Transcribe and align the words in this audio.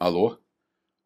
Alô? 0.00 0.38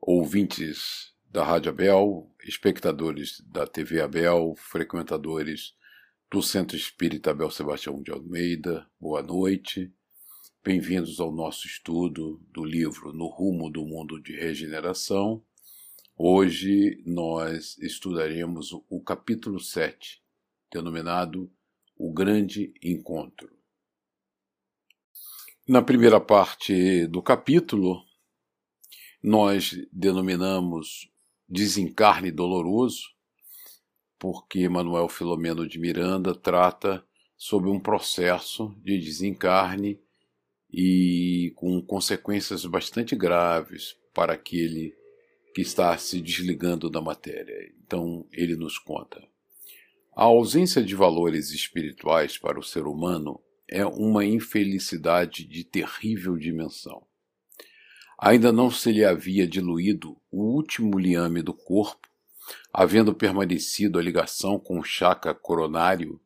Ouvintes 0.03 1.15
da 1.25 1.43
Rádio 1.43 1.71
Abel, 1.71 2.31
espectadores 2.45 3.41
da 3.47 3.67
TV 3.67 4.03
Abel, 4.03 4.55
frequentadores 4.55 5.75
do 6.31 6.43
Centro 6.43 6.77
Espírita 6.77 7.31
Abel 7.31 7.51
Sebastião 7.51 8.03
de 8.03 8.11
Almeida, 8.11 8.87
boa 9.01 9.23
noite. 9.23 9.91
Bem-vindos 10.63 11.21
ao 11.21 11.33
nosso 11.33 11.67
estudo 11.67 12.39
do 12.53 12.63
livro 12.63 13.15
No 13.15 13.29
Rumo 13.29 13.71
do 13.71 13.83
Mundo 13.87 14.21
de 14.21 14.37
Regeneração. 14.37 15.43
Hoje 16.15 17.03
nós 17.07 17.79
estudaremos 17.79 18.73
o 18.91 19.01
capítulo 19.01 19.59
7, 19.59 20.23
denominado 20.71 21.51
O 21.97 22.13
Grande 22.13 22.75
Encontro. 22.83 23.57
Na 25.67 25.81
primeira 25.81 26.21
parte 26.21 27.07
do 27.07 27.23
capítulo, 27.23 28.12
nós 29.23 29.79
denominamos 29.93 31.09
desencarne 31.49 32.31
doloroso, 32.31 33.11
porque 34.19 34.69
Manuel 34.69 35.09
Filomeno 35.09 35.69
de 35.69 35.79
Miranda 35.79 36.35
trata 36.35 37.05
sobre 37.37 37.71
um 37.71 37.79
processo 37.79 38.75
de 38.83 38.99
desencarne 38.99 40.01
e 40.73 41.53
com 41.57 41.81
consequências 41.83 42.65
bastante 42.65 43.15
graves 43.15 43.97
para 44.15 44.33
aquele 44.33 44.95
que 45.55 45.61
está 45.61 45.97
se 45.99 46.21
desligando 46.21 46.89
da 46.89 47.01
matéria. 47.01 47.73
Então, 47.85 48.27
ele 48.33 48.57
nos 48.57 48.79
conta. 48.79 49.23
A 50.15 50.25
ausência 50.25 50.83
de 50.83 50.95
valores 50.95 51.51
espirituais 51.51 52.39
para 52.39 52.59
o 52.59 52.63
ser 52.63 52.87
humano 52.87 53.41
é 53.69 53.85
uma 53.85 54.25
infelicidade 54.25 55.45
de 55.45 55.65
terrível 55.65 56.37
dimensão. 56.37 57.07
Ainda 58.25 58.53
não 58.53 58.71
se 58.71 58.93
lhe 58.93 59.05
havia 59.05 59.49
diluído 59.49 60.17
o 60.31 60.45
último 60.45 60.97
liame 60.97 61.43
do 61.43 61.53
corpo, 61.53 62.09
havendo 62.73 63.13
permanecido 63.13 63.99
a 63.99 64.03
ligação 64.03 64.61
com 64.61 64.79
o 64.79 64.85
chakra 64.85 65.35
coronário, 65.35 66.21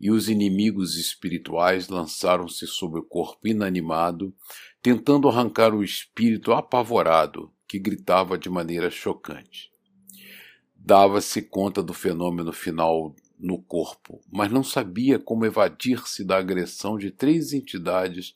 e 0.00 0.08
os 0.08 0.28
inimigos 0.28 0.96
espirituais 0.96 1.88
lançaram-se 1.88 2.64
sobre 2.68 3.00
o 3.00 3.02
corpo 3.02 3.48
inanimado, 3.48 4.32
tentando 4.80 5.28
arrancar 5.28 5.74
o 5.74 5.82
espírito 5.82 6.52
apavorado 6.52 7.52
que 7.66 7.76
gritava 7.76 8.38
de 8.38 8.48
maneira 8.48 8.88
chocante. 8.88 9.72
Dava-se 10.76 11.42
conta 11.42 11.82
do 11.82 11.92
fenômeno 11.92 12.52
final 12.52 13.16
no 13.36 13.60
corpo, 13.60 14.20
mas 14.30 14.52
não 14.52 14.62
sabia 14.62 15.18
como 15.18 15.44
evadir-se 15.44 16.22
da 16.22 16.36
agressão 16.36 16.96
de 16.96 17.10
três 17.10 17.52
entidades 17.52 18.32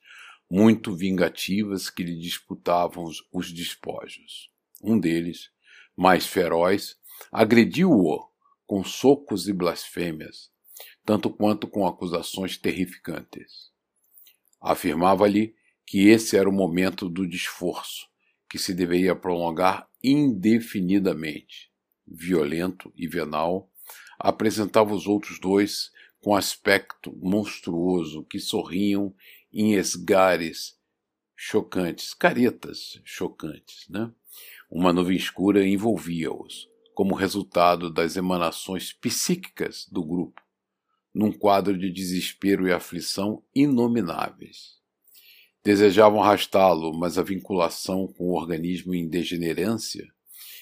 muito 0.50 0.94
vingativas 0.94 1.91
que 1.91 2.02
lhe 2.02 2.16
disputavam 2.16 3.05
os 3.33 3.52
despojos. 3.52 4.50
Um 4.83 4.98
deles, 4.98 5.50
mais 5.97 6.27
feroz, 6.27 6.97
agrediu-o 7.33 8.28
com 8.67 8.84
socos 8.84 9.48
e 9.48 9.52
blasfêmias, 9.52 10.50
tanto 11.05 11.30
quanto 11.30 11.67
com 11.69 11.86
acusações 11.86 12.56
terrificantes. 12.56 13.70
Afirmava-lhe 14.61 15.55
que 15.86 16.08
esse 16.08 16.36
era 16.36 16.48
o 16.48 16.52
momento 16.52 17.08
do 17.08 17.27
desforço, 17.27 18.08
que 18.48 18.58
se 18.58 18.74
deveria 18.74 19.14
prolongar 19.14 19.89
indefinidamente. 20.02 21.70
Violento 22.06 22.92
e 22.97 23.06
venal, 23.06 23.70
apresentava 24.19 24.94
os 24.94 25.06
outros 25.06 25.39
dois 25.39 25.91
com 26.20 26.34
aspecto 26.34 27.17
monstruoso 27.22 28.24
que 28.24 28.41
sorriam 28.41 29.14
em 29.52 29.75
esgares 29.75 30.77
chocantes, 31.36 32.14
caretas 32.14 33.00
chocantes, 33.05 33.89
né? 33.89 34.11
Uma 34.70 34.92
nuvem 34.92 35.16
escura 35.16 35.66
envolvia-os, 35.66 36.69
como 36.94 37.14
resultado 37.14 37.91
das 37.91 38.17
emanações 38.17 38.92
psíquicas 38.92 39.86
do 39.91 40.02
grupo, 40.02 40.41
num 41.14 41.30
quadro 41.30 41.79
de 41.79 41.90
desespero 41.90 42.67
e 42.67 42.73
aflição 42.73 43.42
inomináveis. 43.55 44.77
Desejavam 45.63 46.23
arrastá-lo, 46.23 46.96
mas 46.96 47.18
a 47.18 47.23
vinculação 47.23 48.07
com 48.07 48.30
o 48.30 48.34
organismo 48.34 48.95
em 48.95 49.08
degenerância 49.08 50.07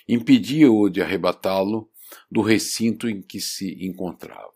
impedia-o 0.09 0.89
de 0.89 1.03
arrebatá-lo 1.03 1.91
do 2.31 2.41
recinto 2.43 3.09
em 3.09 3.23
que 3.23 3.41
se 3.41 3.85
encontrava. 3.85 4.53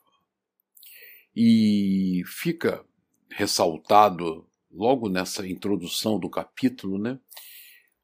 E 1.34 2.22
fica 2.26 2.84
ressaltado 3.30 4.46
logo 4.70 5.08
nessa 5.08 5.46
introdução 5.46 6.18
do 6.18 6.28
capítulo, 6.28 6.98
né, 6.98 7.18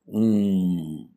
um 0.07 1.09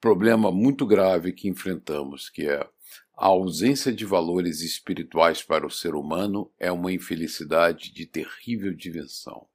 problema 0.00 0.50
muito 0.50 0.86
grave 0.86 1.32
que 1.32 1.48
enfrentamos, 1.48 2.28
que 2.28 2.48
é 2.48 2.68
a 3.16 3.26
ausência 3.26 3.92
de 3.92 4.04
valores 4.04 4.60
espirituais 4.62 5.42
para 5.42 5.66
o 5.66 5.70
ser 5.70 5.94
humano 5.94 6.50
é 6.58 6.72
uma 6.72 6.92
infelicidade 6.92 7.92
de 7.92 8.06
terrível 8.06 8.74
dimensão. 8.74 9.46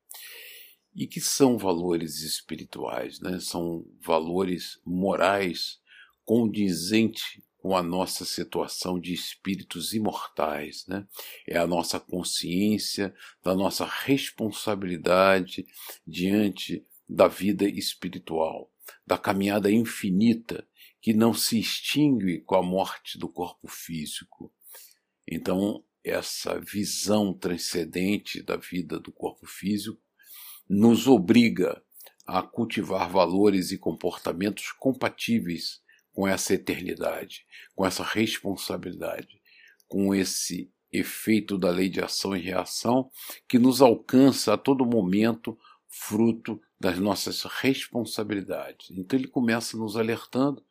E 0.96 1.06
que 1.06 1.20
são 1.20 1.58
valores 1.58 2.22
espirituais? 2.22 3.20
Né? 3.20 3.40
São 3.40 3.86
valores 4.00 4.80
morais 4.86 5.80
condizentes 6.24 7.42
com 7.68 7.76
a 7.76 7.84
nossa 7.84 8.24
situação 8.24 8.98
de 8.98 9.14
espíritos 9.14 9.94
imortais, 9.94 10.86
né? 10.88 11.06
É 11.46 11.58
a 11.58 11.68
nossa 11.68 12.00
consciência 12.00 13.14
da 13.44 13.54
nossa 13.54 13.84
responsabilidade 13.84 15.68
diante 16.08 16.88
da 17.10 17.28
vida 17.28 17.68
espiritual, 17.68 18.72
da 19.06 19.18
caminhada 19.18 19.70
infinita 19.70 20.66
que 21.02 21.14
não 21.14 21.34
se 21.34 21.60
extingue 21.60 22.40
com 22.40 22.56
a 22.56 22.64
morte 22.64 23.20
do 23.20 23.28
corpo 23.28 23.68
físico. 23.68 24.50
Então, 25.30 25.84
essa 26.02 26.58
visão 26.62 27.34
transcendente 27.34 28.42
da 28.42 28.56
vida 28.56 28.98
do 28.98 29.12
corpo 29.12 29.46
físico 29.46 30.02
nos 30.70 31.06
obriga 31.06 31.84
a 32.26 32.42
cultivar 32.42 33.10
valores 33.10 33.74
e 33.74 33.78
comportamentos 33.78 34.72
compatíveis 34.72 35.86
com 36.18 36.28
essa 36.28 36.56
eternidade, 36.56 37.46
com 37.76 37.86
essa 37.86 38.04
responsabilidade, 38.04 39.40
com 39.88 40.16
esse 40.16 40.74
efeito 40.92 41.60
da 41.60 41.70
lei 41.70 41.90
de 41.90 42.02
ação 42.02 42.36
e 42.36 42.42
reação 42.42 43.12
que 43.48 43.60
nos 43.60 43.84
alcança 43.84 44.56
a 44.56 44.58
todo 44.58 44.84
momento, 44.84 45.56
fruto 45.88 46.60
das 46.80 46.98
nossas 46.98 47.44
responsabilidades. 47.44 48.90
Então 48.98 49.20
ele 49.20 49.28
começa 49.28 49.78
nos 49.78 49.96
alertando 49.96 50.66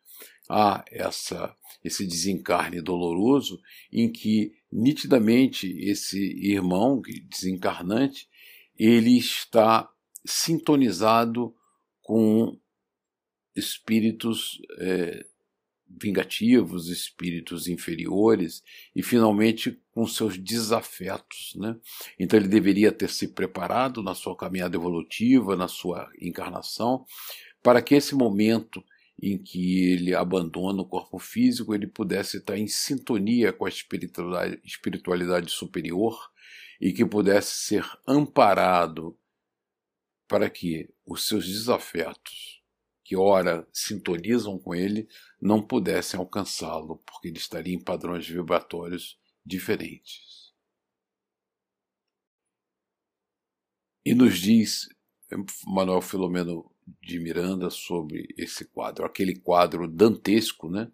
a 0.51 0.84
essa 0.91 1.55
esse 1.84 2.05
desencarne 2.05 2.81
doloroso 2.81 3.61
em 3.93 4.11
que 4.11 4.53
nitidamente 4.73 5.69
esse 5.78 6.19
irmão 6.45 7.01
desencarnante 7.28 8.28
ele 8.77 9.17
está 9.17 9.89
sintonizado 10.25 11.55
com 12.03 12.59
espíritos 13.55 14.61
é, 14.81 15.25
vingativos, 15.89 16.89
espíritos 16.89 17.69
inferiores 17.69 18.63
e 18.95 19.03
finalmente 19.03 19.81
com 19.93 20.07
seus 20.07 20.37
desafetos, 20.37 21.55
né? 21.57 21.77
Então 22.19 22.39
ele 22.39 22.49
deveria 22.49 22.93
ter 22.93 23.09
se 23.09 23.29
preparado 23.29 24.03
na 24.03 24.15
sua 24.15 24.37
caminhada 24.37 24.77
evolutiva, 24.77 25.57
na 25.57 25.69
sua 25.69 26.11
encarnação, 26.21 27.05
para 27.63 27.81
que 27.81 27.95
esse 27.95 28.15
momento 28.15 28.83
em 29.21 29.39
que 29.39 29.93
ele 29.93 30.15
abandona 30.15 30.83
o 30.83 30.87
corpo 30.87 31.19
físico, 31.19 31.75
ele 31.75 31.87
pudesse 31.87 32.39
estar 32.39 32.59
em 32.59 32.67
sintonia 32.67 33.53
com 33.53 33.65
a 33.65 33.69
espiritualidade, 33.69 34.61
espiritualidade 34.63 35.51
superior 35.51 36.31
e 36.81 36.93
que 36.93 37.05
pudesse 37.07 37.67
ser 37.67 37.85
amparado 38.07 39.19
para 40.29 40.51
que 40.51 40.91
os 41.07 41.27
seus 41.27 41.47
desafetos 41.47 42.56
que 43.07 43.15
ora 43.15 43.65
sintonizam 43.73 44.59
com 44.59 44.75
ele 44.75 45.09
não 45.41 45.63
pudessem 45.63 46.19
alcançá-lo, 46.19 46.99
porque 47.07 47.29
ele 47.29 47.39
estaria 47.39 47.73
em 47.73 47.81
padrões 47.81 48.27
vibratórios 48.27 49.17
diferentes. 49.45 50.53
E 54.05 54.13
nos 54.13 54.41
diz 54.41 54.89
Manuel 55.69 56.03
Filomeno 56.03 56.69
de 57.01 57.21
Miranda 57.21 57.71
sobre 57.71 58.27
esse 58.37 58.65
quadro, 58.65 59.05
aquele 59.05 59.39
quadro 59.39 59.87
dantesco, 59.87 60.69
né? 60.69 60.91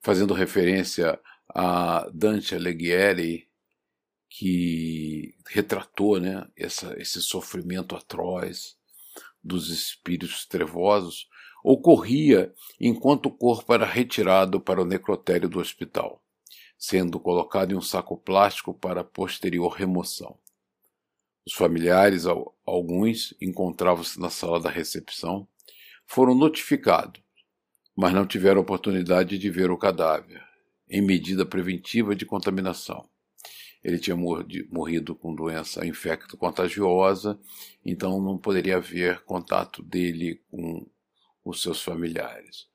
fazendo 0.00 0.32
referência 0.32 1.20
a 1.48 2.08
Dante 2.14 2.54
Alighieri, 2.54 3.50
que 4.28 5.34
retratou 5.48 6.20
né, 6.20 6.48
essa, 6.56 6.94
esse 6.96 7.20
sofrimento 7.20 7.96
atroz 7.96 8.78
dos 9.42 9.68
espíritos 9.68 10.46
trevosos, 10.46 11.28
ocorria 11.62 12.52
enquanto 12.80 13.26
o 13.26 13.30
corpo 13.30 13.72
era 13.72 13.84
retirado 13.84 14.60
para 14.60 14.80
o 14.80 14.84
necrotério 14.84 15.48
do 15.48 15.58
hospital, 15.58 16.22
sendo 16.78 17.20
colocado 17.20 17.72
em 17.72 17.76
um 17.76 17.82
saco 17.82 18.16
plástico 18.16 18.72
para 18.72 19.04
posterior 19.04 19.72
remoção. 19.72 20.38
Os 21.46 21.52
familiares, 21.54 22.26
alguns, 22.66 23.34
encontravam-se 23.40 24.20
na 24.20 24.30
sala 24.30 24.60
da 24.60 24.70
recepção, 24.70 25.48
foram 26.06 26.34
notificados, 26.34 27.22
mas 27.96 28.12
não 28.12 28.26
tiveram 28.26 28.60
oportunidade 28.60 29.38
de 29.38 29.50
ver 29.50 29.70
o 29.70 29.78
cadáver, 29.78 30.42
em 30.88 31.00
medida 31.00 31.46
preventiva 31.46 32.14
de 32.14 32.26
contaminação. 32.26 33.08
Ele 33.82 33.98
tinha 33.98 34.16
morrido 34.16 35.14
com 35.14 35.34
doença 35.34 35.86
infecto-contagiosa, 35.86 37.38
então 37.84 38.20
não 38.20 38.36
poderia 38.36 38.76
haver 38.76 39.20
contato 39.24 39.82
dele 39.82 40.42
com 40.50 40.86
os 41.44 41.62
seus 41.62 41.82
familiares. 41.82 42.66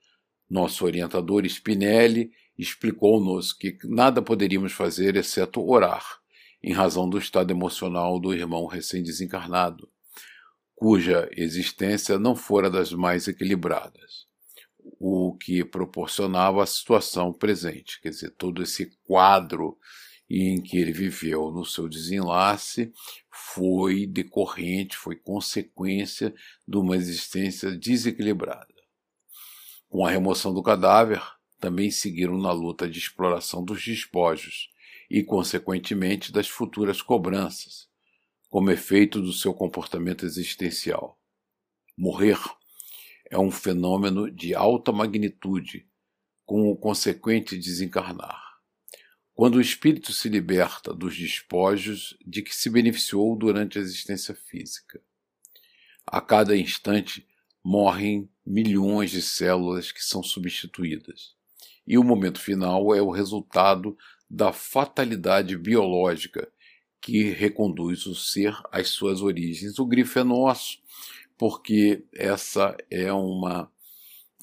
Nosso 0.49 0.85
orientador 0.85 1.45
Spinelli 1.45 2.31
explicou-nos 2.57 3.51
que 3.51 3.77
nada 3.83 4.21
poderíamos 4.21 4.71
fazer 4.71 5.15
exceto 5.15 5.67
orar, 5.67 6.05
em 6.63 6.73
razão 6.73 7.09
do 7.09 7.17
estado 7.17 7.51
emocional 7.51 8.19
do 8.19 8.33
irmão 8.33 8.65
recém-desencarnado, 8.65 9.89
cuja 10.73 11.29
existência 11.35 12.17
não 12.17 12.35
fora 12.35 12.69
das 12.69 12.91
mais 12.91 13.27
equilibradas, 13.27 14.25
o 14.99 15.35
que 15.37 15.63
proporcionava 15.63 16.63
a 16.63 16.65
situação 16.65 17.31
presente, 17.31 17.99
quer 18.01 18.09
dizer, 18.09 18.31
todo 18.31 18.61
esse 18.61 18.91
quadro 19.03 19.77
em 20.29 20.61
que 20.61 20.77
ele 20.77 20.91
viveu 20.91 21.51
no 21.51 21.65
seu 21.65 21.87
desenlace 21.87 22.91
foi 23.29 24.07
decorrente, 24.07 24.97
foi 24.97 25.15
consequência 25.15 26.33
de 26.67 26.77
uma 26.77 26.95
existência 26.95 27.71
desequilibrada. 27.71 28.73
Com 29.87 30.05
a 30.05 30.09
remoção 30.09 30.53
do 30.53 30.63
cadáver, 30.63 31.21
também 31.59 31.89
seguiram 31.89 32.37
na 32.37 32.51
luta 32.51 32.89
de 32.89 32.99
exploração 32.99 33.63
dos 33.63 33.83
despojos 33.83 34.69
e, 35.09 35.23
consequentemente, 35.23 36.31
das 36.31 36.47
futuras 36.47 37.01
cobranças, 37.01 37.87
como 38.49 38.71
efeito 38.71 39.21
do 39.21 39.31
seu 39.31 39.53
comportamento 39.53 40.25
existencial. 40.25 41.19
Morrer 41.97 42.39
é 43.29 43.37
um 43.37 43.51
fenômeno 43.51 44.29
de 44.29 44.53
alta 44.53 44.91
magnitude, 44.91 45.87
com 46.45 46.69
o 46.69 46.75
consequente 46.75 47.57
desencarnar. 47.57 48.44
Quando 49.35 49.55
o 49.55 49.61
espírito 49.61 50.13
se 50.13 50.29
liberta 50.29 50.93
dos 50.93 51.17
despojos 51.17 52.17
de 52.25 52.41
que 52.41 52.55
se 52.55 52.69
beneficiou 52.69 53.35
durante 53.37 53.77
a 53.77 53.81
existência 53.81 54.33
física. 54.33 55.01
A 56.07 56.21
cada 56.21 56.55
instante 56.55 57.27
morrem 57.61 58.29
milhões 58.45 59.11
de 59.11 59.21
células 59.21 59.91
que 59.91 60.01
são 60.01 60.23
substituídas. 60.23 61.35
E 61.85 61.97
o 61.97 62.03
momento 62.03 62.39
final 62.39 62.95
é 62.95 63.01
o 63.01 63.11
resultado 63.11 63.97
da 64.29 64.53
fatalidade 64.53 65.57
biológica 65.57 66.49
que 67.01 67.23
reconduz 67.23 68.05
o 68.05 68.15
ser 68.15 68.57
às 68.71 68.87
suas 68.87 69.21
origens. 69.21 69.77
O 69.77 69.85
grifo 69.85 70.17
é 70.17 70.23
nosso, 70.23 70.79
porque 71.37 72.05
essa 72.13 72.75
é 72.89 73.11
uma 73.11 73.69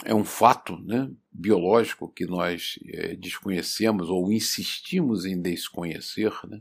é 0.04 0.14
um 0.14 0.24
fato 0.24 0.76
né, 0.78 1.10
biológico 1.32 2.08
que 2.08 2.26
nós 2.26 2.78
é, 2.86 3.14
desconhecemos 3.14 4.08
ou 4.08 4.30
insistimos 4.30 5.24
em 5.24 5.40
desconhecer. 5.40 6.32
Né? 6.48 6.60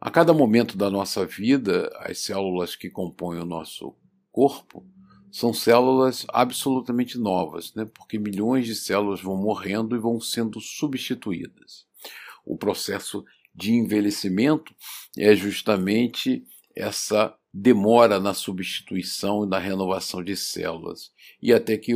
A 0.00 0.10
cada 0.10 0.32
momento 0.32 0.76
da 0.76 0.90
nossa 0.90 1.26
vida, 1.26 1.90
as 2.00 2.18
células 2.18 2.74
que 2.74 2.88
compõem 2.88 3.40
o 3.40 3.44
nosso 3.44 3.94
corpo 4.32 4.86
são 5.30 5.52
células 5.52 6.24
absolutamente 6.28 7.18
novas, 7.18 7.74
né? 7.74 7.84
porque 7.84 8.18
milhões 8.18 8.66
de 8.66 8.74
células 8.74 9.20
vão 9.20 9.36
morrendo 9.36 9.94
e 9.94 9.98
vão 9.98 10.20
sendo 10.20 10.60
substituídas. 10.60 11.86
O 12.44 12.56
processo 12.56 13.24
de 13.54 13.72
envelhecimento 13.72 14.74
é 15.16 15.34
justamente 15.34 16.44
essa 16.74 17.36
demora 17.52 18.20
na 18.20 18.32
substituição 18.32 19.44
e 19.44 19.48
na 19.48 19.58
renovação 19.58 20.22
de 20.22 20.36
células, 20.36 21.10
e 21.42 21.52
até 21.52 21.76
que 21.76 21.92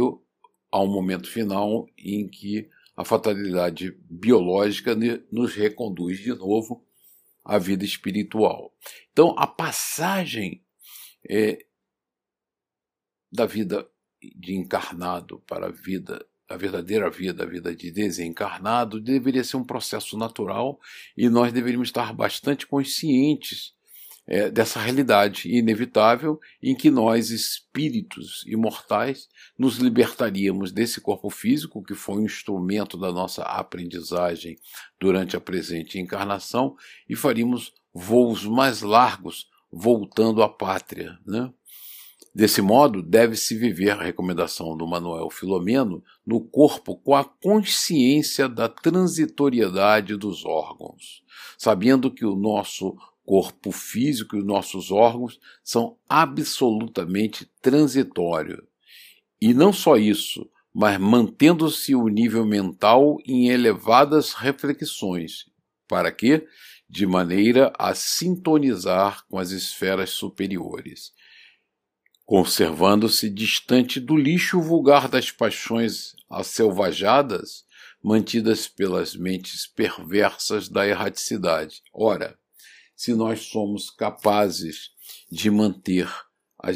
há 0.72 0.82
um 0.82 0.90
momento 0.90 1.30
final 1.30 1.86
em 1.98 2.26
que 2.26 2.68
a 2.96 3.04
fatalidade 3.04 3.92
biológica 4.10 4.96
nos 5.30 5.54
reconduz 5.54 6.18
de 6.18 6.34
novo 6.34 6.84
à 7.44 7.58
vida 7.58 7.84
espiritual. 7.84 8.74
Então, 9.12 9.34
a 9.38 9.46
passagem 9.46 10.64
é, 11.28 11.64
da 13.30 13.46
vida 13.46 13.88
de 14.36 14.54
encarnado 14.54 15.40
para 15.46 15.66
a 15.66 15.70
vida, 15.70 16.24
a 16.48 16.56
verdadeira 16.56 17.10
vida, 17.10 17.42
a 17.42 17.46
vida 17.46 17.74
de 17.74 17.90
desencarnado, 17.90 19.00
deveria 19.00 19.44
ser 19.44 19.56
um 19.56 19.64
processo 19.64 20.16
natural 20.16 20.78
e 21.16 21.28
nós 21.28 21.52
deveríamos 21.52 21.88
estar 21.88 22.12
bastante 22.12 22.66
conscientes 22.66 23.71
é, 24.26 24.50
dessa 24.50 24.80
realidade 24.80 25.48
inevitável 25.48 26.40
em 26.62 26.74
que 26.74 26.90
nós, 26.90 27.30
espíritos 27.30 28.44
imortais, 28.46 29.28
nos 29.58 29.76
libertaríamos 29.76 30.72
desse 30.72 31.00
corpo 31.00 31.28
físico, 31.28 31.82
que 31.82 31.94
foi 31.94 32.16
um 32.16 32.24
instrumento 32.24 32.96
da 32.96 33.12
nossa 33.12 33.42
aprendizagem 33.42 34.56
durante 35.00 35.36
a 35.36 35.40
presente 35.40 35.98
encarnação, 35.98 36.76
e 37.08 37.16
faríamos 37.16 37.72
voos 37.92 38.44
mais 38.44 38.82
largos 38.82 39.50
voltando 39.70 40.42
à 40.42 40.48
pátria. 40.48 41.18
Né? 41.26 41.52
Desse 42.34 42.62
modo, 42.62 43.02
deve-se 43.02 43.54
viver 43.56 43.90
a 43.90 44.02
recomendação 44.02 44.74
do 44.74 44.86
Manuel 44.86 45.28
Filomeno 45.28 46.02
no 46.24 46.40
corpo 46.40 46.96
com 46.96 47.14
a 47.14 47.24
consciência 47.24 48.48
da 48.48 48.68
transitoriedade 48.68 50.16
dos 50.16 50.44
órgãos, 50.46 51.22
sabendo 51.58 52.10
que 52.10 52.24
o 52.24 52.34
nosso 52.34 52.96
corpo 53.24 53.70
físico 53.70 54.36
e 54.36 54.40
os 54.40 54.44
nossos 54.44 54.90
órgãos 54.90 55.38
são 55.62 55.96
absolutamente 56.08 57.50
transitórios. 57.60 58.60
E 59.40 59.54
não 59.54 59.72
só 59.72 59.96
isso, 59.96 60.48
mas 60.72 60.98
mantendo-se 60.98 61.94
o 61.94 62.08
nível 62.08 62.44
mental 62.46 63.18
em 63.26 63.48
elevadas 63.48 64.32
reflexões. 64.32 65.46
Para 65.88 66.10
quê? 66.10 66.46
De 66.88 67.06
maneira 67.06 67.72
a 67.78 67.94
sintonizar 67.94 69.24
com 69.28 69.38
as 69.38 69.50
esferas 69.50 70.10
superiores 70.10 71.12
conservando-se 72.24 73.28
distante 73.28 74.00
do 74.00 74.16
lixo 74.16 74.58
vulgar 74.58 75.06
das 75.06 75.30
paixões 75.30 76.14
asselvajadas 76.30 77.64
mantidas 78.02 78.66
pelas 78.66 79.14
mentes 79.14 79.66
perversas 79.66 80.68
da 80.68 80.86
erraticidade. 80.86 81.82
Ora, 81.92 82.38
se 83.02 83.14
nós 83.14 83.46
somos 83.46 83.90
capazes 83.90 84.92
de 85.28 85.50
manter 85.50 86.08
a 86.62 86.70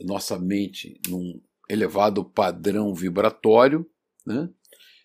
nossa 0.00 0.36
mente 0.36 1.00
num 1.08 1.40
elevado 1.68 2.24
padrão 2.24 2.92
vibratório, 2.92 3.88
né? 4.26 4.50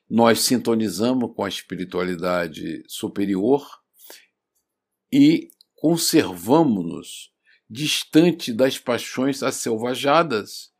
nós 0.10 0.39
sintonizamos 0.39 1.32
com 1.36 1.44
a 1.44 1.48
espiritualidade 1.48 2.84
superior 2.88 3.63
e 5.12 5.51
conservamos-nos 5.75 7.32
distante 7.70 8.51
das 8.51 8.80
paixões 8.80 9.44
asselvajadas 9.44 10.72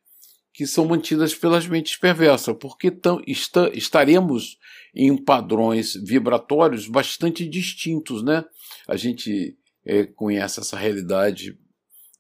que 0.52 0.66
são 0.66 0.88
mantidas 0.88 1.36
pelas 1.36 1.68
mentes 1.68 1.98
perversas, 1.98 2.56
porque 2.60 2.90
tão, 2.90 3.22
está, 3.28 3.70
estaremos 3.70 4.58
em 4.96 5.16
padrões 5.16 5.94
vibratórios 5.94 6.88
bastante 6.88 7.48
distintos, 7.48 8.24
né? 8.24 8.44
A 8.88 8.96
gente 8.96 9.56
é, 9.86 10.06
conhece 10.06 10.60
essa 10.60 10.78
realidade 10.78 11.58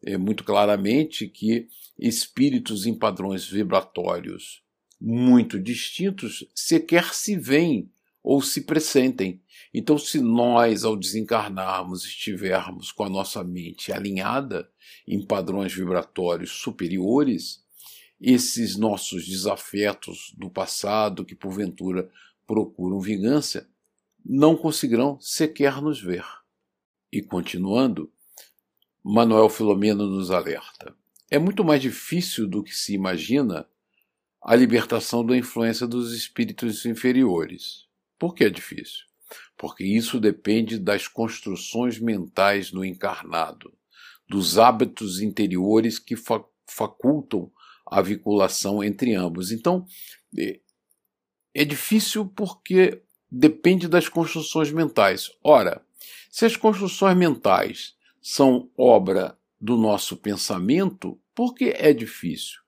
é, 0.06 0.18
muito 0.18 0.44
claramente 0.44 1.28
que 1.28 1.68
espíritos 1.98 2.86
em 2.86 2.94
padrões 2.94 3.46
vibratórios 3.46 4.62
muito 5.00 5.60
distintos 5.60 6.46
sequer 6.56 7.14
se 7.14 7.38
veem 7.38 7.92
ou 8.24 8.42
se 8.42 8.62
pressentem. 8.62 9.42
Então, 9.74 9.98
se 9.98 10.22
nós, 10.22 10.86
ao 10.86 10.96
desencarnarmos, 10.96 12.06
estivermos 12.06 12.92
com 12.92 13.04
a 13.04 13.10
nossa 13.10 13.44
mente 13.44 13.92
alinhada 13.92 14.70
em 15.06 15.22
padrões 15.22 15.74
vibratórios 15.74 16.52
superiores, 16.52 17.64
esses 18.22 18.78
nossos 18.78 19.26
desafetos 19.26 20.34
do 20.38 20.50
passado, 20.50 21.26
que 21.26 21.36
porventura 21.36 22.10
procuram 22.48 23.02
vingança, 23.02 23.70
não 24.24 24.56
conseguirão 24.56 25.20
sequer 25.20 25.82
nos 25.82 26.02
ver. 26.02 26.24
E 27.14 27.22
continuando, 27.22 28.12
Manuel 29.04 29.48
Filomeno 29.48 30.08
nos 30.08 30.32
alerta: 30.32 30.96
é 31.30 31.38
muito 31.38 31.64
mais 31.64 31.80
difícil 31.80 32.48
do 32.48 32.64
que 32.64 32.76
se 32.76 32.96
imagina 32.96 33.68
a 34.42 34.56
libertação 34.56 35.24
da 35.24 35.38
influência 35.38 35.86
dos 35.86 36.12
espíritos 36.12 36.88
inferiores. 36.88 37.86
Por 38.18 38.34
que 38.34 38.44
é 38.44 38.50
difícil? 38.50 39.06
Porque 39.56 39.84
isso 39.84 40.20
depende 40.20 40.80
das 40.80 41.08
construções 41.08 42.00
mentais 42.00 42.72
do 42.72 42.84
encarnado, 42.84 43.72
dos 44.28 44.58
hábitos 44.58 45.22
interiores 45.22 46.00
que 46.00 46.16
facultam 46.68 47.52
a 47.86 48.02
vinculação 48.02 48.84
entre 48.84 49.14
ambos. 49.14 49.52
Então, 49.52 49.86
é, 50.36 50.60
é 51.54 51.64
difícil 51.64 52.26
porque 52.26 53.04
depende 53.30 53.88
das 53.88 54.10
construções 54.10 54.72
mentais. 54.72 55.30
Ora, 55.44 55.86
se 56.34 56.46
as 56.48 56.58
construções 56.58 57.16
mentais 57.16 57.94
são 58.20 58.72
obra 58.76 59.38
do 59.62 59.78
nosso 59.78 60.18
pensamento, 60.18 61.22
por 61.36 61.54
que 61.54 61.66
é 61.66 61.94
difícil? 61.94 62.64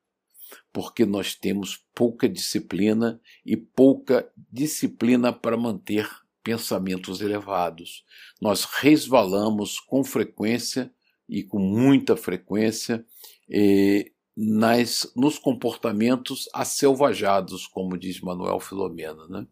porque 0.75 1.05
nós 1.05 1.33
temos 1.33 1.81
pouca 1.95 2.27
disciplina 2.27 3.21
e 3.45 3.55
pouca 3.55 4.29
disciplina 4.51 5.31
para 5.31 5.55
manter 5.55 6.05
pensamentos 6.43 7.21
elevados. 7.21 8.03
Nós 8.41 8.65
resvalamos 8.65 9.79
com 9.79 10.03
frequência 10.03 10.91
e 11.29 11.43
com 11.43 11.59
muita 11.59 12.17
frequência 12.17 13.05
eh, 13.49 14.11
nas, 14.35 15.09
nos 15.15 15.39
comportamentos 15.39 16.49
acelvajados, 16.53 17.65
como 17.65 17.97
diz 17.97 18.19
Manuel 18.19 18.59
Filomena, 18.59 19.25
né? 19.27 19.47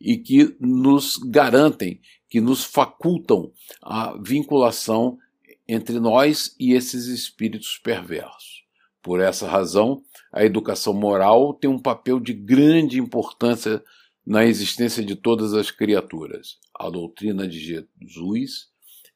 e 0.00 0.18
que 0.18 0.54
nos 0.60 1.16
garantem, 1.16 2.00
que 2.28 2.40
nos 2.40 2.62
facultam 2.64 3.50
a 3.82 4.16
vinculação 4.22 5.18
entre 5.66 5.98
nós 5.98 6.54
e 6.60 6.74
esses 6.74 7.06
espíritos 7.06 7.78
perversos. 7.78 8.64
Por 9.02 9.20
essa 9.20 9.48
razão, 9.48 10.02
a 10.32 10.44
educação 10.44 10.92
moral 10.92 11.54
tem 11.54 11.70
um 11.70 11.78
papel 11.78 12.20
de 12.20 12.34
grande 12.34 12.98
importância 12.98 13.82
na 14.26 14.44
existência 14.44 15.04
de 15.04 15.14
todas 15.14 15.54
as 15.54 15.70
criaturas. 15.70 16.58
A 16.74 16.90
doutrina 16.90 17.46
de 17.46 17.58
Jesus 17.58 18.68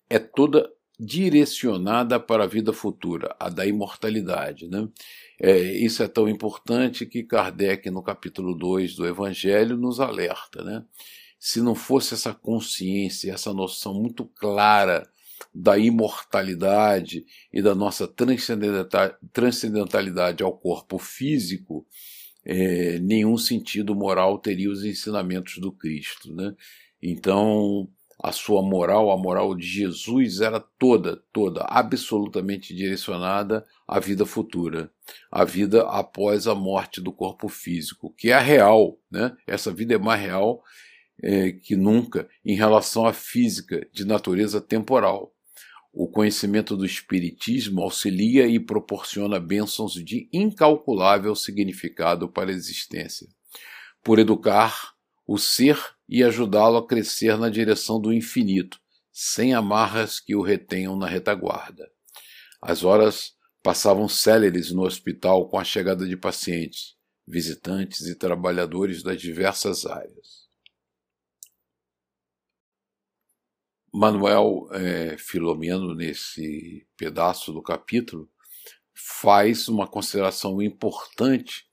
é 0.08 0.18
toda 0.18 0.70
direcionada 1.02 2.20
para 2.20 2.44
a 2.44 2.46
vida 2.46 2.74
futura, 2.74 3.34
a 3.40 3.48
da 3.48 3.66
imortalidade. 3.66 4.68
Né? 4.68 4.86
É, 5.40 5.58
isso 5.58 6.02
é 6.02 6.08
tão 6.08 6.28
importante 6.28 7.06
que 7.06 7.22
Kardec, 7.22 7.88
no 7.90 8.02
capítulo 8.02 8.54
2 8.54 8.96
do 8.96 9.06
Evangelho, 9.06 9.78
nos 9.78 9.98
alerta. 9.98 10.62
Né? 10.62 10.84
Se 11.38 11.62
não 11.62 11.74
fosse 11.74 12.12
essa 12.12 12.34
consciência, 12.34 13.32
essa 13.32 13.54
noção 13.54 13.94
muito 13.94 14.26
clara 14.26 15.08
da 15.54 15.78
imortalidade 15.78 17.24
e 17.50 17.62
da 17.62 17.74
nossa 17.74 18.06
transcendentalidade 18.06 20.42
ao 20.42 20.52
corpo 20.52 20.98
físico, 20.98 21.86
é, 22.44 22.98
nenhum 22.98 23.38
sentido 23.38 23.94
moral 23.94 24.38
teria 24.38 24.70
os 24.70 24.84
ensinamentos 24.84 25.56
do 25.56 25.72
Cristo. 25.72 26.34
Né? 26.34 26.54
Então, 27.02 27.88
a 28.22 28.32
sua 28.32 28.62
moral, 28.62 29.10
a 29.10 29.16
moral 29.16 29.54
de 29.54 29.66
Jesus, 29.66 30.40
era 30.40 30.60
toda, 30.60 31.16
toda, 31.32 31.64
absolutamente 31.68 32.74
direcionada 32.74 33.66
à 33.88 33.98
vida 33.98 34.26
futura, 34.26 34.90
à 35.30 35.44
vida 35.44 35.82
após 35.88 36.46
a 36.46 36.54
morte 36.54 37.00
do 37.00 37.12
corpo 37.12 37.48
físico, 37.48 38.14
que 38.16 38.30
é 38.30 38.38
real, 38.38 38.98
né? 39.10 39.34
Essa 39.46 39.72
vida 39.72 39.94
é 39.94 39.98
mais 39.98 40.20
real 40.20 40.62
é, 41.22 41.52
que 41.52 41.74
nunca 41.74 42.28
em 42.44 42.54
relação 42.54 43.06
à 43.06 43.12
física 43.12 43.86
de 43.92 44.04
natureza 44.04 44.60
temporal. 44.60 45.34
O 45.92 46.06
conhecimento 46.06 46.76
do 46.76 46.84
Espiritismo 46.84 47.82
auxilia 47.82 48.46
e 48.46 48.60
proporciona 48.60 49.40
bênçãos 49.40 49.94
de 49.94 50.28
incalculável 50.32 51.34
significado 51.34 52.28
para 52.28 52.50
a 52.50 52.54
existência. 52.54 53.26
Por 54.04 54.18
educar 54.18 54.92
o 55.32 55.38
ser 55.38 55.78
e 56.08 56.24
ajudá-lo 56.24 56.78
a 56.78 56.84
crescer 56.84 57.38
na 57.38 57.48
direção 57.48 58.00
do 58.00 58.12
infinito, 58.12 58.80
sem 59.12 59.54
amarras 59.54 60.18
que 60.18 60.34
o 60.34 60.42
retenham 60.42 60.96
na 60.96 61.06
retaguarda. 61.06 61.88
As 62.60 62.82
horas 62.82 63.36
passavam 63.62 64.08
céleres 64.08 64.72
no 64.72 64.82
hospital 64.82 65.48
com 65.48 65.56
a 65.56 65.62
chegada 65.62 66.04
de 66.04 66.16
pacientes, 66.16 66.96
visitantes 67.24 68.08
e 68.08 68.16
trabalhadores 68.16 69.04
das 69.04 69.20
diversas 69.20 69.86
áreas. 69.86 70.48
Manuel 73.94 74.68
é, 74.72 75.16
Filomeno, 75.16 75.94
nesse 75.94 76.84
pedaço 76.96 77.52
do 77.52 77.62
capítulo, 77.62 78.28
faz 78.92 79.68
uma 79.68 79.86
consideração 79.86 80.60
importante 80.60 81.68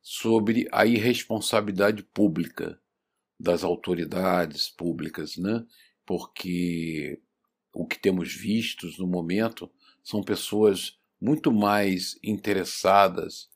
sobre 0.00 0.66
a 0.72 0.86
irresponsabilidade 0.86 2.02
pública 2.04 2.81
das 3.42 3.64
autoridades 3.64 4.68
públicas, 4.68 5.36
né? 5.36 5.66
porque 6.06 7.20
o 7.74 7.84
que 7.84 7.98
temos 8.00 8.32
vistos 8.32 8.98
no 8.98 9.06
momento 9.06 9.68
são 10.00 10.22
pessoas 10.22 10.96
muito 11.20 11.50
mais 11.50 12.16
interessadas 12.22 13.50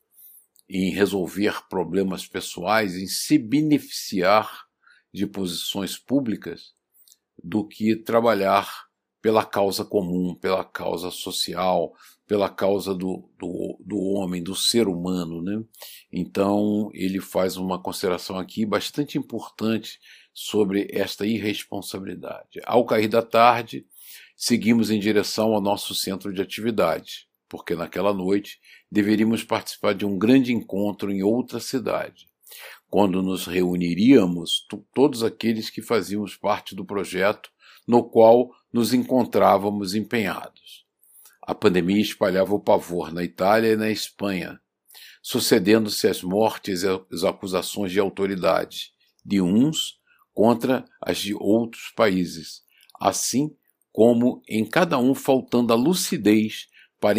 em 0.67 0.91
resolver 0.91 1.69
problemas 1.69 2.27
pessoais, 2.27 2.97
em 2.97 3.07
se 3.07 3.37
beneficiar 3.37 4.65
de 5.13 5.25
posições 5.25 5.97
públicas, 5.97 6.73
do 7.41 7.65
que 7.65 7.95
trabalhar 7.95 8.87
pela 9.21 9.45
causa 9.45 9.85
comum, 9.85 10.35
pela 10.35 10.65
causa 10.65 11.09
social, 11.11 11.93
pela 12.27 12.49
causa 12.49 12.93
do, 12.93 13.27
do, 13.39 13.79
do 13.79 13.97
homem, 13.97 14.43
do 14.43 14.53
ser 14.53 14.87
humano. 14.87 15.41
Né? 15.41 15.63
Então, 16.11 16.89
ele 16.93 17.21
faz 17.21 17.55
uma 17.55 17.81
consideração 17.81 18.37
aqui 18.37 18.65
bastante 18.65 19.17
importante 19.17 19.99
sobre 20.33 20.87
esta 20.91 21.25
irresponsabilidade. 21.25 22.61
Ao 22.65 22.85
cair 22.85 23.07
da 23.07 23.21
tarde, 23.21 23.87
seguimos 24.35 24.91
em 24.91 24.99
direção 24.99 25.53
ao 25.53 25.61
nosso 25.61 25.95
centro 25.95 26.33
de 26.33 26.41
atividade, 26.41 27.27
porque 27.49 27.75
naquela 27.75 28.13
noite 28.13 28.59
deveríamos 28.91 29.43
participar 29.43 29.93
de 29.93 30.05
um 30.05 30.17
grande 30.17 30.53
encontro 30.53 31.11
em 31.11 31.23
outra 31.23 31.59
cidade, 31.59 32.27
quando 32.89 33.23
nos 33.23 33.45
reuniríamos 33.45 34.65
todos 34.93 35.23
aqueles 35.23 35.69
que 35.69 35.81
fazíamos 35.81 36.35
parte 36.35 36.75
do 36.75 36.85
projeto 36.85 37.49
no 37.87 38.03
qual 38.03 38.51
nos 38.71 38.93
encontrávamos 38.93 39.95
empenhados. 39.95 40.86
A 41.47 41.55
pandemia 41.55 42.01
espalhava 42.01 42.53
o 42.53 42.59
pavor 42.59 43.13
na 43.13 43.23
Itália 43.23 43.71
e 43.71 43.77
na 43.77 43.89
Espanha, 43.89 44.59
sucedendo-se 45.23 46.05
as 46.05 46.21
mortes 46.21 46.83
e 46.83 46.87
as 47.09 47.23
acusações 47.23 47.89
de 47.93 48.01
autoridade 48.01 48.91
de 49.25 49.39
uns 49.39 49.97
contra 50.33 50.83
as 51.01 51.19
de 51.19 51.33
outros 51.33 51.93
países, 51.95 52.63
assim 52.99 53.55
como 53.93 54.41
em 54.45 54.65
cada 54.65 54.99
um 54.99 55.15
faltando 55.15 55.71
a 55.71 55.75
lucidez 55.77 56.67
para 56.99 57.17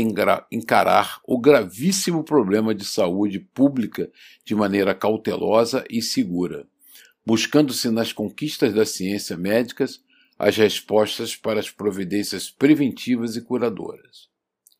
encarar 0.52 1.22
o 1.26 1.40
gravíssimo 1.40 2.22
problema 2.22 2.74
de 2.74 2.84
saúde 2.84 3.40
pública 3.40 4.10
de 4.44 4.54
maneira 4.54 4.94
cautelosa 4.94 5.86
e 5.88 6.02
segura, 6.02 6.68
buscando-se 7.24 7.88
nas 7.88 8.12
conquistas 8.12 8.74
da 8.74 8.84
ciência 8.84 9.38
médicas 9.38 10.02
as 10.38 10.56
respostas 10.56 11.34
para 11.34 11.58
as 11.58 11.70
providências 11.70 12.50
preventivas 12.50 13.36
e 13.36 13.42
curadoras. 13.42 14.28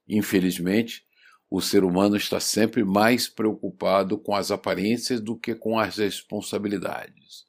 Infelizmente, 0.08 1.04
o 1.50 1.60
ser 1.60 1.82
humano 1.82 2.16
está 2.16 2.38
sempre 2.38 2.84
mais 2.84 3.26
preocupado 3.26 4.18
com 4.18 4.34
as 4.34 4.50
aparências 4.50 5.20
do 5.20 5.36
que 5.36 5.54
com 5.54 5.78
as 5.78 5.96
responsabilidades. 5.96 7.46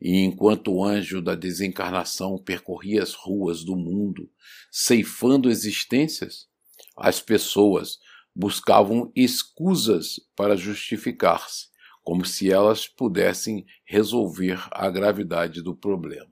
E 0.00 0.18
enquanto 0.18 0.72
o 0.72 0.84
anjo 0.84 1.22
da 1.22 1.34
desencarnação 1.34 2.36
percorria 2.36 3.02
as 3.02 3.14
ruas 3.14 3.62
do 3.62 3.76
mundo, 3.76 4.28
ceifando 4.70 5.48
existências, 5.48 6.48
as 6.96 7.20
pessoas 7.20 7.98
buscavam 8.34 9.12
escusas 9.14 10.18
para 10.34 10.56
justificar-se, 10.56 11.66
como 12.02 12.24
se 12.24 12.50
elas 12.50 12.88
pudessem 12.88 13.64
resolver 13.84 14.60
a 14.72 14.90
gravidade 14.90 15.62
do 15.62 15.76
problema. 15.76 16.31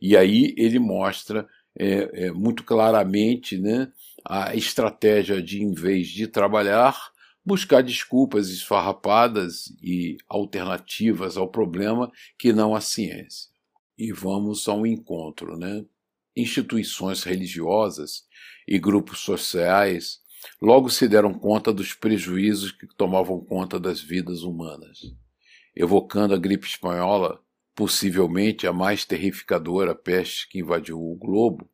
E 0.00 0.16
aí 0.16 0.54
ele 0.56 0.78
mostra 0.78 1.48
é, 1.78 2.26
é, 2.26 2.32
muito 2.32 2.64
claramente 2.64 3.58
né, 3.58 3.92
a 4.24 4.54
estratégia 4.54 5.42
de, 5.42 5.62
em 5.62 5.72
vez 5.72 6.08
de 6.08 6.26
trabalhar, 6.26 7.10
buscar 7.44 7.82
desculpas 7.82 8.48
esfarrapadas 8.48 9.72
e 9.82 10.16
alternativas 10.28 11.36
ao 11.36 11.48
problema 11.48 12.10
que 12.38 12.52
não 12.52 12.74
a 12.74 12.80
ciência. 12.80 13.50
E 13.96 14.12
vamos 14.12 14.68
ao 14.68 14.86
encontro. 14.86 15.56
Né? 15.56 15.84
Instituições 16.36 17.22
religiosas 17.22 18.24
e 18.66 18.78
grupos 18.78 19.20
sociais 19.20 20.20
logo 20.60 20.88
se 20.88 21.06
deram 21.06 21.34
conta 21.34 21.72
dos 21.72 21.92
prejuízos 21.92 22.72
que 22.72 22.86
tomavam 22.96 23.40
conta 23.40 23.78
das 23.78 24.00
vidas 24.00 24.42
humanas. 24.42 25.00
Evocando 25.74 26.34
a 26.34 26.38
gripe 26.38 26.66
espanhola, 26.66 27.42
possivelmente 27.74 28.66
a 28.66 28.72
mais 28.72 29.04
terrificadora 29.04 29.94
peste 29.94 30.48
que 30.48 30.58
invadiu 30.58 30.98
o 30.98 31.16
globo, 31.16 31.68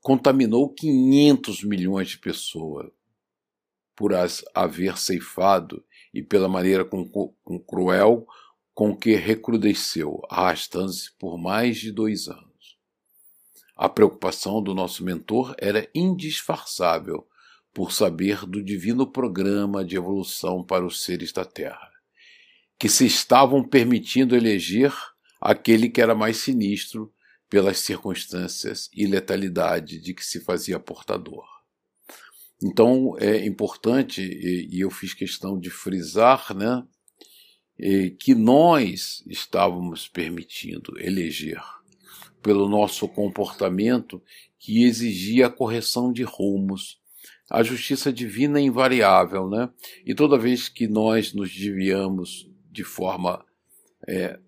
contaminou 0.00 0.68
500 0.68 1.62
milhões 1.64 2.10
de 2.10 2.18
pessoas 2.18 2.90
por 3.94 4.14
as 4.14 4.44
haver 4.54 4.98
ceifado 4.98 5.84
e 6.12 6.22
pela 6.22 6.48
maneira 6.48 6.84
com, 6.84 7.06
com 7.06 7.58
cruel 7.58 8.26
com 8.74 8.96
que 8.96 9.14
recrudesceu, 9.14 10.20
arrastando-se 10.30 11.12
por 11.18 11.38
mais 11.38 11.76
de 11.76 11.92
dois 11.92 12.26
anos. 12.26 12.78
A 13.76 13.88
preocupação 13.88 14.62
do 14.62 14.74
nosso 14.74 15.04
mentor 15.04 15.54
era 15.58 15.88
indisfarçável 15.94 17.26
por 17.72 17.92
saber 17.92 18.46
do 18.46 18.62
divino 18.62 19.06
programa 19.06 19.84
de 19.84 19.96
evolução 19.96 20.64
para 20.64 20.86
os 20.86 21.02
seres 21.02 21.32
da 21.32 21.44
Terra, 21.44 21.90
que 22.78 22.88
se 22.88 23.06
estavam 23.06 23.62
permitindo 23.62 24.36
eleger 24.36 24.94
aquele 25.42 25.88
que 25.88 26.00
era 26.00 26.14
mais 26.14 26.36
sinistro 26.36 27.12
pelas 27.50 27.78
circunstâncias 27.80 28.88
e 28.94 29.06
letalidade 29.06 29.98
de 29.98 30.14
que 30.14 30.24
se 30.24 30.40
fazia 30.40 30.78
portador. 30.78 31.44
Então 32.62 33.16
é 33.18 33.44
importante, 33.44 34.22
e, 34.22 34.80
eu 34.80 34.90
fiz 34.90 35.12
questão 35.12 35.58
de 35.58 35.68
frisar, 35.68 36.54
né, 36.54 36.86
que 38.20 38.34
nós 38.34 39.24
estávamos 39.26 40.06
permitindo 40.06 40.96
eleger 41.00 41.60
pelo 42.40 42.68
nosso 42.68 43.08
comportamento 43.08 44.22
que 44.58 44.84
exigia 44.84 45.46
a 45.46 45.50
correção 45.50 46.12
de 46.12 46.22
rumos. 46.22 47.00
A 47.50 47.62
justiça 47.64 48.12
divina 48.12 48.60
é 48.60 48.62
invariável, 48.62 49.48
né? 49.48 49.68
E 50.06 50.14
toda 50.14 50.38
vez 50.38 50.68
que 50.68 50.86
nós 50.86 51.32
nos 51.32 51.52
desviamos 51.52 52.48
de 52.70 52.84
forma 52.84 53.44
é, 54.08 54.38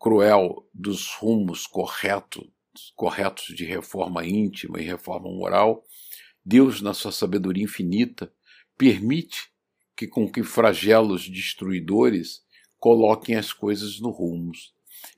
cruel 0.00 0.66
dos 0.72 1.14
rumos 1.14 1.66
corretos, 1.66 2.48
corretos 2.96 3.54
de 3.54 3.66
reforma 3.66 4.26
íntima 4.26 4.80
e 4.80 4.84
reforma 4.84 5.30
moral, 5.30 5.84
Deus, 6.42 6.80
na 6.80 6.94
sua 6.94 7.12
sabedoria 7.12 7.64
infinita, 7.64 8.32
permite 8.78 9.50
que 9.94 10.06
com 10.06 10.30
que 10.30 10.42
flagelos 10.42 11.28
destruidores 11.28 12.42
coloquem 12.78 13.36
as 13.36 13.52
coisas 13.52 14.00
no 14.00 14.08
rumo. 14.08 14.52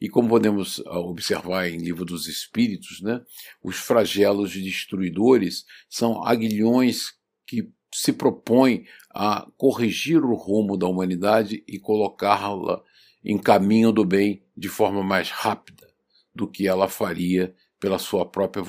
E 0.00 0.08
como 0.08 0.28
podemos 0.28 0.82
ah, 0.86 0.98
observar 0.98 1.68
em 1.68 1.78
Livro 1.78 2.04
dos 2.04 2.26
Espíritos, 2.26 3.00
né, 3.00 3.22
os 3.62 3.76
flagelos 3.76 4.52
destruidores 4.52 5.64
são 5.88 6.24
aguilhões 6.26 7.14
que 7.46 7.70
se 7.94 8.12
propõem 8.12 8.84
a 9.14 9.46
corrigir 9.56 10.24
o 10.24 10.34
rumo 10.34 10.76
da 10.76 10.88
humanidade 10.88 11.62
e 11.68 11.78
colocá-la 11.78 12.82
em 13.24 13.38
caminho 13.38 13.92
do 13.92 14.04
bem 14.04 14.42
de 14.56 14.68
forma 14.68 15.02
mais 15.02 15.30
rápida 15.30 15.88
do 16.34 16.48
que 16.48 16.66
ela 16.66 16.88
faria 16.88 17.54
pela 17.78 17.98
sua 17.98 18.24
própria 18.24 18.62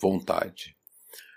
vontade. 0.00 0.76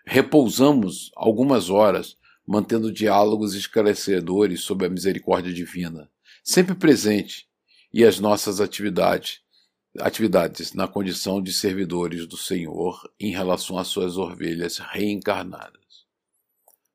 Repousamos 0.06 1.12
algumas 1.16 1.70
horas 1.70 2.18
mantendo 2.46 2.92
diálogos 2.92 3.54
esclarecedores 3.54 4.62
sobre 4.62 4.88
a 4.88 4.90
misericórdia 4.90 5.54
divina, 5.54 6.10
sempre 6.44 6.74
presente, 6.74 7.48
e 7.94 8.04
as 8.04 8.20
nossas 8.20 8.60
atividades, 8.60 9.42
atividades 10.00 10.74
na 10.74 10.88
condição 10.88 11.42
de 11.42 11.52
servidores 11.52 12.28
do 12.28 12.38
Senhor 12.38 13.00
em 13.20 13.32
relação 13.32 13.78
às 13.78 13.88
suas 13.88 14.18
ovelhas 14.18 14.78
reencarnadas. 14.78 16.06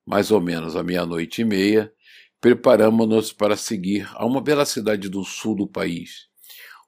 Mais 0.06 0.30
ou 0.30 0.40
menos 0.40 0.76
à 0.76 0.82
meia-noite 0.82 1.42
e 1.42 1.44
meia, 1.44 1.92
preparamos-nos 2.44 3.32
para 3.32 3.56
seguir 3.56 4.06
a 4.12 4.26
uma 4.26 4.38
bela 4.38 4.66
cidade 4.66 5.08
do 5.08 5.24
sul 5.24 5.56
do 5.56 5.66
país, 5.66 6.28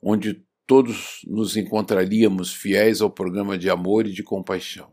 onde 0.02 0.44
todos 0.66 1.22
nos 1.26 1.56
encontraríamos 1.56 2.52
fiéis 2.52 3.00
ao 3.00 3.08
programa 3.08 3.56
de 3.56 3.70
amor 3.70 4.06
e 4.06 4.12
de 4.12 4.22
compaixão. 4.22 4.92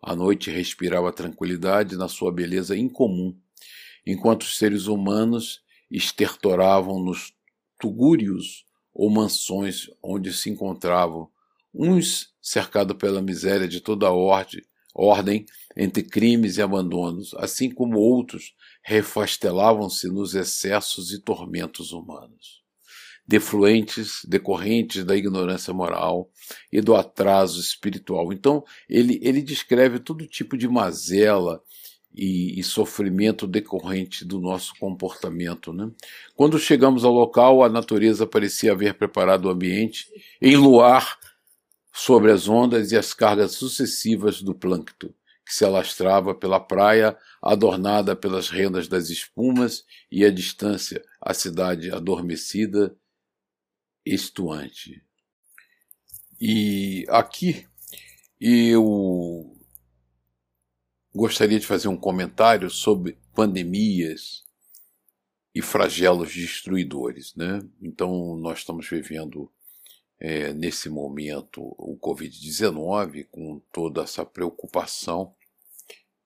A 0.00 0.14
noite 0.14 0.48
respirava 0.48 1.12
tranquilidade 1.12 1.96
na 1.96 2.06
sua 2.06 2.30
beleza 2.30 2.76
incomum, 2.76 3.36
enquanto 4.06 4.42
os 4.42 4.56
seres 4.58 4.86
humanos 4.86 5.60
estertoravam 5.90 7.02
nos 7.02 7.34
tugúrios 7.76 8.64
ou 8.94 9.10
mansões 9.10 9.90
onde 10.00 10.32
se 10.32 10.50
encontravam, 10.50 11.28
uns 11.74 12.32
cercados 12.40 12.96
pela 12.96 13.20
miséria 13.20 13.66
de 13.66 13.80
toda 13.80 14.06
a 14.06 14.12
ordem, 14.12 14.62
ordem 14.94 15.46
entre 15.76 16.04
crimes 16.04 16.58
e 16.58 16.62
abandonos, 16.62 17.34
assim 17.34 17.68
como 17.68 17.98
outros 17.98 18.54
refastelavam-se 18.82 20.08
nos 20.08 20.34
excessos 20.34 21.12
e 21.12 21.20
tormentos 21.20 21.92
humanos 21.92 22.60
defluentes, 23.30 24.22
decorrentes 24.26 25.04
da 25.04 25.16
ignorância 25.16 25.72
moral 25.72 26.28
e 26.72 26.80
do 26.80 26.96
atraso 26.96 27.60
espiritual. 27.60 28.32
Então, 28.32 28.64
ele, 28.88 29.20
ele 29.22 29.40
descreve 29.40 30.00
todo 30.00 30.26
tipo 30.26 30.58
de 30.58 30.66
mazela 30.66 31.62
e, 32.12 32.58
e 32.58 32.64
sofrimento 32.64 33.46
decorrente 33.46 34.24
do 34.24 34.40
nosso 34.40 34.72
comportamento. 34.80 35.72
Né? 35.72 35.88
Quando 36.34 36.58
chegamos 36.58 37.04
ao 37.04 37.12
local, 37.12 37.62
a 37.62 37.68
natureza 37.68 38.26
parecia 38.26 38.72
haver 38.72 38.94
preparado 38.94 39.44
o 39.44 39.50
ambiente 39.50 40.08
em 40.42 40.56
luar 40.56 41.16
sobre 41.92 42.32
as 42.32 42.48
ondas 42.48 42.90
e 42.90 42.96
as 42.96 43.14
cargas 43.14 43.52
sucessivas 43.52 44.42
do 44.42 44.56
plâncton 44.56 45.10
que 45.50 45.56
se 45.56 45.64
alastrava 45.64 46.32
pela 46.32 46.60
praia, 46.60 47.18
adornada 47.42 48.14
pelas 48.14 48.48
rendas 48.48 48.86
das 48.86 49.10
espumas, 49.10 49.84
e 50.08 50.24
à 50.24 50.30
distância 50.30 51.04
a 51.20 51.34
cidade 51.34 51.90
adormecida 51.90 52.96
estuante. 54.06 55.02
E 56.40 57.04
aqui 57.08 57.66
eu 58.40 59.56
gostaria 61.12 61.58
de 61.58 61.66
fazer 61.66 61.88
um 61.88 61.96
comentário 61.96 62.70
sobre 62.70 63.18
pandemias 63.34 64.44
e 65.52 65.60
flagelos 65.60 66.32
destruidores. 66.32 67.34
Né? 67.34 67.58
Então, 67.82 68.36
nós 68.36 68.60
estamos 68.60 68.88
vivendo 68.88 69.50
é, 70.20 70.52
nesse 70.52 70.88
momento 70.88 71.60
o 71.76 71.98
Covid-19 72.00 73.26
com 73.32 73.60
toda 73.72 74.02
essa 74.02 74.24
preocupação 74.24 75.34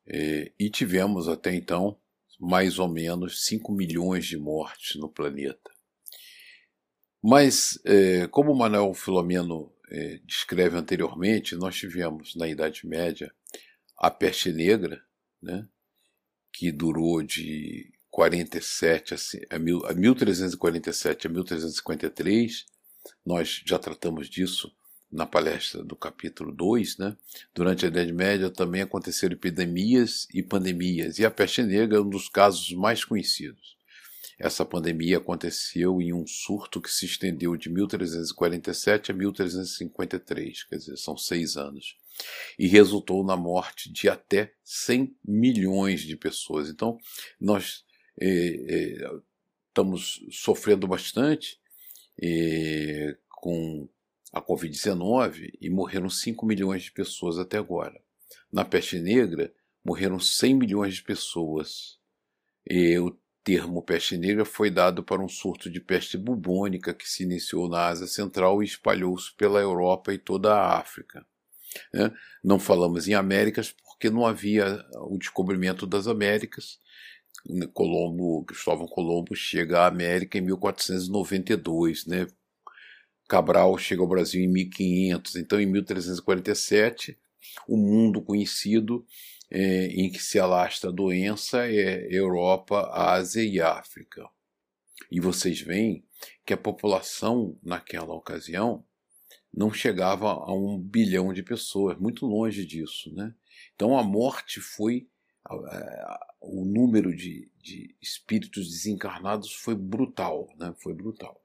e 0.07 0.71
tivemos 0.71 1.29
até 1.29 1.55
então 1.55 1.99
mais 2.39 2.79
ou 2.79 2.89
menos 2.89 3.45
5 3.47 3.73
milhões 3.73 4.27
de 4.27 4.37
mortes 4.37 4.97
no 4.97 5.09
planeta. 5.09 5.71
Mas, 7.23 7.79
é, 7.85 8.27
como 8.27 8.53
o 8.53 8.57
Manuel 8.57 8.93
Filomeno 8.93 9.73
é, 9.91 10.21
descreve 10.27 10.77
anteriormente, 10.77 11.57
nós 11.57 11.75
tivemos 11.75 12.35
na 12.35 12.47
Idade 12.47 12.87
Média 12.87 13.33
a 13.97 14.11
peste 14.11 14.53
negra, 14.53 15.03
né, 15.41 15.67
que 16.53 16.71
durou 16.71 17.23
de 17.23 17.91
47 18.11 19.15
a, 19.15 19.57
a, 19.57 19.59
mil, 19.59 19.85
a 19.87 19.95
1347 19.95 21.27
a 21.27 21.31
1353. 21.31 22.67
Nós 23.25 23.63
já 23.65 23.79
tratamos 23.79 24.29
disso 24.29 24.71
na 25.15 25.25
palestra 25.25 25.85
do 25.85 25.95
capítulo 25.95 26.51
2, 26.51 26.99
né? 26.99 27.17
Durante 27.55 27.85
a 27.85 27.89
Idade 27.89 28.13
Média 28.13 28.51
também 28.51 28.83
aconteceram 28.83 29.35
epidemias 29.35 30.27
e 30.35 30.43
pandemias, 30.43 31.21
e 31.21 31.25
a 31.25 31.31
peste 31.31 31.63
negra 31.63 31.99
é 31.99 32.01
um 32.01 32.09
dos 32.09 32.29
casos 32.29 32.73
mais 32.73 33.05
conhecidos. 33.05 33.77
Essa 34.37 34.65
pandemia 34.65 35.19
aconteceu 35.19 36.03
em 36.03 36.13
um 36.13 36.27
surto 36.27 36.81
que 36.81 36.91
se 36.91 37.07
estendeu 37.07 37.57
de 37.57 37.71
1347 37.71 39.13
a 39.13 39.15
1353, 39.15 40.65
quer 40.65 40.77
dizer, 40.79 40.97
são 40.97 41.17
seis 41.17 41.57
anos, 41.57 41.97
e 42.59 42.67
resultou 42.67 43.25
na 43.25 43.37
morte 43.37 43.93
de 43.93 44.09
até 44.09 44.53
100 44.65 45.17
milhões 45.25 46.01
de 46.01 46.17
pessoas. 46.17 46.69
Então, 46.69 46.99
nós 47.41 47.85
é, 48.21 48.29
é, 48.29 49.11
estamos 49.69 50.27
sofrendo 50.33 50.89
bastante 50.89 51.61
é, 52.21 53.17
com 53.29 53.89
a 54.35 54.43
Covid-19 54.43 55.53
e 55.61 55.71
morreram 55.71 56.11
5 56.11 56.45
milhões 56.45 56.83
de 56.83 56.93
pessoas 56.93 57.39
até 57.39 57.57
agora. 57.57 58.03
Na 58.53 58.65
peste 58.65 58.99
negra, 58.99 59.55
morreram 59.85 60.19
100 60.19 60.55
milhões 60.55 60.97
de 60.97 61.05
pessoas. 61.05 61.99
E 62.69 62.99
o 62.99 63.17
termo 63.45 63.81
peste 63.81 64.17
negra 64.17 64.45
foi 64.45 64.71
dado 64.71 65.05
para 65.05 65.23
um 65.23 65.29
surto 65.29 65.71
de 65.71 65.81
peste 65.81 66.19
bubônica 66.19 66.93
que 66.93 67.09
se 67.09 67.23
iniciou 67.23 67.69
na 67.69 67.87
Ásia 67.87 68.09
Central 68.09 68.61
e 68.61 68.67
espalhou-se 68.67 69.33
pela 69.37 69.61
Europa 69.61 70.13
e 70.13 70.19
toda 70.19 70.53
a 70.53 70.79
África. 70.81 71.25
Né? 71.93 72.13
Não 72.43 72.59
falamos 72.59 73.07
em 73.07 73.15
Américas 73.15 73.71
porque 73.71 74.11
não 74.11 74.27
havia 74.27 74.85
o 74.95 75.17
descobrimento 75.17 75.87
das 75.87 76.09
Américas. 76.09 76.81
Colombo, 77.73 78.45
Cristóvão 78.45 78.89
Colombo 78.89 79.37
chega 79.37 79.81
à 79.81 79.87
América 79.87 80.39
em 80.39 80.41
1492, 80.41 82.07
né? 82.07 82.27
Cabral 83.29 83.77
chega 83.79 84.03
ao 84.03 84.09
Brasil 84.09 84.43
em 84.43 84.49
1500, 84.49 85.37
então 85.37 85.61
em 85.61 85.67
1347 85.67 87.19
o 87.67 87.77
mundo 87.77 88.23
conhecido 88.23 89.05
é, 89.51 89.87
em 89.87 90.11
que 90.11 90.19
se 90.19 90.39
alastra 90.39 90.91
a 90.91 90.93
doença 90.93 91.67
é 91.67 92.07
Europa, 92.11 92.91
Ásia 92.93 93.43
e 93.43 93.61
África. 93.61 94.29
E 95.11 95.21
vocês 95.21 95.61
veem 95.61 96.05
que 96.45 96.53
a 96.53 96.59
população 96.59 97.59
naquela 97.63 98.15
ocasião 98.15 98.85
não 99.53 99.73
chegava 99.73 100.29
a 100.29 100.53
um 100.53 100.79
bilhão 100.79 101.33
de 101.33 101.43
pessoas, 101.43 101.99
muito 101.99 102.27
longe 102.27 102.67
disso. 102.67 103.15
Né? 103.15 103.33
Então 103.75 103.97
a 103.97 104.03
morte 104.03 104.61
foi. 104.61 105.09
o 106.41 106.65
número 106.65 107.15
de, 107.15 107.51
de 107.63 107.95
espíritos 108.01 108.69
desencarnados 108.69 109.53
foi 109.53 109.75
brutal, 109.75 110.49
né? 110.59 110.75
foi 110.83 110.95
brutal. 110.95 111.44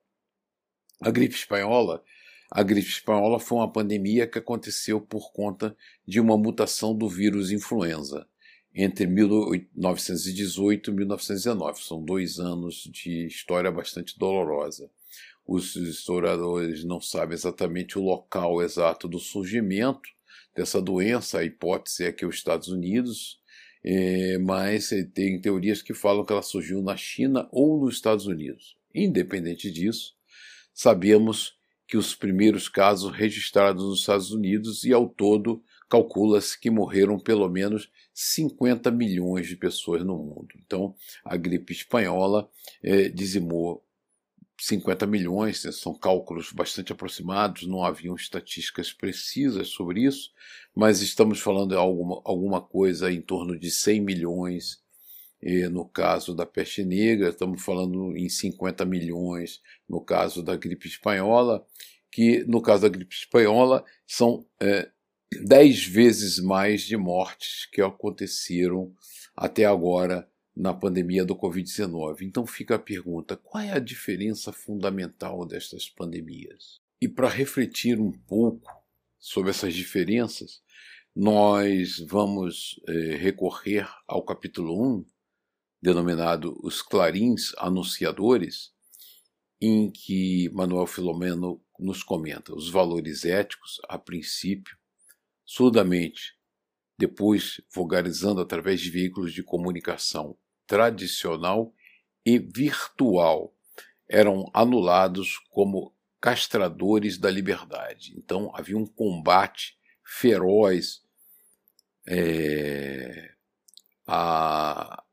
A 1.01 1.11
gripe 1.11 1.35
espanhola 1.35 2.03
a 2.51 2.63
gripe 2.63 2.89
espanhola 2.89 3.39
foi 3.39 3.59
uma 3.59 3.71
pandemia 3.71 4.25
que 4.25 4.39
aconteceu 4.39 4.99
por 4.99 5.31
conta 5.31 5.77
de 6.05 6.19
uma 6.19 6.35
mutação 6.35 6.95
do 6.95 7.07
vírus 7.07 7.51
influenza 7.51 8.27
entre 8.73 9.05
1918 9.05 10.89
e 10.89 10.93
1919. 10.93 11.83
São 11.83 12.03
dois 12.03 12.39
anos 12.39 12.89
de 12.91 13.27
história 13.27 13.71
bastante 13.71 14.17
dolorosa. 14.17 14.89
Os 15.45 15.75
historiadores 15.75 16.83
não 16.83 16.99
sabem 16.99 17.35
exatamente 17.35 17.99
o 17.99 18.03
local 18.03 18.63
exato 18.63 19.07
do 19.07 19.19
surgimento 19.19 20.09
dessa 20.55 20.81
doença. 20.81 21.39
A 21.39 21.43
hipótese 21.43 22.05
é 22.05 22.11
que 22.11 22.25
os 22.25 22.35
Estados 22.35 22.69
Unidos 22.69 23.39
é, 23.83 24.39
mas 24.39 24.89
tem 25.13 25.39
teorias 25.39 25.83
que 25.83 25.93
falam 25.93 26.25
que 26.25 26.33
ela 26.33 26.41
surgiu 26.41 26.81
na 26.81 26.97
China 26.97 27.47
ou 27.51 27.79
nos 27.79 27.95
Estados 27.95 28.25
Unidos. 28.25 28.75
Independente 28.93 29.71
disso, 29.71 30.18
sabemos 30.73 31.57
que 31.87 31.97
os 31.97 32.13
primeiros 32.13 32.69
casos 32.69 33.11
registrados 33.11 33.83
nos 33.83 33.99
Estados 34.01 34.31
Unidos 34.31 34.83
e 34.83 34.93
ao 34.93 35.09
todo 35.09 35.63
calcula-se 35.89 36.59
que 36.59 36.69
morreram 36.69 37.19
pelo 37.19 37.49
menos 37.49 37.89
50 38.13 38.91
milhões 38.91 39.47
de 39.47 39.55
pessoas 39.55 40.05
no 40.05 40.15
mundo. 40.15 40.49
Então, 40.63 40.95
a 41.25 41.35
gripe 41.35 41.73
espanhola 41.73 42.47
é, 42.83 43.09
dizimou 43.09 43.83
50 44.59 45.07
milhões, 45.07 45.63
né, 45.63 45.71
são 45.71 45.93
cálculos 45.97 46.51
bastante 46.51 46.91
aproximados, 46.91 47.65
não 47.65 47.83
haviam 47.83 48.15
estatísticas 48.15 48.91
precisas 48.91 49.69
sobre 49.69 50.03
isso, 50.03 50.31
mas 50.75 51.01
estamos 51.01 51.39
falando 51.39 51.69
de 51.69 51.75
alguma, 51.75 52.21
alguma 52.25 52.61
coisa 52.61 53.11
em 53.11 53.21
torno 53.21 53.57
de 53.57 53.71
100 53.71 54.01
milhões 54.01 54.79
no 55.69 55.85
caso 55.85 56.35
da 56.35 56.45
peste 56.45 56.83
negra, 56.83 57.29
estamos 57.29 57.63
falando 57.63 58.15
em 58.15 58.27
50 58.27 58.85
milhões 58.85 59.61
no 59.87 60.01
caso 60.01 60.43
da 60.43 60.55
gripe 60.55 60.87
espanhola, 60.87 61.65
que 62.11 62.43
no 62.45 62.61
caso 62.61 62.83
da 62.83 62.89
gripe 62.89 63.15
espanhola 63.15 63.83
são 64.05 64.45
é, 64.59 64.89
10 65.31 65.85
vezes 65.85 66.39
mais 66.39 66.81
de 66.81 66.97
mortes 66.97 67.65
que 67.71 67.81
aconteceram 67.81 68.93
até 69.35 69.65
agora 69.65 70.27
na 70.55 70.73
pandemia 70.73 71.23
do 71.23 71.35
Covid-19. 71.35 72.21
Então 72.21 72.45
fica 72.45 72.75
a 72.75 72.79
pergunta: 72.79 73.37
qual 73.37 73.63
é 73.63 73.71
a 73.71 73.79
diferença 73.79 74.51
fundamental 74.51 75.45
destas 75.45 75.87
pandemias? 75.87 76.81
E 77.01 77.07
para 77.07 77.29
refletir 77.29 77.99
um 77.99 78.11
pouco 78.11 78.69
sobre 79.17 79.51
essas 79.51 79.73
diferenças, 79.73 80.61
nós 81.15 81.99
vamos 81.99 82.79
eh, 82.87 83.15
recorrer 83.15 83.87
ao 84.07 84.23
capítulo 84.23 84.97
1, 84.97 85.05
denominado 85.81 86.59
Os 86.63 86.81
Clarins 86.81 87.53
Anunciadores, 87.57 88.71
em 89.61 89.89
que 89.91 90.49
Manuel 90.53 90.87
Filomeno 90.87 91.61
nos 91.77 92.03
comenta 92.03 92.53
os 92.53 92.69
valores 92.69 93.25
éticos, 93.25 93.79
a 93.87 93.97
princípio, 93.97 94.77
surdamente, 95.45 96.37
depois 96.97 97.61
vulgarizando 97.73 98.41
através 98.41 98.81
de 98.81 98.89
veículos 98.89 99.33
de 99.33 99.41
comunicação 99.41 100.37
tradicional 100.67 101.73
e 102.25 102.37
virtual 102.37 103.55
eram 104.07 104.49
anulados 104.53 105.37
como 105.49 105.95
castradores 106.19 107.17
da 107.17 107.29
liberdade. 107.29 108.13
Então 108.17 108.51
havia 108.53 108.77
um 108.77 108.85
combate 108.85 109.77
feroz 110.03 111.01
é, 112.07 113.33
a, 114.05 115.03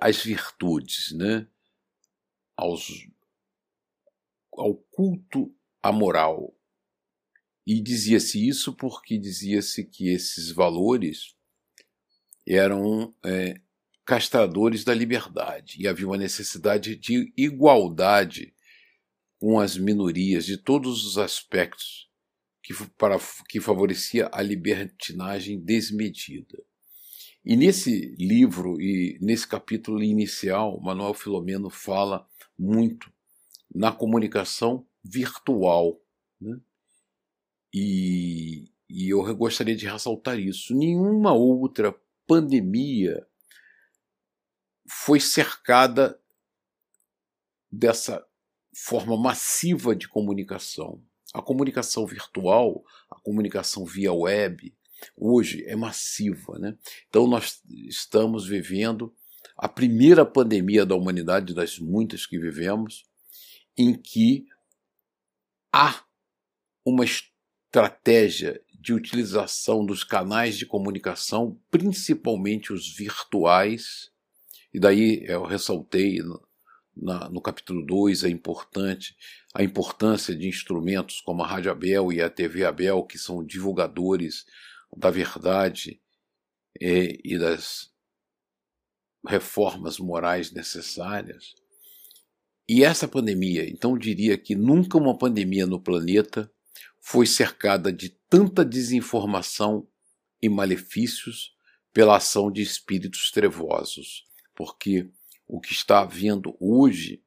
às 0.00 0.22
virtudes, 0.22 1.12
né? 1.12 1.46
Aos, 2.56 3.08
ao 4.52 4.74
culto 4.74 5.54
à 5.82 5.90
moral. 5.90 6.54
E 7.66 7.80
dizia-se 7.80 8.46
isso 8.46 8.74
porque 8.74 9.18
dizia-se 9.18 9.84
que 9.84 10.08
esses 10.08 10.50
valores 10.50 11.36
eram 12.46 13.14
é, 13.24 13.60
castradores 14.04 14.82
da 14.82 14.92
liberdade 14.92 15.76
e 15.80 15.86
havia 15.86 16.06
uma 16.06 16.16
necessidade 16.16 16.96
de 16.96 17.32
igualdade 17.36 18.54
com 19.38 19.60
as 19.60 19.76
minorias 19.76 20.44
de 20.44 20.56
todos 20.56 21.06
os 21.06 21.16
aspectos 21.16 22.10
que, 22.62 22.74
para, 22.98 23.16
que 23.48 23.60
favorecia 23.60 24.28
a 24.32 24.42
libertinagem 24.42 25.58
desmedida. 25.60 26.62
E 27.44 27.56
nesse 27.56 28.14
livro 28.18 28.80
e 28.80 29.18
nesse 29.20 29.46
capítulo 29.46 30.02
inicial, 30.02 30.78
Manuel 30.80 31.14
Filomeno 31.14 31.70
fala 31.70 32.26
muito 32.58 33.10
na 33.74 33.90
comunicação 33.90 34.86
virtual. 35.02 35.98
Né? 36.40 36.60
E, 37.72 38.70
e 38.88 39.08
eu 39.08 39.34
gostaria 39.34 39.74
de 39.74 39.86
ressaltar 39.86 40.38
isso. 40.38 40.76
Nenhuma 40.76 41.32
outra 41.32 41.94
pandemia 42.26 43.26
foi 44.86 45.18
cercada 45.18 46.20
dessa 47.72 48.26
forma 48.74 49.16
massiva 49.16 49.94
de 49.96 50.08
comunicação. 50.08 51.02
A 51.32 51.40
comunicação 51.40 52.04
virtual, 52.06 52.84
a 53.08 53.18
comunicação 53.20 53.84
via 53.84 54.12
web, 54.12 54.76
hoje 55.16 55.64
é 55.66 55.76
massiva. 55.76 56.58
Né? 56.58 56.76
Então, 57.08 57.26
nós 57.26 57.62
estamos 57.68 58.46
vivendo 58.46 59.12
a 59.56 59.68
primeira 59.68 60.24
pandemia 60.24 60.86
da 60.86 60.94
humanidade, 60.94 61.54
das 61.54 61.78
muitas 61.78 62.26
que 62.26 62.38
vivemos, 62.38 63.04
em 63.76 63.94
que 63.94 64.46
há 65.72 66.02
uma 66.84 67.04
estratégia 67.04 68.60
de 68.72 68.94
utilização 68.94 69.84
dos 69.84 70.02
canais 70.02 70.56
de 70.56 70.64
comunicação, 70.64 71.60
principalmente 71.70 72.72
os 72.72 72.88
virtuais, 72.96 74.10
e 74.72 74.80
daí 74.80 75.22
eu 75.26 75.44
ressaltei 75.44 76.20
no, 76.20 76.40
na, 76.96 77.28
no 77.28 77.40
capítulo 77.40 77.84
2 77.84 78.24
a, 78.24 78.28
importante, 78.28 79.14
a 79.54 79.62
importância 79.62 80.34
de 80.34 80.48
instrumentos 80.48 81.20
como 81.20 81.42
a 81.42 81.46
Rádio 81.46 81.70
Abel 81.70 82.12
e 82.12 82.22
a 82.22 82.30
TV 82.30 82.64
Abel, 82.64 83.02
que 83.04 83.18
são 83.18 83.44
divulgadores 83.44 84.46
da 84.96 85.10
verdade 85.10 86.00
é, 86.80 87.18
e 87.24 87.38
das 87.38 87.90
reformas 89.26 89.98
morais 89.98 90.50
necessárias. 90.52 91.54
E 92.68 92.84
essa 92.84 93.08
pandemia, 93.08 93.68
então 93.68 93.98
diria 93.98 94.38
que 94.38 94.54
nunca 94.54 94.96
uma 94.96 95.16
pandemia 95.16 95.66
no 95.66 95.80
planeta 95.80 96.50
foi 97.00 97.26
cercada 97.26 97.92
de 97.92 98.10
tanta 98.28 98.64
desinformação 98.64 99.88
e 100.40 100.48
malefícios 100.48 101.54
pela 101.92 102.16
ação 102.16 102.50
de 102.50 102.62
espíritos 102.62 103.30
trevosos 103.30 104.30
porque 104.60 105.10
o 105.48 105.58
que 105.58 105.72
está 105.72 106.00
havendo 106.00 106.54
hoje 106.60 107.24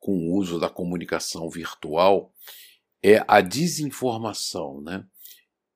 com 0.00 0.16
o 0.16 0.34
uso 0.34 0.58
da 0.58 0.68
comunicação 0.68 1.48
virtual 1.48 2.34
é 3.00 3.24
a 3.28 3.40
desinformação, 3.40 4.80
né? 4.80 5.06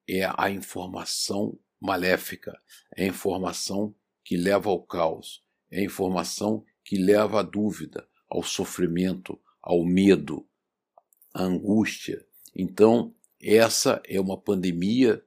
É 0.08 0.28
a 0.36 0.50
informação 0.50 1.58
maléfica, 1.80 2.58
é 2.94 3.04
a 3.04 3.08
informação 3.08 3.94
que 4.24 4.36
leva 4.36 4.70
ao 4.70 4.82
caos, 4.82 5.44
é 5.70 5.80
a 5.80 5.84
informação 5.84 6.64
que 6.84 6.96
leva 6.96 7.40
à 7.40 7.42
dúvida, 7.42 8.08
ao 8.28 8.42
sofrimento, 8.42 9.40
ao 9.60 9.84
medo, 9.84 10.46
à 11.34 11.42
angústia. 11.42 12.24
Então, 12.54 13.14
essa 13.40 14.00
é 14.06 14.20
uma 14.20 14.40
pandemia 14.40 15.24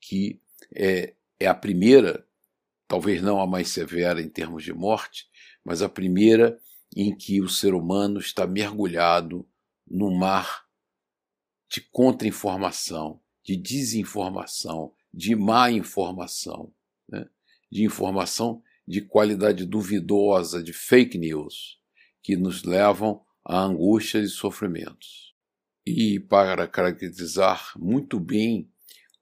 que 0.00 0.40
é, 0.74 1.14
é 1.38 1.46
a 1.46 1.54
primeira 1.54 2.26
talvez 2.86 3.20
não 3.20 3.40
a 3.40 3.46
mais 3.46 3.68
severa 3.68 4.20
em 4.20 4.28
termos 4.28 4.64
de 4.64 4.72
morte, 4.72 5.28
mas 5.64 5.82
a 5.82 5.88
primeira 5.88 6.58
em 6.94 7.14
que 7.14 7.40
o 7.40 7.48
ser 7.48 7.74
humano 7.74 8.20
está 8.20 8.46
mergulhado 8.46 9.46
no 9.86 10.10
mar 10.10 10.66
de 11.68 11.80
contra-informação, 11.80 13.20
de 13.46 13.56
desinformação, 13.56 14.92
de 15.14 15.36
má 15.36 15.70
informação, 15.70 16.74
né? 17.08 17.28
de 17.70 17.84
informação 17.84 18.60
de 18.86 19.00
qualidade 19.00 19.64
duvidosa, 19.64 20.60
de 20.60 20.72
fake 20.72 21.16
news, 21.16 21.80
que 22.20 22.36
nos 22.36 22.64
levam 22.64 23.24
a 23.44 23.60
angústias 23.60 24.28
e 24.28 24.34
sofrimentos. 24.34 25.32
E 25.86 26.18
para 26.18 26.66
caracterizar 26.66 27.72
muito 27.78 28.18
bem 28.18 28.68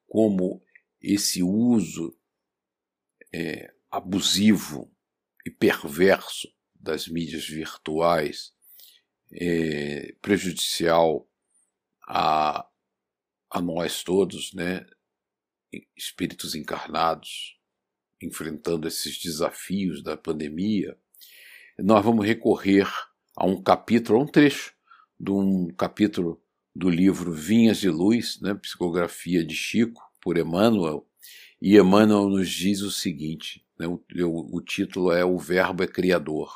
como 0.09 0.63
esse 1.03 1.43
uso 1.43 2.17
é, 3.31 3.75
abusivo 3.91 4.91
e 5.45 5.51
perverso 5.51 6.49
das 6.75 7.07
mídias 7.07 7.47
virtuais, 7.47 8.55
é, 9.31 10.15
prejudicial 10.23 11.29
a, 12.09 12.67
a 13.55 13.61
nós 13.61 14.03
todos, 14.03 14.53
né, 14.53 14.85
espíritos 15.97 16.57
encarnados, 16.57 17.57
enfrentando 18.21 18.89
esses 18.89 19.17
desafios 19.17 20.03
da 20.03 20.17
pandemia, 20.17 20.99
nós 21.79 22.05
vamos 22.05 22.27
recorrer 22.27 22.93
a 23.37 23.47
um 23.47 23.63
capítulo, 23.63 24.19
a 24.19 24.23
um 24.23 24.27
trecho 24.27 24.75
de 25.21 25.31
um 25.31 25.69
capítulo 25.69 26.43
do 26.75 26.91
livro 26.91 27.33
Vinhas 27.33 27.79
de 27.79 27.89
Luz, 27.89 28.41
né, 28.41 28.55
Psicografia 28.55 29.45
de 29.45 29.55
Chico, 29.55 30.03
por 30.21 30.37
Emmanuel, 30.37 31.07
e 31.63 31.77
Emmanuel 31.77 32.29
nos 32.29 32.51
diz 32.51 32.81
o 32.81 32.91
seguinte: 32.91 33.65
né, 33.79 33.87
o, 33.87 34.03
o, 34.27 34.57
o 34.57 34.61
título 34.61 35.13
é 35.13 35.25
O 35.25 35.39
Verbo 35.39 35.85
é 35.85 35.87
Criador. 35.87 36.53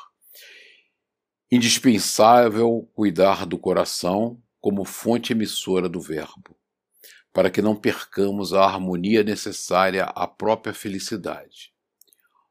Indispensável 1.49 2.89
cuidar 2.93 3.45
do 3.45 3.57
coração 3.57 4.43
como 4.59 4.83
fonte 4.83 5.31
emissora 5.31 5.87
do 5.87 6.01
Verbo, 6.01 6.58
para 7.33 7.49
que 7.49 7.61
não 7.61 7.75
percamos 7.75 8.53
a 8.53 8.63
harmonia 8.63 9.23
necessária 9.23 10.05
à 10.05 10.27
própria 10.27 10.73
felicidade. 10.73 11.71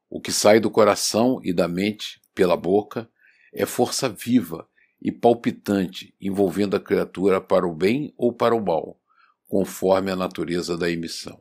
O 0.09 0.21
que 0.21 0.33
sai 0.33 0.61
do 0.61 0.71
coração 0.71 1.41
e 1.43 1.53
da 1.53 1.69
mente 1.69 2.21
pela 2.35 2.57
boca 2.57 3.09
é 3.53 3.67
força 3.67 4.09
viva 4.09 4.69
e 5.01 5.13
palpitante 5.13 6.15
envolvendo 6.21 6.77
a 6.77 6.81
criatura 6.81 7.41
para 7.41 7.67
o 7.67 7.75
bem 7.75 8.13
ou 8.17 8.33
para 8.33 8.55
o 8.55 8.65
mal, 8.65 9.01
conforme 9.47 10.11
a 10.11 10.17
natureza 10.17 10.77
da 10.77 10.91
emissão. 10.91 11.41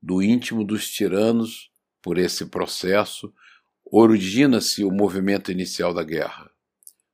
Do 0.00 0.22
íntimo 0.22 0.64
dos 0.64 0.88
tiranos, 0.90 1.70
por 2.02 2.18
esse 2.18 2.46
processo, 2.46 3.32
origina-se 3.84 4.84
o 4.84 4.90
movimento 4.90 5.50
inicial 5.50 5.92
da 5.92 6.02
guerra, 6.02 6.50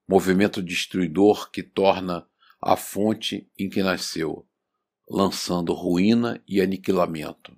movimento 0.08 0.62
destruidor 0.62 1.50
que 1.50 1.62
torna 1.62 2.26
a 2.60 2.76
fonte 2.76 3.48
em 3.58 3.68
que 3.68 3.82
nasceu, 3.82 4.46
lançando 5.08 5.72
ruína 5.72 6.42
e 6.46 6.60
aniquilamento. 6.60 7.56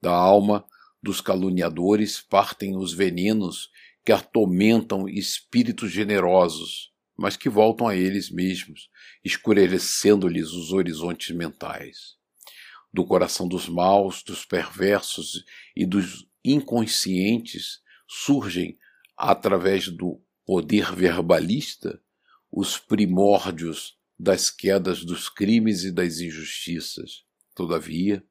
Da 0.00 0.12
alma 0.12 0.64
dos 1.02 1.20
caluniadores 1.20 2.20
partem 2.20 2.76
os 2.76 2.92
venenos 2.92 3.70
que 4.04 4.12
atormentam 4.12 5.08
espíritos 5.08 5.90
generosos, 5.90 6.92
mas 7.16 7.36
que 7.36 7.48
voltam 7.48 7.86
a 7.86 7.96
eles 7.96 8.30
mesmos, 8.30 8.88
escurecendo-lhes 9.24 10.50
os 10.50 10.72
horizontes 10.72 11.34
mentais. 11.34 12.16
Do 12.92 13.04
coração 13.04 13.48
dos 13.48 13.68
maus, 13.68 14.22
dos 14.22 14.44
perversos 14.44 15.44
e 15.74 15.86
dos 15.86 16.26
inconscientes 16.44 17.80
surgem, 18.08 18.78
através 19.16 19.88
do 19.88 20.20
poder 20.44 20.92
verbalista, 20.94 22.00
os 22.50 22.76
primórdios 22.76 23.96
das 24.22 24.50
quedas 24.50 25.04
dos 25.04 25.28
crimes 25.28 25.82
e 25.82 25.90
das 25.90 26.20
injustiças. 26.20 27.24
Todavia, 27.56 28.24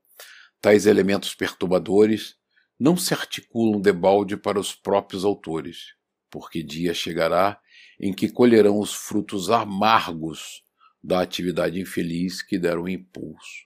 tais 0.62 0.86
elementos 0.86 1.36
perturbadores 1.36 2.36
não 2.80 2.96
se 2.96 3.14
articulam 3.14 3.82
debalde 3.82 4.38
para 4.38 4.58
os 4.58 4.74
próprios 4.74 5.26
autores, 5.26 5.94
porque 6.30 6.64
dia 6.64 6.94
chegará 6.94 7.60
em 8.00 8.14
que 8.14 8.30
colherão 8.30 8.80
os 8.80 8.94
frutos 8.94 9.50
amargos 9.50 10.64
da 11.04 11.22
atividade 11.22 11.78
infeliz 11.78 12.42
que 12.42 12.58
deram 12.58 12.88
impulso. 12.88 13.66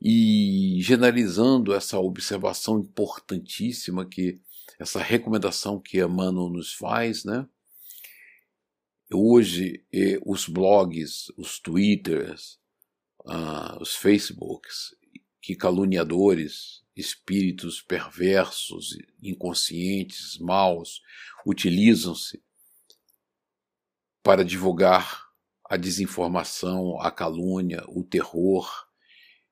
E 0.00 0.78
generalizando 0.80 1.74
essa 1.74 1.98
observação 1.98 2.78
importantíssima 2.78 4.06
que 4.06 4.40
essa 4.78 5.02
recomendação 5.02 5.80
que 5.80 5.98
Emmanuel 5.98 6.50
nos 6.50 6.72
faz, 6.72 7.24
né? 7.24 7.48
Hoje, 9.12 9.84
eh, 9.92 10.18
os 10.24 10.48
blogs, 10.48 11.30
os 11.36 11.58
twitters, 11.58 12.58
ah, 13.26 13.78
os 13.80 13.94
facebooks, 13.94 14.94
que 15.40 15.54
caluniadores, 15.54 16.82
espíritos 16.96 17.82
perversos, 17.82 18.96
inconscientes, 19.22 20.38
maus, 20.38 21.02
utilizam-se 21.46 22.42
para 24.22 24.44
divulgar 24.44 25.28
a 25.68 25.76
desinformação, 25.76 27.00
a 27.00 27.10
calúnia, 27.10 27.82
o 27.88 28.04
terror. 28.04 28.70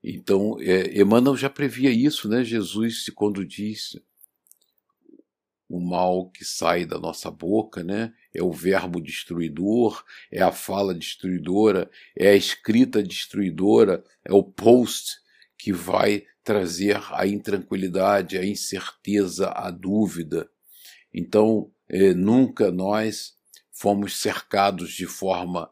Então, 0.02 0.60
é, 0.60 1.00
Emmanuel 1.00 1.36
já 1.36 1.50
previa 1.50 1.90
isso, 1.90 2.28
né? 2.28 2.44
Jesus, 2.44 3.08
quando 3.14 3.44
disse 3.44 4.02
o 5.68 5.80
mal 5.80 6.30
que 6.30 6.44
sai 6.44 6.84
da 6.84 6.98
nossa 6.98 7.30
boca, 7.30 7.82
né? 7.82 8.14
É 8.34 8.42
o 8.42 8.52
verbo 8.52 9.00
destruidor, 9.00 10.04
é 10.30 10.40
a 10.40 10.52
fala 10.52 10.94
destruidora, 10.94 11.90
é 12.16 12.28
a 12.28 12.36
escrita 12.36 13.02
destruidora, 13.02 14.04
é 14.24 14.32
o 14.32 14.42
post 14.42 15.18
que 15.58 15.72
vai 15.72 16.24
trazer 16.44 17.00
a 17.12 17.26
intranquilidade, 17.26 18.38
a 18.38 18.44
incerteza, 18.44 19.50
a 19.50 19.70
dúvida. 19.70 20.48
Então, 21.12 21.70
eh, 21.88 22.14
nunca 22.14 22.70
nós 22.70 23.34
fomos 23.72 24.20
cercados 24.20 24.92
de 24.92 25.06
forma 25.06 25.70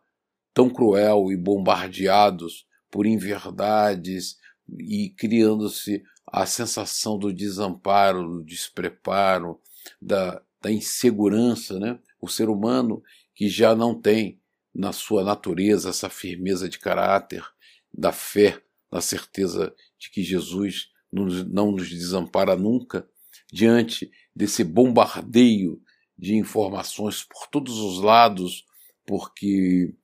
tão 0.53 0.69
cruel 0.69 1.31
e 1.31 1.37
bombardeados 1.37 2.67
por 2.91 3.07
inverdades 3.07 4.37
e 4.69 5.11
criando-se 5.11 6.03
a 6.27 6.45
sensação 6.47 7.19
do 7.19 7.33
desamparo, 7.33 8.29
do 8.29 8.45
despreparo, 8.45 9.61
da, 10.01 10.43
da 10.61 10.71
insegurança, 10.71 11.79
né? 11.79 11.99
O 12.21 12.29
ser 12.29 12.49
humano 12.49 13.03
que 13.35 13.49
já 13.49 13.75
não 13.75 13.95
tem 13.95 14.41
na 14.75 14.93
sua 14.93 15.25
natureza 15.25 15.91
essa 15.91 16.09
firmeza 16.09 16.69
de 16.69 16.79
caráter, 16.79 17.45
da 17.93 18.13
fé, 18.13 18.61
da 18.91 19.01
certeza 19.01 19.75
de 19.99 20.11
que 20.11 20.23
Jesus 20.23 20.91
não 21.13 21.73
nos 21.73 21.89
desampara 21.89 22.55
nunca, 22.57 23.09
diante 23.53 24.11
desse 24.35 24.63
bombardeio 24.63 25.81
de 26.17 26.35
informações 26.35 27.25
por 27.25 27.47
todos 27.49 27.79
os 27.79 28.01
lados, 28.01 28.65
porque 29.07 29.95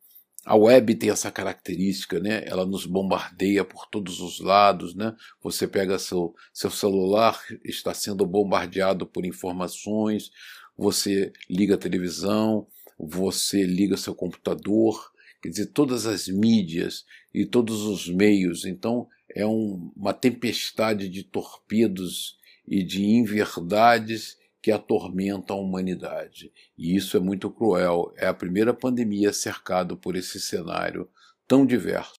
a 0.44 0.54
web 0.56 0.94
tem 0.94 1.10
essa 1.10 1.30
característica, 1.30 2.20
né? 2.20 2.44
Ela 2.46 2.66
nos 2.66 2.84
bombardeia 2.84 3.64
por 3.64 3.86
todos 3.86 4.20
os 4.20 4.40
lados, 4.40 4.94
né? 4.94 5.14
Você 5.42 5.66
pega 5.66 5.98
seu, 5.98 6.34
seu 6.52 6.70
celular, 6.70 7.40
está 7.64 7.94
sendo 7.94 8.26
bombardeado 8.26 9.06
por 9.06 9.24
informações, 9.24 10.30
você 10.76 11.32
liga 11.48 11.74
a 11.74 11.78
televisão, 11.78 12.66
você 12.98 13.64
liga 13.64 13.96
seu 13.96 14.14
computador, 14.14 15.12
quer 15.42 15.48
dizer, 15.48 15.66
todas 15.66 16.06
as 16.06 16.28
mídias 16.28 17.04
e 17.32 17.44
todos 17.44 17.82
os 17.82 18.08
meios. 18.08 18.64
Então, 18.64 19.08
é 19.28 19.46
um, 19.46 19.92
uma 19.96 20.12
tempestade 20.12 21.08
de 21.08 21.22
torpedos 21.24 22.38
e 22.66 22.82
de 22.82 23.04
inverdades 23.04 24.38
que 24.62 24.72
atormenta 24.72 25.52
a 25.52 25.56
humanidade. 25.56 26.50
E 26.78 26.96
isso 26.96 27.16
é 27.16 27.20
muito 27.20 27.50
cruel. 27.50 28.14
É 28.16 28.26
a 28.26 28.32
primeira 28.32 28.72
pandemia 28.72 29.32
cercada 29.32 29.94
por 29.94 30.16
esse 30.16 30.40
cenário 30.40 31.08
tão 31.46 31.66
diverso. 31.66 32.14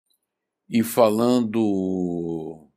E 0.69 0.83
falando 0.83 2.67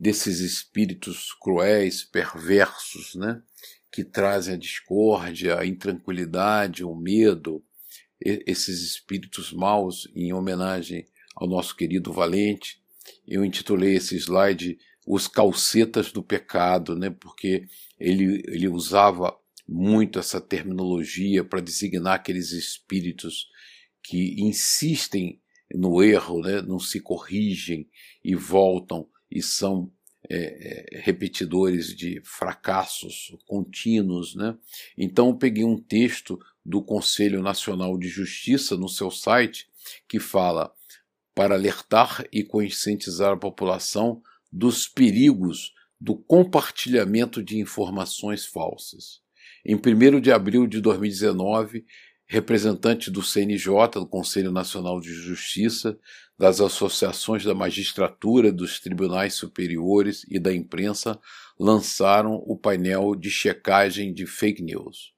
desses 0.00 0.40
espíritos 0.40 1.32
cruéis, 1.34 2.02
perversos, 2.04 3.14
né, 3.14 3.42
que 3.92 4.02
trazem 4.02 4.54
a 4.54 4.58
discórdia, 4.58 5.58
a 5.58 5.66
intranquilidade, 5.66 6.82
o 6.82 6.94
medo, 6.94 7.62
esses 8.18 8.80
espíritos 8.80 9.52
maus, 9.52 10.10
em 10.14 10.32
homenagem 10.32 11.04
ao 11.36 11.46
nosso 11.46 11.76
querido 11.76 12.12
Valente, 12.12 12.80
eu 13.26 13.44
intitulei 13.44 13.96
esse 13.96 14.16
slide 14.16 14.78
Os 15.06 15.28
Calcetas 15.28 16.10
do 16.10 16.22
Pecado, 16.22 16.96
né, 16.96 17.10
porque 17.10 17.66
ele, 17.98 18.42
ele 18.46 18.68
usava 18.68 19.36
muito 19.68 20.18
essa 20.18 20.40
terminologia 20.40 21.44
para 21.44 21.60
designar 21.60 22.14
aqueles 22.14 22.52
espíritos 22.52 23.48
que 24.02 24.40
insistem 24.40 25.40
no 25.74 26.02
erro, 26.02 26.40
né, 26.40 26.62
não 26.62 26.78
se 26.78 27.00
corrigem 27.00 27.88
e 28.24 28.34
voltam 28.34 29.06
e 29.30 29.42
são 29.42 29.92
é, 30.34 30.96
é, 30.96 31.00
repetidores 31.00 31.94
de 31.94 32.22
fracassos 32.24 33.36
contínuos. 33.46 34.34
Né? 34.34 34.56
Então 34.96 35.28
eu 35.28 35.36
peguei 35.36 35.62
um 35.62 35.76
texto 35.76 36.40
do 36.64 36.82
Conselho 36.82 37.42
Nacional 37.42 37.98
de 37.98 38.08
Justiça 38.08 38.74
no 38.74 38.88
seu 38.88 39.10
site 39.10 39.68
que 40.08 40.18
fala 40.18 40.72
para 41.34 41.54
alertar 41.54 42.24
e 42.32 42.42
conscientizar 42.42 43.32
a 43.32 43.36
população 43.36 44.22
dos 44.50 44.88
perigos 44.88 45.74
do 46.00 46.16
compartilhamento 46.16 47.42
de 47.42 47.58
informações 47.58 48.46
falsas. 48.46 49.20
Em 49.66 49.74
1 49.74 50.18
de 50.18 50.32
abril 50.32 50.66
de 50.66 50.80
2019, 50.80 51.84
representante 52.32 53.10
do 53.10 53.22
CNJ, 53.22 53.68
do 53.96 54.06
Conselho 54.06 54.50
Nacional 54.50 54.98
de 55.02 55.12
Justiça, 55.12 55.98
das 56.38 56.62
associações 56.62 57.44
da 57.44 57.54
magistratura, 57.54 58.50
dos 58.50 58.80
tribunais 58.80 59.34
superiores 59.34 60.24
e 60.30 60.38
da 60.38 60.50
imprensa 60.50 61.20
lançaram 61.60 62.42
o 62.46 62.56
painel 62.56 63.14
de 63.14 63.30
checagem 63.30 64.14
de 64.14 64.24
fake 64.24 64.62
news. 64.62 65.12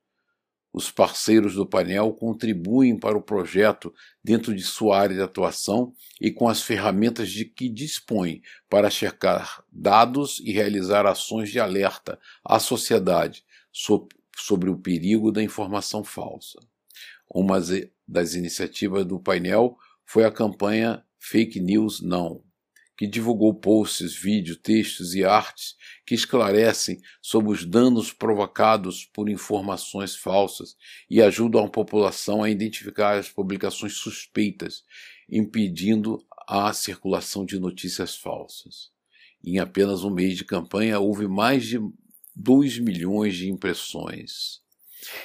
Os 0.72 0.90
parceiros 0.90 1.54
do 1.54 1.64
painel 1.64 2.12
contribuem 2.12 2.98
para 2.98 3.16
o 3.16 3.22
projeto 3.22 3.94
dentro 4.24 4.52
de 4.52 4.64
sua 4.64 4.98
área 4.98 5.14
de 5.14 5.22
atuação 5.22 5.94
e 6.20 6.32
com 6.32 6.48
as 6.48 6.62
ferramentas 6.62 7.30
de 7.30 7.44
que 7.44 7.68
dispõem 7.68 8.42
para 8.68 8.90
checar 8.90 9.62
dados 9.70 10.40
e 10.40 10.50
realizar 10.50 11.06
ações 11.06 11.48
de 11.48 11.60
alerta 11.60 12.18
à 12.44 12.58
sociedade 12.58 13.44
sobre 14.36 14.68
o 14.68 14.76
perigo 14.76 15.30
da 15.30 15.40
informação 15.40 16.02
falsa. 16.02 16.58
Uma 17.28 17.60
das 18.06 18.34
iniciativas 18.34 19.04
do 19.06 19.20
painel 19.20 19.76
foi 20.04 20.24
a 20.24 20.32
campanha 20.32 21.04
Fake 21.18 21.58
News 21.58 22.00
Não, 22.02 22.44
que 22.96 23.06
divulgou 23.06 23.54
posts, 23.54 24.14
vídeos, 24.14 24.58
textos 24.58 25.14
e 25.14 25.24
artes 25.24 25.74
que 26.06 26.14
esclarecem 26.14 27.00
sobre 27.20 27.50
os 27.50 27.64
danos 27.64 28.12
provocados 28.12 29.04
por 29.06 29.28
informações 29.28 30.14
falsas 30.14 30.76
e 31.10 31.20
ajudam 31.20 31.64
a 31.64 31.70
população 31.70 32.42
a 32.42 32.50
identificar 32.50 33.18
as 33.18 33.28
publicações 33.28 33.94
suspeitas, 33.94 34.84
impedindo 35.28 36.24
à 36.46 36.72
circulação 36.72 37.44
de 37.44 37.58
notícias 37.58 38.16
falsas. 38.16 38.92
Em 39.42 39.58
apenas 39.58 40.04
um 40.04 40.10
mês 40.10 40.36
de 40.36 40.44
campanha, 40.44 41.00
houve 41.00 41.26
mais 41.26 41.66
de 41.66 41.78
2 42.34 42.78
milhões 42.78 43.36
de 43.36 43.50
impressões. 43.50 44.62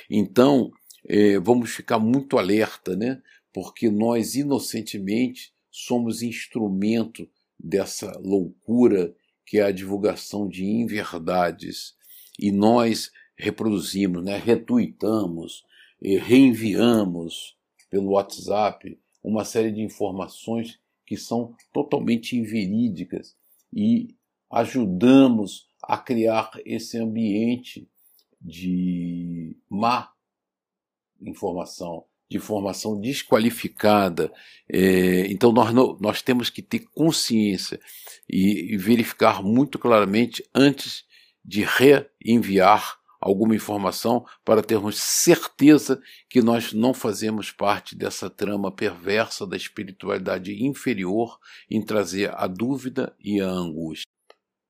Então, 0.10 0.72
eh, 1.08 1.40
vamos 1.40 1.72
ficar 1.72 2.00
muito 2.00 2.38
alerta, 2.38 2.96
né? 2.96 3.22
porque 3.54 3.90
nós 3.90 4.36
inocentemente 4.36 5.54
somos 5.72 6.22
instrumento 6.22 7.28
dessa 7.60 8.18
loucura 8.20 9.14
que 9.46 9.60
é 9.60 9.64
a 9.64 9.72
divulgação 9.72 10.48
de 10.48 10.64
inverdades 10.64 11.96
e 12.40 12.52
nós 12.52 13.12
reproduzimos, 13.36 14.24
né, 14.24 14.38
retuitamos, 14.38 15.66
reenviamos 16.02 17.58
pelo 17.90 18.12
WhatsApp 18.12 19.00
uma 19.24 19.44
série 19.44 19.72
de 19.72 19.82
informações 19.82 20.80
que 21.06 21.18
são 21.18 21.56
totalmente 21.74 22.38
inverídicas 22.38 23.36
e 23.74 24.16
ajudamos 24.52 25.68
a 25.82 25.98
criar 25.98 26.52
esse 26.66 26.98
ambiente 26.98 27.90
de 28.42 29.58
má 29.70 30.12
informação, 31.22 32.06
de 32.30 32.40
formação 32.40 33.00
desqualificada. 33.00 34.32
É, 34.72 35.26
então 35.28 35.52
nós, 35.52 35.74
nós 36.00 36.22
temos 36.22 36.50
que 36.50 36.62
ter 36.62 36.86
consciência 36.94 37.80
e, 38.30 38.74
e 38.74 38.78
verificar 38.78 39.42
muito 39.42 39.80
claramente 39.80 40.44
antes 40.54 41.04
de 41.44 41.64
reenviar 41.64 43.00
alguma 43.20 43.56
informação 43.56 44.26
para 44.46 44.64
termos 44.64 44.98
certeza 44.98 46.02
que 46.30 46.42
nós 46.42 46.72
não 46.72 46.94
fazemos 46.94 47.52
parte 47.52 47.96
dessa 47.96 48.30
trama 48.30 48.72
perversa 48.72 49.46
da 49.46 49.58
espiritualidade 49.58 50.64
inferior 50.64 51.38
em 51.70 51.84
trazer 51.84 52.34
a 52.34 52.48
dúvida 52.48 53.14
e 53.20 53.42
a 53.42 53.50
angústia. 53.50 54.08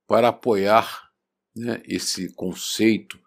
Para 0.08 0.30
apoiar 0.30 1.10
né, 1.56 1.82
esse 1.86 2.34
conceito 2.34 3.20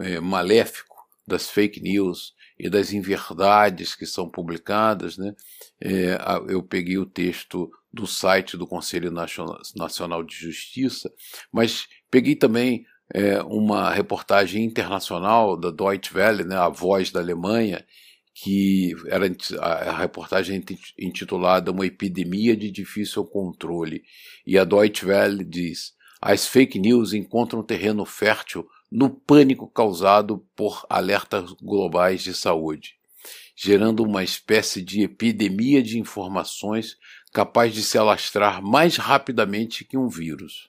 é, 0.00 0.18
maléfico 0.20 0.96
das 1.26 1.50
fake 1.50 1.80
news 1.80 2.32
e 2.62 2.70
das 2.70 2.92
inverdades 2.92 3.96
que 3.96 4.06
são 4.06 4.30
publicadas, 4.30 5.18
né, 5.18 5.34
é, 5.82 6.16
eu 6.48 6.62
peguei 6.62 6.96
o 6.96 7.04
texto 7.04 7.68
do 7.92 8.06
site 8.06 8.56
do 8.56 8.68
Conselho 8.68 9.12
Nacional 9.74 10.22
de 10.22 10.36
Justiça, 10.36 11.12
mas 11.52 11.88
peguei 12.08 12.36
também 12.36 12.86
é, 13.12 13.42
uma 13.42 13.90
reportagem 13.90 14.64
internacional 14.64 15.56
da 15.58 15.72
Deutsche 15.72 16.16
Welle, 16.16 16.44
né, 16.44 16.56
a 16.56 16.68
voz 16.68 17.10
da 17.10 17.18
Alemanha, 17.18 17.84
que 18.32 18.94
era 19.08 19.26
a 19.58 19.98
reportagem 19.98 20.64
intitulada 20.96 21.72
Uma 21.72 21.84
epidemia 21.84 22.56
de 22.56 22.70
difícil 22.70 23.24
controle. 23.26 24.04
E 24.46 24.56
a 24.56 24.64
Deutsche 24.64 25.04
Welle 25.04 25.44
diz: 25.44 25.92
as 26.20 26.46
fake 26.46 26.78
news 26.78 27.12
encontram 27.12 27.62
terreno 27.62 28.06
fértil 28.06 28.64
no 28.92 29.08
pânico 29.08 29.66
causado 29.66 30.46
por 30.54 30.84
alertas 30.86 31.50
globais 31.62 32.22
de 32.22 32.34
saúde, 32.34 32.96
gerando 33.56 34.02
uma 34.02 34.22
espécie 34.22 34.82
de 34.82 35.00
epidemia 35.00 35.82
de 35.82 35.98
informações 35.98 36.98
capaz 37.32 37.72
de 37.72 37.82
se 37.82 37.96
alastrar 37.96 38.62
mais 38.62 38.98
rapidamente 38.98 39.82
que 39.82 39.96
um 39.96 40.08
vírus. 40.08 40.68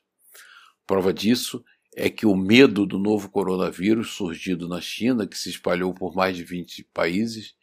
Prova 0.87 1.13
disso 1.13 1.65
é 1.97 2.09
que 2.09 2.25
o 2.25 2.33
medo 2.33 2.85
do 2.85 2.97
novo 2.97 3.27
coronavírus 3.29 4.11
surgido 4.11 4.69
na 4.69 4.79
China, 4.79 5.27
que 5.27 5.37
se 5.37 5.49
espalhou 5.49 5.93
por 5.93 6.15
mais 6.15 6.37
de 6.37 6.45
20 6.45 6.81
países, 6.93 7.53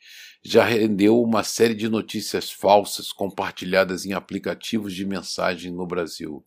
já 0.44 0.62
rendeu 0.62 1.22
uma 1.22 1.42
série 1.42 1.74
de 1.74 1.88
notícias 1.88 2.50
falsas 2.50 3.12
compartilhadas 3.12 4.04
em 4.04 4.12
aplicativos 4.12 4.94
de 4.94 5.06
mensagem 5.06 5.72
no 5.72 5.86
Brasil. 5.86 6.44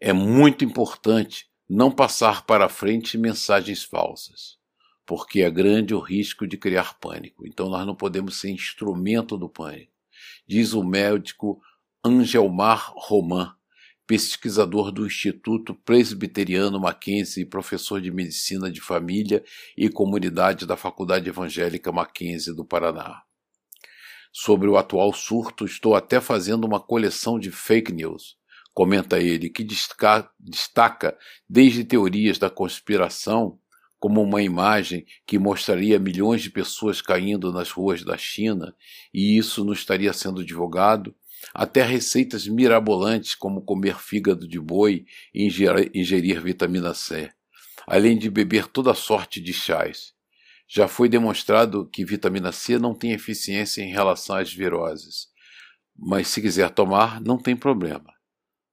É 0.00 0.12
muito 0.12 0.64
importante 0.64 1.48
não 1.68 1.90
passar 1.90 2.44
para 2.44 2.68
frente 2.68 3.16
mensagens 3.16 3.82
falsas, 3.82 4.58
porque 5.06 5.42
é 5.42 5.50
grande 5.50 5.94
o 5.94 6.00
risco 6.00 6.46
de 6.46 6.56
criar 6.56 6.98
pânico. 6.98 7.46
Então 7.46 7.68
nós 7.68 7.86
não 7.86 7.94
podemos 7.94 8.36
ser 8.36 8.50
instrumento 8.50 9.36
do 9.36 9.48
pânico. 9.48 9.92
Diz 10.46 10.72
o 10.74 10.84
médico 10.84 11.60
Angelmar 12.04 12.92
Roman, 12.96 13.54
pesquisador 14.06 14.92
do 14.92 15.06
Instituto 15.06 15.74
Presbiteriano 15.74 16.78
Mackenzie 16.78 17.42
e 17.42 17.46
professor 17.46 18.00
de 18.00 18.10
Medicina 18.10 18.70
de 18.70 18.80
Família 18.80 19.42
e 19.76 19.88
Comunidade 19.88 20.66
da 20.66 20.76
Faculdade 20.76 21.28
Evangélica 21.28 21.90
Mackenzie 21.90 22.54
do 22.54 22.64
Paraná. 22.64 23.22
Sobre 24.30 24.68
o 24.68 24.76
atual 24.76 25.12
surto, 25.12 25.64
estou 25.64 25.94
até 25.94 26.20
fazendo 26.20 26.64
uma 26.64 26.80
coleção 26.80 27.38
de 27.38 27.50
fake 27.50 27.92
news, 27.92 28.36
comenta 28.74 29.20
ele, 29.20 29.48
que 29.48 29.64
destaca 29.64 31.16
desde 31.48 31.84
teorias 31.84 32.36
da 32.38 32.50
conspiração, 32.50 33.58
como 34.00 34.20
uma 34.20 34.42
imagem 34.42 35.06
que 35.24 35.38
mostraria 35.38 35.98
milhões 35.98 36.42
de 36.42 36.50
pessoas 36.50 37.00
caindo 37.00 37.50
nas 37.50 37.70
ruas 37.70 38.02
da 38.04 38.18
China, 38.18 38.74
e 39.14 39.38
isso 39.38 39.64
não 39.64 39.72
estaria 39.72 40.12
sendo 40.12 40.44
divulgado, 40.44 41.14
até 41.54 41.82
receitas 41.82 42.46
mirabolantes 42.46 43.34
como 43.34 43.62
comer 43.62 43.98
fígado 43.98 44.46
de 44.46 44.60
boi 44.60 45.06
e 45.32 45.46
ingerir, 45.46 46.42
vitamina 46.42 46.92
C, 46.94 47.30
além 47.86 48.18
de 48.18 48.28
beber 48.28 48.66
toda 48.66 48.92
sorte 48.92 49.40
de 49.40 49.52
chás. 49.52 50.12
Já 50.66 50.88
foi 50.88 51.08
demonstrado 51.08 51.86
que 51.86 52.04
vitamina 52.04 52.50
C 52.50 52.78
não 52.78 52.94
tem 52.94 53.12
eficiência 53.12 53.82
em 53.82 53.90
relação 53.90 54.36
às 54.36 54.52
viroses, 54.52 55.28
mas 55.96 56.28
se 56.28 56.42
quiser 56.42 56.70
tomar, 56.70 57.20
não 57.20 57.38
tem 57.38 57.54
problema. 57.54 58.13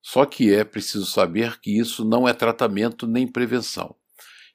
Só 0.01 0.25
que 0.25 0.53
é 0.53 0.63
preciso 0.63 1.05
saber 1.05 1.59
que 1.59 1.77
isso 1.77 2.03
não 2.03 2.27
é 2.27 2.33
tratamento 2.33 3.05
nem 3.05 3.27
prevenção. 3.27 3.95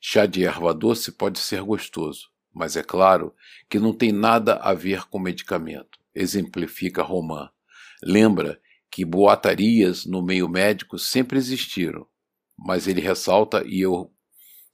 Chá 0.00 0.26
de 0.26 0.44
erva 0.44 0.74
doce 0.74 1.12
pode 1.12 1.38
ser 1.38 1.62
gostoso, 1.62 2.28
mas 2.52 2.76
é 2.76 2.82
claro 2.82 3.34
que 3.70 3.78
não 3.78 3.92
tem 3.92 4.12
nada 4.12 4.56
a 4.56 4.74
ver 4.74 5.04
com 5.04 5.18
medicamento, 5.18 5.98
exemplifica 6.14 7.02
Roman. 7.02 7.48
Lembra 8.02 8.60
que 8.90 9.04
boatarias 9.04 10.04
no 10.04 10.22
meio 10.22 10.48
médico 10.48 10.98
sempre 10.98 11.38
existiram, 11.38 12.06
mas 12.58 12.88
ele 12.88 13.00
ressalta 13.00 13.64
e 13.64 13.80
eu 13.80 14.12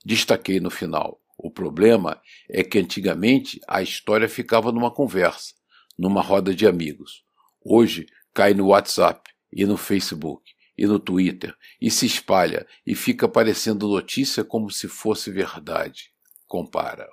destaquei 0.05 0.59
no 0.59 0.71
final. 0.71 1.21
O 1.37 1.51
problema 1.51 2.21
é 2.49 2.63
que 2.63 2.79
antigamente 2.79 3.61
a 3.69 3.83
história 3.83 4.29
ficava 4.29 4.73
numa 4.73 4.91
conversa, 4.91 5.55
numa 5.99 6.23
roda 6.23 6.55
de 6.55 6.67
amigos. 6.67 7.25
Hoje 7.65 8.07
cai 8.33 8.55
no 8.55 8.69
WhatsApp 8.69 9.31
e 9.53 9.67
no 9.67 9.77
Facebook 9.77 10.53
e 10.77 10.87
no 10.87 10.99
Twitter 10.99 11.57
e 11.81 11.91
se 11.91 12.07
espalha 12.07 12.67
e 12.87 12.95
fica 12.95 13.29
parecendo 13.29 13.89
notícia 13.89 14.45
como 14.45 14.71
se 14.71 14.89
fosse 14.89 15.31
verdade. 15.31 16.13
Compara. 16.47 17.09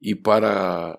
E 0.00 0.14
para 0.14 0.98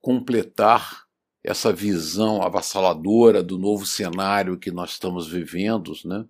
completar 0.00 1.06
essa 1.44 1.72
visão 1.72 2.42
avassaladora 2.42 3.42
do 3.42 3.58
novo 3.58 3.86
cenário 3.86 4.58
que 4.58 4.70
nós 4.70 4.92
estamos 4.92 5.28
vivendo, 5.28 5.92
né? 6.04 6.24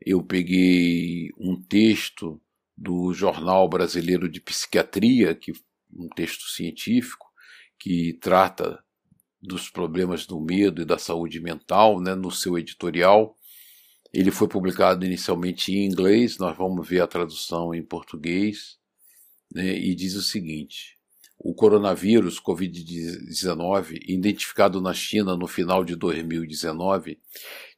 Eu 0.00 0.22
peguei 0.22 1.30
um 1.38 1.60
texto 1.60 2.40
do 2.76 3.12
Jornal 3.12 3.68
Brasileiro 3.68 4.28
de 4.28 4.40
Psiquiatria, 4.40 5.34
que 5.34 5.52
um 5.92 6.08
texto 6.08 6.48
científico 6.48 7.26
que 7.78 8.14
trata 8.20 8.82
dos 9.40 9.70
problemas 9.70 10.26
do 10.26 10.40
medo 10.40 10.82
e 10.82 10.84
da 10.84 10.98
saúde 10.98 11.40
mental, 11.40 12.00
né, 12.00 12.14
no 12.14 12.30
seu 12.30 12.58
editorial. 12.58 13.36
Ele 14.12 14.30
foi 14.30 14.48
publicado 14.48 15.04
inicialmente 15.04 15.72
em 15.72 15.86
inglês, 15.86 16.38
nós 16.38 16.56
vamos 16.56 16.86
ver 16.88 17.00
a 17.00 17.06
tradução 17.06 17.74
em 17.74 17.82
português, 17.82 18.78
né, 19.52 19.76
e 19.76 19.94
diz 19.94 20.14
o 20.14 20.22
seguinte: 20.22 20.98
o 21.38 21.54
coronavírus 21.54 22.40
Covid-19, 22.40 24.00
identificado 24.08 24.80
na 24.80 24.92
China 24.92 25.36
no 25.36 25.46
final 25.46 25.84
de 25.84 25.94
2019, 25.94 27.20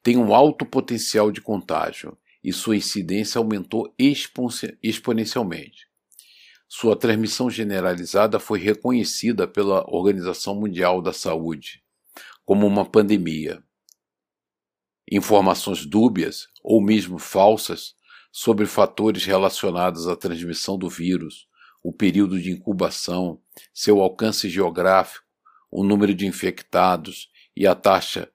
tem 0.03 0.16
um 0.16 0.34
alto 0.34 0.64
potencial 0.64 1.30
de 1.30 1.43
contágio 1.43 2.16
e 2.43 2.53
sua 2.55 2.76
incidência 2.76 3.39
aumentou 3.39 3.95
exponencialmente. 3.99 5.89
Sua 6.73 6.95
transmissão 6.95 7.51
generalizada 7.51 8.39
foi 8.39 8.61
reconhecida 8.61 9.49
pela 9.49 9.85
Organização 9.89 10.55
Mundial 10.55 11.03
da 11.03 11.12
Saúde 11.12 11.83
como 12.45 12.64
uma 12.64 12.89
pandemia. 12.89 13.61
Informações 15.11 15.85
dúbias 15.85 16.47
ou 16.62 16.81
mesmo 16.81 17.18
falsas 17.18 17.97
sobre 18.31 18.66
fatores 18.66 19.25
relacionados 19.25 20.07
à 20.07 20.14
transmissão 20.14 20.79
do 20.79 20.89
vírus, 20.89 21.49
o 21.83 21.93
período 21.93 22.41
de 22.41 22.53
incubação, 22.53 23.43
seu 23.75 24.01
alcance 24.01 24.49
geográfico, 24.49 25.27
o 25.73 25.83
número 25.83 26.14
de 26.14 26.25
infectados 26.25 27.31
e 27.57 27.66
a 27.66 27.75
taxa 27.75 28.31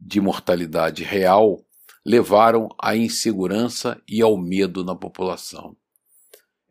de 0.00 0.18
mortalidade 0.18 1.04
real 1.04 1.62
levaram 2.02 2.70
à 2.80 2.96
insegurança 2.96 4.02
e 4.08 4.22
ao 4.22 4.38
medo 4.38 4.82
na 4.82 4.96
população. 4.96 5.76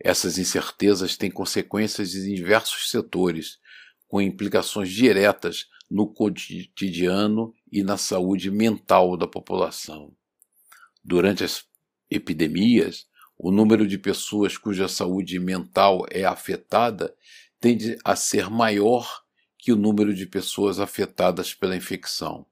Essas 0.06 0.38
incertezas 0.38 1.18
têm 1.18 1.32
consequências 1.32 2.14
em 2.14 2.36
diversos 2.36 2.91
setores, 2.91 3.58
com 4.08 4.22
implicações 4.22 4.91
diretas 4.91 5.66
no 5.89 6.06
cotidiano 6.06 7.56
e 7.72 7.82
na 7.82 7.97
saúde 7.97 8.51
mental 8.51 9.18
da 9.18 9.26
população. 9.26 10.14
Durante 11.03 11.43
as 11.43 11.66
epidemias, 12.08 13.08
o 13.36 13.49
número 13.49 13.88
de 13.88 13.97
pessoas 13.97 14.60
cuja 14.60 14.88
saúde 14.88 15.39
mental 15.39 16.06
é 16.12 16.24
afetada 16.24 17.12
tende 17.60 17.97
a 18.06 18.16
ser 18.16 18.47
maior 18.47 19.24
que 19.58 19.74
o 19.74 19.76
número 19.76 20.14
de 20.14 20.28
pessoas 20.28 20.80
afetadas 20.80 21.51
pela 21.51 21.76
infecção. 21.76 22.45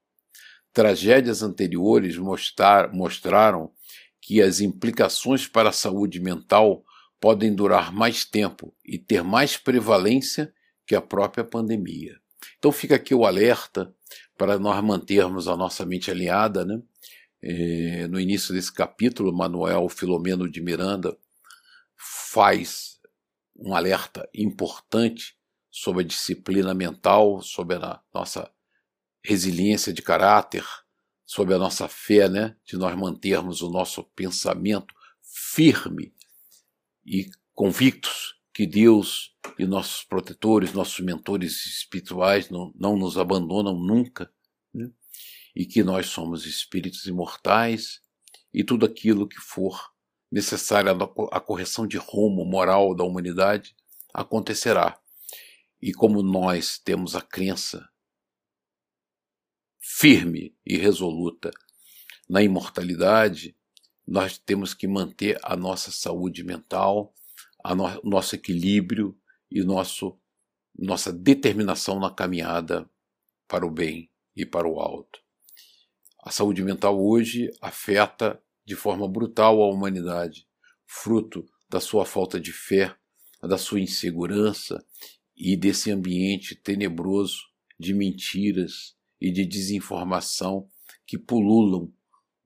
Tragédias 0.74 1.44
anteriores 1.44 2.18
mostrar, 2.18 2.92
mostraram 2.92 3.72
que 4.20 4.42
as 4.42 4.60
implicações 4.60 5.48
para 5.48 5.70
a 5.70 5.74
saúde 5.74 6.20
mental 6.20 6.84
podem 7.24 7.56
durar 7.56 7.90
mais 7.94 8.26
tempo 8.26 8.76
e 8.84 8.98
ter 8.98 9.24
mais 9.24 9.56
prevalência 9.56 10.54
que 10.86 10.94
a 10.94 11.00
própria 11.00 11.46
pandemia. 11.46 12.20
Então 12.60 12.70
fica 12.70 12.96
aqui 12.96 13.16
o 13.16 13.26
alerta 13.26 13.96
para 14.38 14.60
nós 14.60 14.84
mantermos 14.84 15.48
a 15.48 15.56
nossa 15.56 15.86
mente 15.86 16.12
alinhada, 16.12 16.66
né? 16.66 16.82
É, 17.42 18.10
no 18.10 18.20
início 18.20 18.54
desse 18.54 18.74
capítulo, 18.74 19.32
Manuel 19.32 19.88
Filomeno 19.88 20.52
de 20.52 20.60
Miranda 20.60 21.18
faz 21.96 23.00
um 23.56 23.74
alerta 23.74 24.30
importante 24.34 25.38
sobre 25.72 26.04
a 26.04 26.06
disciplina 26.06 26.74
mental, 26.74 27.42
sobre 27.42 27.78
a 27.78 28.02
nossa 28.14 28.52
resiliência 29.24 29.94
de 29.94 30.02
caráter, 30.02 30.66
sobre 31.26 31.54
a 31.54 31.58
nossa 31.58 31.88
fé, 31.88 32.28
né, 32.28 32.58
de 32.66 32.76
nós 32.76 32.94
mantermos 32.98 33.62
o 33.62 33.70
nosso 33.70 34.04
pensamento 34.04 34.94
firme 35.22 36.14
e 37.06 37.30
convictos 37.54 38.36
que 38.54 38.66
Deus 38.66 39.36
e 39.58 39.66
nossos 39.66 40.04
protetores, 40.04 40.74
nossos 40.74 41.00
mentores 41.00 41.66
espirituais 41.66 42.50
não, 42.50 42.72
não 42.76 42.96
nos 42.98 43.18
abandonam 43.18 43.78
nunca 43.78 44.32
e 45.56 45.66
que 45.66 45.84
nós 45.84 46.08
somos 46.08 46.46
espíritos 46.46 47.06
imortais 47.06 48.02
e 48.54 48.64
tudo 48.64 48.86
aquilo 48.86 49.28
que 49.28 49.40
for 49.40 49.92
necessário 50.32 50.92
à 51.32 51.40
correção 51.40 51.86
de 51.86 51.98
rumo 51.98 52.44
moral 52.44 52.96
da 52.96 53.04
humanidade 53.04 53.76
acontecerá. 54.14 55.00
E 55.82 55.92
como 55.92 56.24
nós 56.24 56.80
temos 56.80 57.16
a 57.16 57.22
crença 57.22 57.88
firme 59.80 60.56
e 60.66 60.78
resoluta 60.78 61.52
na 62.28 62.42
imortalidade, 62.42 63.56
nós 64.08 64.38
temos 64.38 64.74
que 64.74 64.88
manter 64.88 65.40
a 65.44 65.56
nossa 65.56 65.92
saúde 65.92 66.44
mental, 66.44 67.14
a 67.64 67.74
no 67.74 68.02
nosso 68.04 68.36
equilíbrio 68.36 69.18
e 69.50 69.64
nosso, 69.64 70.20
nossa 70.78 71.12
determinação 71.12 72.00
na 72.00 72.12
caminhada 72.12 72.90
para 73.48 73.66
o 73.66 73.72
bem 73.72 74.10
e 74.36 74.46
para 74.46 74.68
o 74.68 74.80
alto. 74.80 75.22
A 76.24 76.32
saúde 76.32 76.64
mental 76.64 77.02
hoje 77.02 77.52
afeta 77.62 78.42
de 78.66 78.76
forma 78.76 79.08
brutal 79.08 79.62
a 79.62 79.70
humanidade, 79.70 80.48
fruto 80.86 81.46
da 81.70 81.80
sua 81.80 82.06
falta 82.06 82.40
de 82.40 82.52
fé, 82.52 82.96
da 83.42 83.58
sua 83.58 83.80
insegurança 83.80 84.86
e 85.36 85.58
desse 85.58 85.92
ambiente 85.92 86.56
tenebroso 86.56 87.42
de 87.80 87.94
mentiras 87.94 88.96
e 89.20 89.32
de 89.32 89.46
desinformação 89.46 90.70
que 91.06 91.18
pululam 91.18 91.92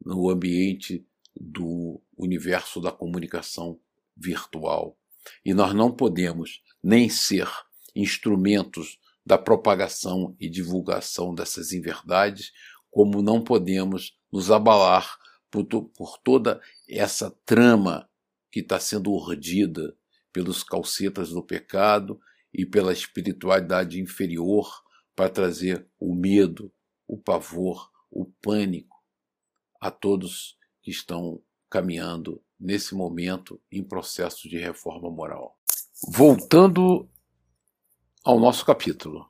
no 0.03 0.29
ambiente 0.29 1.06
do 1.39 2.01
universo 2.17 2.81
da 2.81 2.91
comunicação 2.91 3.79
virtual. 4.15 4.97
E 5.43 5.53
nós 5.53 5.73
não 5.73 5.91
podemos 5.91 6.61
nem 6.81 7.09
ser 7.09 7.47
instrumentos 7.95 8.99
da 9.25 9.37
propagação 9.37 10.35
e 10.39 10.49
divulgação 10.49 11.35
dessas 11.35 11.73
inverdades, 11.73 12.51
como 12.89 13.21
não 13.21 13.43
podemos 13.43 14.17
nos 14.31 14.49
abalar 14.49 15.17
por, 15.51 15.65
por 15.65 16.17
toda 16.19 16.61
essa 16.87 17.31
trama 17.45 18.09
que 18.51 18.61
está 18.61 18.79
sendo 18.79 19.11
urdida 19.11 19.95
pelos 20.31 20.63
calcetas 20.63 21.29
do 21.29 21.43
pecado 21.43 22.19
e 22.53 22.65
pela 22.65 22.93
espiritualidade 22.93 23.99
inferior 23.99 24.83
para 25.15 25.29
trazer 25.29 25.87
o 25.99 26.13
medo, 26.13 26.71
o 27.07 27.17
pavor, 27.17 27.91
o 28.09 28.25
pânico 28.25 28.97
a 29.79 29.91
todos 29.91 30.56
que 30.87 30.91
estão 30.91 31.41
caminhando 31.69 32.41
nesse 32.57 32.95
momento 32.95 33.61
em 33.69 33.83
processo 33.83 34.47
de 34.47 34.57
reforma 34.57 35.11
moral. 35.11 35.59
Voltando 36.07 37.09
ao 38.23 38.39
nosso 38.39 38.65
capítulo. 38.65 39.29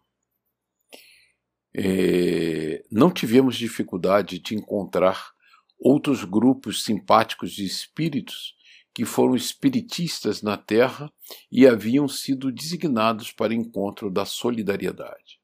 É, 1.76 2.86
não 2.92 3.10
tivemos 3.10 3.56
dificuldade 3.56 4.38
de 4.38 4.54
encontrar 4.54 5.32
outros 5.80 6.24
grupos 6.24 6.84
simpáticos 6.84 7.52
de 7.54 7.66
espíritos 7.66 8.56
que 8.94 9.04
foram 9.04 9.36
espiritistas 9.36 10.44
na 10.44 10.58
Terra 10.58 11.12
e 11.52 11.66
haviam 11.66 12.08
sido 12.08 12.52
designados 12.52 13.32
para 13.32 13.52
encontro 13.52 14.12
da 14.12 14.26
solidariedade. 14.26 15.40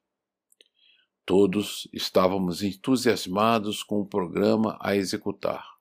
Todos 1.26 1.88
estávamos 1.92 2.62
entusiasmados 2.62 3.82
com 3.82 4.00
o 4.00 4.06
programa 4.06 4.78
a 4.80 4.94
executar, 4.94 5.73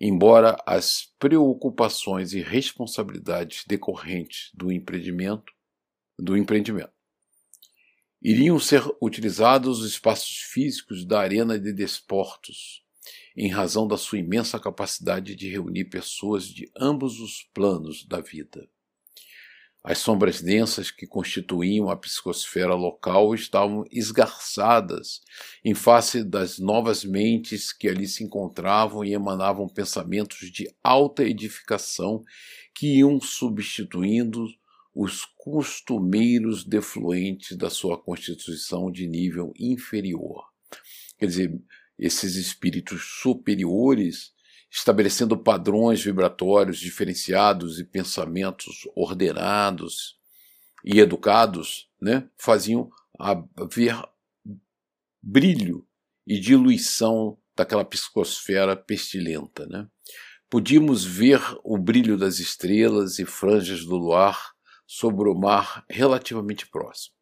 embora 0.00 0.56
as 0.66 1.12
preocupações 1.18 2.32
e 2.32 2.40
responsabilidades 2.40 3.64
decorrentes 3.66 4.50
do 4.54 4.70
empreendimento, 4.70 5.52
do 6.18 6.36
empreendimento 6.36 6.98
iriam 8.20 8.58
ser 8.58 8.82
utilizados 9.00 9.80
os 9.80 9.92
espaços 9.92 10.38
físicos 10.50 11.04
da 11.04 11.20
Arena 11.20 11.58
de 11.58 11.72
Desportos, 11.72 12.82
em 13.36 13.48
razão 13.48 13.86
da 13.86 13.96
sua 13.96 14.18
imensa 14.18 14.58
capacidade 14.58 15.34
de 15.34 15.48
reunir 15.48 15.84
pessoas 15.84 16.46
de 16.46 16.70
ambos 16.76 17.20
os 17.20 17.48
planos 17.54 18.04
da 18.04 18.20
vida. 18.20 18.68
As 19.82 19.98
sombras 19.98 20.42
densas 20.42 20.90
que 20.90 21.06
constituíam 21.06 21.88
a 21.88 21.96
psicosfera 21.96 22.74
local 22.74 23.34
estavam 23.34 23.84
esgarçadas 23.90 25.20
em 25.64 25.74
face 25.74 26.24
das 26.24 26.58
novas 26.58 27.04
mentes 27.04 27.72
que 27.72 27.88
ali 27.88 28.06
se 28.06 28.24
encontravam 28.24 29.04
e 29.04 29.12
emanavam 29.12 29.68
pensamentos 29.68 30.50
de 30.50 30.68
alta 30.82 31.22
edificação 31.22 32.24
que 32.74 32.98
iam 32.98 33.20
substituindo 33.20 34.46
os 34.94 35.24
costumeiros 35.36 36.64
defluentes 36.64 37.56
da 37.56 37.70
sua 37.70 37.96
constituição 37.96 38.90
de 38.90 39.06
nível 39.06 39.52
inferior. 39.56 40.44
Quer 41.16 41.26
dizer, 41.26 41.62
esses 41.96 42.34
espíritos 42.34 43.02
superiores, 43.22 44.32
estabelecendo 44.70 45.36
padrões 45.36 46.02
vibratórios 46.02 46.78
diferenciados 46.78 47.78
e 47.80 47.84
pensamentos 47.84 48.88
ordenados 48.94 50.18
e 50.84 51.00
educados, 51.00 51.88
né, 52.00 52.28
faziam 52.36 52.90
haver 53.18 53.96
brilho 55.22 55.86
e 56.26 56.38
diluição 56.38 57.38
daquela 57.56 57.84
psicosfera 57.84 58.76
pestilenta. 58.76 59.66
Né? 59.66 59.88
Podíamos 60.48 61.04
ver 61.04 61.40
o 61.64 61.76
brilho 61.76 62.16
das 62.16 62.38
estrelas 62.38 63.18
e 63.18 63.24
franjas 63.24 63.84
do 63.84 63.96
luar 63.96 64.52
sobre 64.86 65.28
o 65.28 65.34
mar 65.34 65.84
relativamente 65.90 66.66
próximo. 66.68 67.17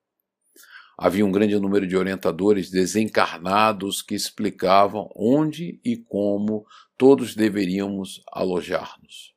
Havia 0.99 1.27
um 1.27 1.31
grande 1.31 1.59
número 1.59 1.87
de 1.87 1.97
orientadores 1.97 2.71
desencarnados 2.71 4.01
que 4.01 4.15
explicavam 4.15 5.11
onde 5.15 5.79
e 5.85 5.97
como 5.97 6.67
todos 6.97 7.35
deveríamos 7.35 8.23
alojar-nos. 8.33 9.35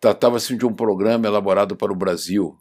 Tratava-se 0.00 0.56
de 0.56 0.64
um 0.64 0.74
programa 0.74 1.26
elaborado 1.26 1.76
para 1.76 1.92
o 1.92 1.96
Brasil. 1.96 2.58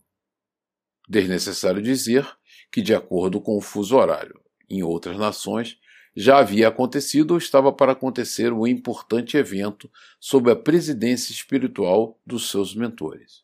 Desnecessário 1.08 1.82
dizer 1.82 2.28
que, 2.72 2.82
de 2.82 2.94
acordo 2.94 3.40
com 3.40 3.58
o 3.58 3.62
fuso 3.62 3.96
horário 3.96 4.40
em 4.70 4.84
outras 4.84 5.18
nações, 5.18 5.78
já 6.14 6.40
havia 6.40 6.68
acontecido 6.68 7.32
ou 7.32 7.38
estava 7.38 7.72
para 7.72 7.94
acontecer 7.94 8.52
um 8.52 8.68
importante 8.68 9.38
evento 9.38 9.90
sob 10.20 10.52
a 10.52 10.56
presidência 10.56 11.32
espiritual 11.32 12.20
dos 12.26 12.50
seus 12.50 12.76
mentores. 12.76 13.44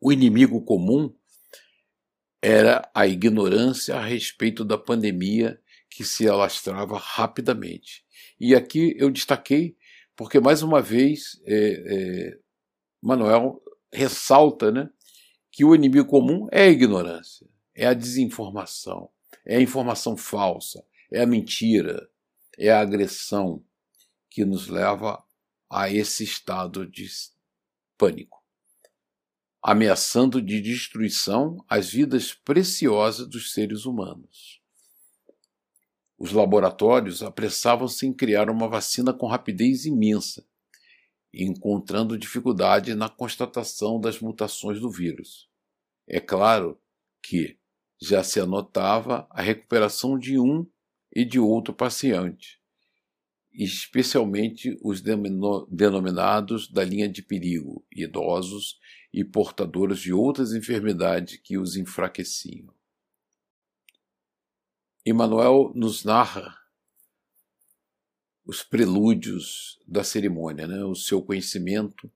O 0.00 0.12
inimigo 0.12 0.62
comum 0.62 1.12
era 2.42 2.88
a 2.94 3.06
ignorância 3.06 3.96
a 3.96 4.04
respeito 4.04 4.64
da 4.64 4.78
pandemia 4.78 5.60
que 5.90 6.04
se 6.04 6.28
alastrava 6.28 6.98
rapidamente. 6.98 8.04
E 8.38 8.54
aqui 8.54 8.94
eu 8.98 9.10
destaquei 9.10 9.76
porque, 10.16 10.40
mais 10.40 10.62
uma 10.62 10.82
vez, 10.82 11.40
é, 11.46 11.54
é, 11.54 12.38
Manuel 13.00 13.62
ressalta 13.92 14.70
né, 14.70 14.90
que 15.50 15.64
o 15.64 15.74
inimigo 15.74 16.08
comum 16.08 16.48
é 16.50 16.62
a 16.62 16.68
ignorância, 16.68 17.46
é 17.74 17.86
a 17.86 17.94
desinformação, 17.94 19.10
é 19.46 19.56
a 19.56 19.60
informação 19.60 20.16
falsa, 20.16 20.84
é 21.12 21.22
a 21.22 21.26
mentira, 21.26 22.08
é 22.58 22.70
a 22.70 22.80
agressão 22.80 23.64
que 24.28 24.44
nos 24.44 24.66
leva 24.66 25.22
a 25.70 25.88
esse 25.88 26.24
estado 26.24 26.84
de 26.84 27.08
pânico. 27.96 28.42
Ameaçando 29.62 30.40
de 30.40 30.60
destruição 30.60 31.64
as 31.68 31.90
vidas 31.90 32.32
preciosas 32.32 33.26
dos 33.26 33.52
seres 33.52 33.84
humanos. 33.84 34.60
Os 36.16 36.32
laboratórios 36.32 37.22
apressavam-se 37.22 38.06
em 38.06 38.12
criar 38.12 38.50
uma 38.50 38.68
vacina 38.68 39.12
com 39.12 39.26
rapidez 39.26 39.84
imensa, 39.84 40.44
encontrando 41.32 42.18
dificuldade 42.18 42.94
na 42.94 43.08
constatação 43.08 44.00
das 44.00 44.18
mutações 44.20 44.80
do 44.80 44.90
vírus. 44.90 45.48
É 46.06 46.18
claro 46.18 46.80
que 47.22 47.58
já 48.00 48.22
se 48.24 48.40
anotava 48.40 49.26
a 49.30 49.42
recuperação 49.42 50.18
de 50.18 50.38
um 50.38 50.66
e 51.14 51.24
de 51.24 51.38
outro 51.38 51.74
paciente, 51.74 52.60
especialmente 53.52 54.78
os 54.82 55.00
denominados 55.00 56.68
da 56.70 56.84
linha 56.84 57.08
de 57.08 57.22
perigo, 57.22 57.84
idosos 57.92 58.77
e 59.12 59.24
portadores 59.24 60.00
de 60.00 60.12
outras 60.12 60.52
enfermidades 60.52 61.38
que 61.42 61.58
os 61.58 61.76
enfraqueciam. 61.76 62.72
Emmanuel 65.04 65.72
nos 65.74 66.04
narra 66.04 66.54
os 68.48 68.62
prelúdios 68.62 69.78
da 69.86 70.02
cerimônia. 70.02 70.66
Né? 70.66 70.82
O 70.84 70.94
seu 70.94 71.22
conhecimento 71.22 72.10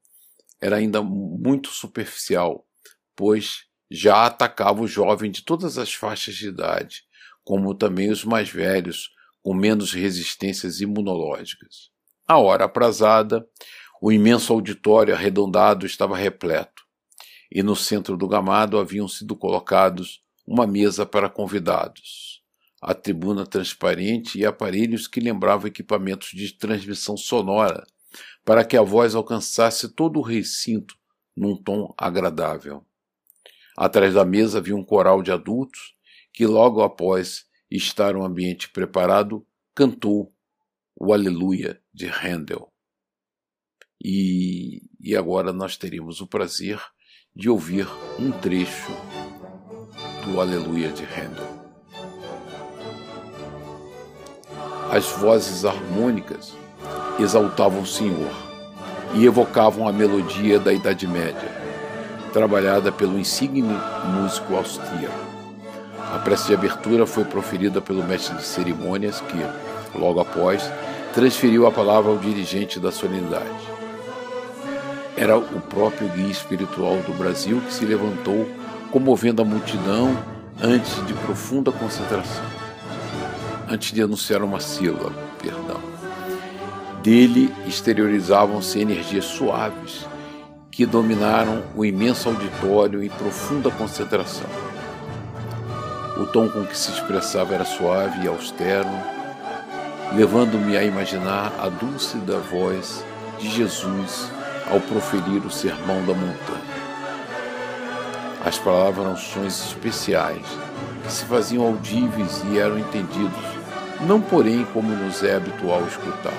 era 0.61 0.76
ainda 0.76 1.03
muito 1.03 1.68
superficial, 1.68 2.66
pois 3.14 3.66
já 3.90 4.24
atacava 4.24 4.80
o 4.80 4.88
jovem 4.88 5.30
de 5.30 5.43
todas 5.43 5.76
as 5.76 5.93
faixas 5.93 6.34
de 6.34 6.49
idade, 6.49 7.05
como 7.45 7.74
também 7.74 8.11
os 8.11 8.24
mais 8.24 8.49
velhos, 8.49 9.11
com 9.43 9.53
menos 9.53 9.93
resistências 9.93 10.80
imunológicas. 10.80 11.90
A 12.26 12.38
hora 12.38 12.64
aprazada, 12.64 13.47
o 14.01 14.11
imenso 14.11 14.53
auditório 14.53 15.14
arredondado 15.14 15.84
estava 15.84 16.16
repleto, 16.16 16.72
e 17.55 17.63
no 17.63 17.77
centro 17.77 18.17
do 18.17 18.27
gamado 18.27 18.79
haviam 18.79 19.07
sido 19.07 19.37
colocados 19.37 20.23
uma 20.47 20.67
mesa 20.67 21.05
para 21.05 21.29
convidados, 21.29 22.43
a 22.81 22.95
tribuna 22.95 23.47
transparente 23.47 24.39
e 24.39 24.47
aparelhos 24.47 25.07
que 25.07 25.21
lembravam 25.21 25.67
equipamentos 25.67 26.31
de 26.31 26.55
transmissão 26.55 27.15
sonora, 27.15 27.87
para 28.43 28.65
que 28.65 28.77
a 28.77 28.83
voz 28.83 29.15
alcançasse 29.15 29.91
todo 29.91 30.19
o 30.19 30.23
recinto 30.23 30.97
num 31.37 31.55
tom 31.55 31.93
agradável. 31.97 32.87
Atrás 33.77 34.15
da 34.15 34.25
mesa 34.25 34.59
havia 34.59 34.75
um 34.75 34.85
coral 34.85 35.23
de 35.23 35.31
adultos 35.31 35.95
que, 36.33 36.47
logo 36.47 36.83
após 36.83 37.47
estar 37.71 38.17
um 38.17 38.25
ambiente 38.25 38.71
preparado, 38.71 39.47
cantou 39.75 40.35
o 40.97 41.13
Aleluia 41.13 41.81
de 41.93 42.07
Handel. 42.07 42.73
E, 44.03 44.83
e 44.99 45.15
agora 45.15 45.53
nós 45.53 45.77
teríamos 45.77 46.21
o 46.21 46.27
prazer 46.27 46.81
de 47.35 47.49
ouvir 47.49 47.89
um 48.18 48.30
trecho 48.30 48.93
do 50.22 50.39
Aleluia 50.39 50.89
de 50.89 51.03
Handel. 51.03 51.47
As 54.91 55.07
vozes 55.12 55.64
harmônicas 55.64 56.53
exaltavam 57.18 57.80
o 57.80 57.87
Senhor 57.87 58.30
e 59.14 59.24
evocavam 59.24 59.89
a 59.89 59.93
melodia 59.93 60.59
da 60.59 60.74
Idade 60.74 61.07
Média, 61.07 61.51
trabalhada 62.35 62.93
pelo 62.93 63.18
insigne 63.18 63.62
músico 63.62 64.55
austríaco. 64.55 65.33
A 66.14 66.18
prece 66.18 66.49
de 66.49 66.55
abertura 66.55 67.07
foi 67.07 67.24
proferida 67.24 67.80
pelo 67.80 68.05
mestre 68.05 68.37
de 68.37 68.45
cerimônias 68.45 69.22
que, 69.22 69.99
logo 69.99 70.20
após, 70.20 70.70
transferiu 71.14 71.66
a 71.66 71.72
palavra 71.72 72.11
ao 72.11 72.18
dirigente 72.18 72.78
da 72.78 72.93
solenidade. 72.93 73.72
Era 75.17 75.37
o 75.37 75.61
próprio 75.61 76.09
guia 76.09 76.31
espiritual 76.31 76.97
do 76.99 77.13
Brasil 77.17 77.61
que 77.61 77.73
se 77.73 77.85
levantou, 77.85 78.49
comovendo 78.91 79.43
a 79.43 79.45
multidão 79.45 80.17
antes 80.61 81.07
de 81.07 81.15
profunda 81.15 81.71
concentração 81.71 82.63
antes 83.73 83.91
de 83.91 84.03
anunciar 84.03 84.43
uma 84.43 84.61
sílaba, 84.61 85.11
perdão. 85.41 85.81
Dele 87.03 87.53
exteriorizavam-se 87.67 88.79
energias 88.79 89.25
suaves 89.25 90.07
que 90.71 90.85
dominaram 90.85 91.63
o 91.75 91.85
imenso 91.85 92.29
auditório 92.29 93.03
em 93.03 93.09
profunda 93.09 93.71
concentração. 93.71 94.47
O 96.19 96.27
tom 96.27 96.49
com 96.51 96.65
que 96.67 96.77
se 96.77 96.91
expressava 96.91 97.55
era 97.55 97.65
suave 97.65 98.25
e 98.25 98.29
austero, 98.29 98.89
levando-me 100.15 100.77
a 100.77 100.85
imaginar 100.85 101.53
a 101.59 101.69
dúlcida 101.71 102.39
voz 102.39 103.03
de 103.39 103.49
Jesus 103.49 104.31
ao 104.73 104.81
proferir 104.81 105.45
o 105.45 105.51
sermão 105.51 106.01
da 106.07 106.14
montanha. 106.14 106.83
As 108.43 108.59
palavras 108.59 109.05
eram 109.05 109.16
sons 109.16 109.66
especiais 109.66 110.47
que 111.05 111.12
se 111.12 111.25
faziam 111.27 111.66
audíveis 111.66 112.43
e 112.51 112.59
eram 112.59 112.79
entendidos 112.79 113.45
não 114.01 114.20
porém 114.20 114.64
como 114.73 114.89
nos 114.89 115.23
é 115.23 115.37
habitual 115.37 115.85
escutar, 115.87 116.33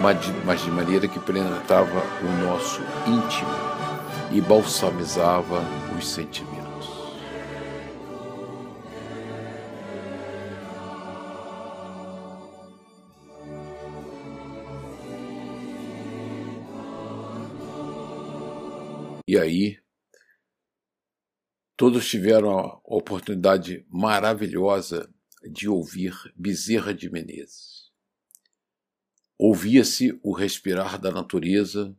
mas 0.00 0.62
de 0.62 0.70
maneira 0.70 1.08
que 1.08 1.18
penetrava 1.18 2.02
o 2.22 2.46
nosso 2.46 2.80
íntimo 3.06 3.50
e 4.30 4.40
balsamizava 4.40 5.62
os 5.98 6.08
sentimentos. 6.08 6.51
E 19.26 19.38
aí, 19.38 19.78
todos 21.76 22.08
tiveram 22.08 22.58
a 22.58 22.80
oportunidade 22.84 23.86
maravilhosa 23.88 25.12
de 25.44 25.68
ouvir 25.68 26.12
Bezerra 26.36 26.92
de 26.92 27.08
Menezes. 27.08 27.90
Ouvia-se 29.38 30.18
o 30.22 30.32
respirar 30.32 31.00
da 31.00 31.10
natureza 31.10 31.96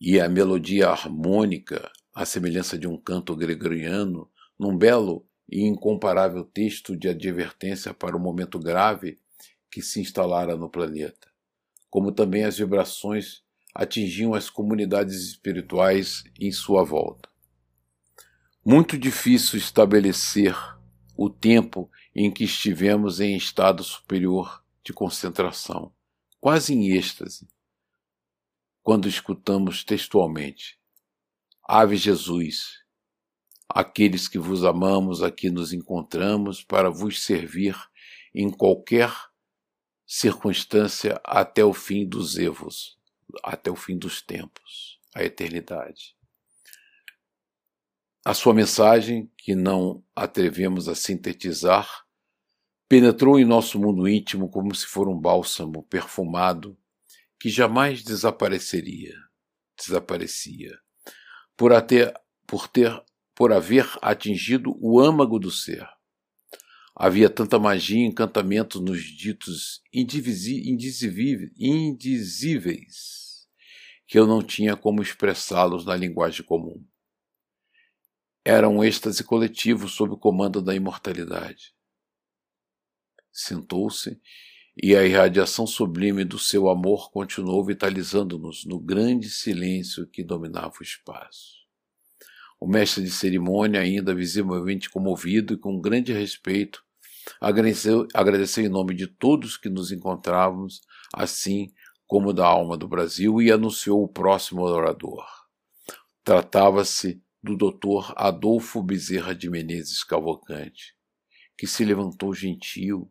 e 0.00 0.20
a 0.20 0.28
melodia 0.28 0.88
harmônica, 0.88 1.90
à 2.14 2.24
semelhança 2.24 2.78
de 2.78 2.86
um 2.86 2.96
canto 2.96 3.36
gregoriano, 3.36 4.30
num 4.58 4.76
belo 4.76 5.26
e 5.50 5.62
incomparável 5.62 6.44
texto 6.44 6.96
de 6.96 7.08
advertência 7.08 7.92
para 7.94 8.16
o 8.16 8.20
momento 8.20 8.58
grave 8.58 9.20
que 9.70 9.82
se 9.82 10.00
instalara 10.00 10.56
no 10.56 10.68
planeta, 10.68 11.30
como 11.90 12.10
também 12.10 12.44
as 12.44 12.58
vibrações 12.58 13.45
atingiam 13.76 14.32
as 14.32 14.48
comunidades 14.48 15.16
espirituais 15.22 16.24
em 16.40 16.50
sua 16.50 16.82
volta. 16.82 17.28
Muito 18.64 18.98
difícil 18.98 19.58
estabelecer 19.58 20.56
o 21.14 21.28
tempo 21.28 21.90
em 22.14 22.30
que 22.32 22.44
estivemos 22.44 23.20
em 23.20 23.36
estado 23.36 23.84
superior 23.84 24.64
de 24.82 24.94
concentração, 24.94 25.92
quase 26.40 26.72
em 26.72 26.90
êxtase, 26.96 27.46
quando 28.82 29.08
escutamos 29.08 29.84
textualmente: 29.84 30.80
Ave 31.62 31.96
Jesus, 31.96 32.82
aqueles 33.68 34.26
que 34.26 34.38
vos 34.38 34.64
amamos 34.64 35.22
aqui 35.22 35.50
nos 35.50 35.74
encontramos 35.74 36.64
para 36.64 36.88
vos 36.88 37.22
servir 37.22 37.76
em 38.34 38.50
qualquer 38.50 39.12
circunstância 40.06 41.20
até 41.22 41.62
o 41.64 41.74
fim 41.74 42.08
dos 42.08 42.38
evos, 42.38 42.95
até 43.42 43.70
o 43.70 43.76
fim 43.76 43.98
dos 43.98 44.22
tempos, 44.22 45.00
a 45.14 45.24
eternidade. 45.24 46.14
A 48.24 48.34
sua 48.34 48.52
mensagem, 48.52 49.30
que 49.38 49.54
não 49.54 50.04
atrevemos 50.14 50.88
a 50.88 50.94
sintetizar, 50.94 51.88
penetrou 52.88 53.38
em 53.38 53.44
nosso 53.44 53.78
mundo 53.78 54.08
íntimo 54.08 54.48
como 54.48 54.74
se 54.74 54.86
for 54.86 55.08
um 55.08 55.18
bálsamo 55.18 55.82
perfumado 55.84 56.76
que 57.38 57.48
jamais 57.48 58.02
desapareceria, 58.02 59.14
desaparecia, 59.78 60.76
por, 61.56 61.72
até, 61.72 62.12
por 62.46 62.66
ter 62.66 63.04
por 63.36 63.52
haver 63.52 63.86
atingido 64.00 64.74
o 64.80 64.98
âmago 64.98 65.38
do 65.38 65.50
ser. 65.50 65.86
Havia 66.96 67.28
tanta 67.28 67.58
magia 67.58 67.98
e 67.98 68.06
encantamento 68.06 68.80
nos 68.80 69.04
ditos 69.04 69.82
indizíveis 69.92 71.42
que 74.06 74.18
eu 74.18 74.26
não 74.26 74.42
tinha 74.42 74.76
como 74.76 75.02
expressá-los 75.02 75.84
na 75.84 75.96
linguagem 75.96 76.44
comum. 76.44 76.84
Era 78.44 78.68
um 78.68 78.84
êxtase 78.84 79.24
coletivo 79.24 79.88
sob 79.88 80.14
o 80.14 80.18
comando 80.18 80.62
da 80.62 80.74
imortalidade 80.74 81.76
sentou-se 83.36 84.18
e 84.82 84.96
a 84.96 85.04
irradiação 85.04 85.66
sublime 85.66 86.24
do 86.24 86.38
seu 86.38 86.68
amor 86.68 87.10
continuou 87.10 87.64
vitalizando-nos 87.64 88.64
no 88.64 88.80
grande 88.80 89.28
silêncio 89.28 90.06
que 90.06 90.24
dominava 90.24 90.72
o 90.80 90.82
espaço. 90.82 91.56
O 92.58 92.66
mestre 92.66 93.04
de 93.04 93.10
cerimônia, 93.10 93.80
ainda 93.80 94.14
visivelmente 94.14 94.88
comovido 94.90 95.54
e 95.54 95.58
com 95.58 95.80
grande 95.80 96.12
respeito, 96.12 96.82
agradeceu, 97.38 98.06
agradeceu 98.14 98.64
em 98.64 98.68
nome 98.68 98.94
de 98.94 99.06
todos 99.06 99.56
que 99.58 99.68
nos 99.68 99.92
encontrávamos, 99.92 100.80
assim 101.12 101.72
como 102.06 102.32
da 102.32 102.46
alma 102.46 102.76
do 102.76 102.86
Brasil, 102.86 103.40
e 103.42 103.50
anunciou 103.50 104.02
o 104.02 104.08
próximo 104.08 104.62
orador. 104.62 105.26
Tratava-se 106.22 107.22
do 107.42 107.56
doutor 107.56 108.12
Adolfo 108.16 108.82
Bezerra 108.82 109.34
de 109.34 109.48
Menezes 109.48 110.02
Cavalcante, 110.02 110.94
que 111.56 111.66
se 111.66 111.84
levantou 111.84 112.34
gentil 112.34 113.10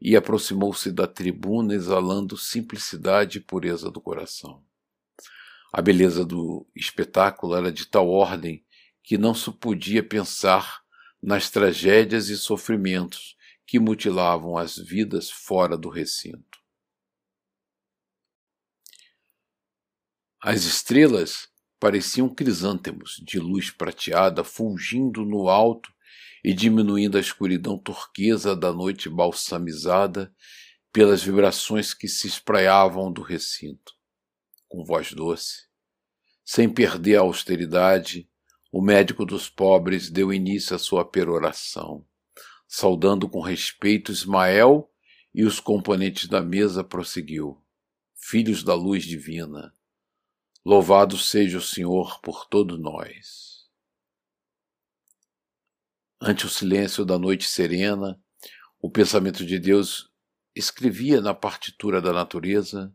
e 0.00 0.16
aproximou-se 0.16 0.90
da 0.90 1.06
tribuna 1.06 1.74
exalando 1.74 2.36
simplicidade 2.36 3.38
e 3.38 3.40
pureza 3.40 3.90
do 3.90 4.00
coração. 4.00 4.64
A 5.72 5.80
beleza 5.80 6.24
do 6.24 6.66
espetáculo 6.74 7.54
era 7.54 7.72
de 7.72 7.86
tal 7.86 8.08
ordem 8.08 8.64
que 9.02 9.16
não 9.16 9.34
se 9.34 9.50
podia 9.50 10.02
pensar 10.02 10.82
nas 11.22 11.50
tragédias 11.50 12.28
e 12.28 12.36
sofrimentos 12.36 13.36
que 13.66 13.78
mutilavam 13.78 14.56
as 14.56 14.76
vidas 14.76 15.30
fora 15.30 15.76
do 15.76 15.88
recinto. 15.88 16.61
As 20.44 20.64
estrelas 20.64 21.48
pareciam 21.78 22.28
crisântemos 22.28 23.22
de 23.24 23.38
luz 23.38 23.70
prateada 23.70 24.42
fulgindo 24.42 25.24
no 25.24 25.48
alto 25.48 25.88
e 26.42 26.52
diminuindo 26.52 27.16
a 27.16 27.20
escuridão 27.20 27.78
turquesa 27.78 28.56
da 28.56 28.72
noite 28.72 29.08
balsamizada 29.08 30.34
pelas 30.92 31.22
vibrações 31.22 31.94
que 31.94 32.08
se 32.08 32.26
espraiavam 32.26 33.12
do 33.12 33.22
recinto 33.22 33.92
com 34.68 34.84
voz 34.84 35.12
doce. 35.12 35.68
Sem 36.44 36.68
perder 36.68 37.18
a 37.18 37.20
austeridade, 37.20 38.28
o 38.72 38.82
médico 38.82 39.24
dos 39.24 39.48
pobres 39.48 40.10
deu 40.10 40.32
início 40.32 40.74
à 40.74 40.78
sua 40.78 41.04
peroração, 41.04 42.04
saudando 42.66 43.28
com 43.28 43.40
respeito 43.40 44.10
Ismael 44.10 44.90
e 45.32 45.44
os 45.44 45.60
componentes 45.60 46.26
da 46.26 46.42
mesa 46.42 46.82
prosseguiu: 46.82 47.62
Filhos 48.16 48.64
da 48.64 48.74
luz 48.74 49.04
divina, 49.04 49.72
louvado 50.64 51.18
seja 51.18 51.58
o 51.58 51.62
Senhor 51.62 52.20
por 52.20 52.46
todos 52.46 52.78
nós. 52.78 53.68
Ante 56.20 56.46
o 56.46 56.48
silêncio 56.48 57.04
da 57.04 57.18
noite 57.18 57.48
serena, 57.48 58.20
o 58.80 58.90
pensamento 58.90 59.44
de 59.44 59.58
Deus 59.58 60.10
escrevia 60.54 61.20
na 61.20 61.34
partitura 61.34 62.00
da 62.00 62.12
natureza 62.12 62.94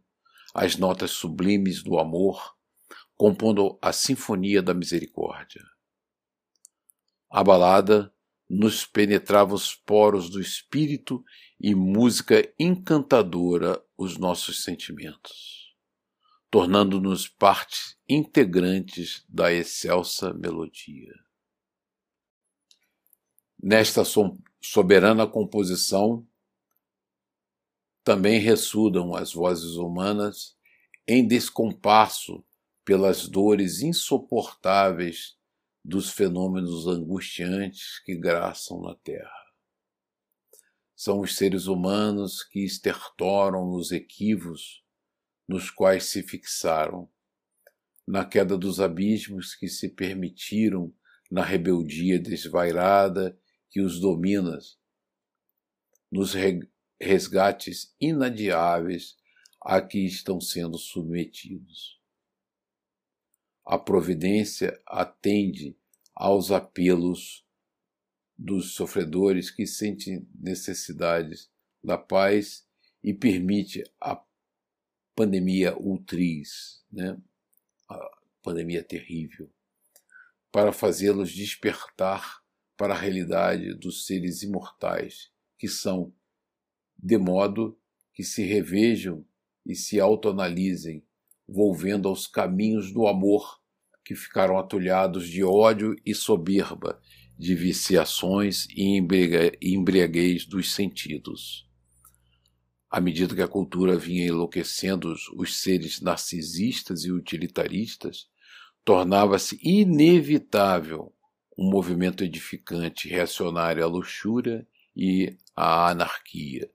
as 0.53 0.77
notas 0.77 1.11
sublimes 1.11 1.83
do 1.83 1.99
amor, 1.99 2.55
compondo 3.15 3.77
a 3.81 3.91
sinfonia 3.91 4.61
da 4.61 4.73
misericórdia. 4.73 5.63
A 7.29 7.43
balada 7.43 8.13
nos 8.49 8.85
penetrava 8.85 9.53
os 9.53 9.75
poros 9.75 10.29
do 10.29 10.39
espírito 10.39 11.23
e 11.59 11.75
música 11.75 12.49
encantadora 12.57 13.81
os 13.97 14.17
nossos 14.17 14.63
sentimentos, 14.63 15.66
tornando-nos 16.57 17.27
partes 17.27 17.95
integrantes 18.09 19.23
da 19.29 19.53
excelsa 19.53 20.33
melodia. 20.33 21.13
Nesta 23.61 24.01
soberana 24.59 25.27
composição, 25.27 26.27
também 28.03 28.39
ressudam 28.39 29.13
as 29.13 29.33
vozes 29.33 29.75
humanas 29.75 30.57
em 31.07 31.27
descompasso 31.27 32.43
pelas 32.83 33.27
dores 33.27 33.83
insuportáveis 33.83 35.37
dos 35.85 36.09
fenômenos 36.09 36.87
angustiantes 36.87 37.99
que 38.03 38.15
graçam 38.15 38.81
na 38.81 38.95
Terra. 38.95 39.45
São 40.95 41.19
os 41.19 41.35
seres 41.35 41.67
humanos 41.67 42.41
que 42.41 42.65
estertoram 42.65 43.63
nos 43.67 43.91
equívocos 43.91 44.86
nos 45.47 45.71
quais 45.71 46.05
se 46.05 46.21
fixaram, 46.21 47.09
na 48.07 48.25
queda 48.25 48.57
dos 48.57 48.79
abismos 48.79 49.55
que 49.55 49.67
se 49.67 49.89
permitiram 49.89 50.93
na 51.29 51.43
rebeldia 51.43 52.19
desvairada 52.19 53.37
que 53.69 53.81
os 53.81 53.99
domina, 53.99 54.57
nos 56.11 56.33
resgates 56.99 57.93
inadiáveis 57.99 59.17
a 59.61 59.81
que 59.81 59.99
estão 60.05 60.39
sendo 60.39 60.77
submetidos. 60.77 62.01
A 63.65 63.77
providência 63.77 64.81
atende 64.87 65.77
aos 66.15 66.51
apelos 66.51 67.45
dos 68.37 68.75
sofredores 68.75 69.51
que 69.51 69.65
sentem 69.65 70.27
necessidades 70.33 71.51
da 71.83 71.97
paz 71.97 72.65
e 73.03 73.13
permite 73.13 73.83
a 73.99 74.15
pandemia 75.17 75.75
ultriz, 75.75 76.85
né? 76.91 77.17
a 77.89 78.09
pandemia 78.43 78.83
terrível, 78.83 79.51
para 80.51 80.71
fazê-los 80.71 81.33
despertar 81.33 82.43
para 82.77 82.93
a 82.93 82.97
realidade 82.97 83.73
dos 83.73 84.05
seres 84.05 84.43
imortais 84.43 85.31
que 85.57 85.67
são 85.67 86.13
de 86.95 87.17
modo 87.17 87.75
que 88.13 88.23
se 88.23 88.43
revejam 88.43 89.25
e 89.65 89.73
se 89.73 89.99
autoanalisem, 89.99 91.03
volvendo 91.47 92.07
aos 92.07 92.27
caminhos 92.27 92.93
do 92.93 93.07
amor, 93.07 93.59
que 94.05 94.13
ficaram 94.13 94.59
atulhados 94.59 95.27
de 95.27 95.43
ódio 95.43 95.95
e 96.05 96.13
soberba, 96.13 97.01
de 97.35 97.55
viciações 97.55 98.67
e 98.69 98.97
embriaguez 99.61 100.45
dos 100.45 100.73
sentidos. 100.73 101.66
À 102.89 103.01
medida 103.01 103.35
que 103.35 103.41
a 103.41 103.47
cultura 103.47 103.97
vinha 103.97 104.27
enlouquecendo 104.27 105.13
os 105.35 105.57
seres 105.59 106.01
narcisistas 106.01 107.03
e 107.03 107.11
utilitaristas, 107.11 108.27
tornava-se 108.85 109.59
inevitável 109.61 111.13
um 111.57 111.69
movimento 111.69 112.23
edificante 112.23 113.09
reacionário 113.09 113.83
à 113.83 113.87
luxúria 113.87 114.65
e 114.95 115.35
à 115.55 115.89
anarquia, 115.89 116.71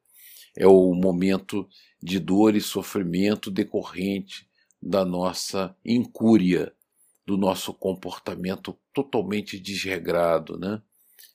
é 0.56 0.66
o 0.66 0.92
momento 0.94 1.68
de 2.02 2.18
dor 2.18 2.54
e 2.54 2.60
sofrimento 2.60 3.50
decorrente 3.50 4.46
da 4.80 5.04
nossa 5.04 5.74
incúria, 5.84 6.74
do 7.24 7.36
nosso 7.36 7.72
comportamento 7.72 8.76
totalmente 8.92 9.58
desregrado, 9.58 10.58
né? 10.58 10.82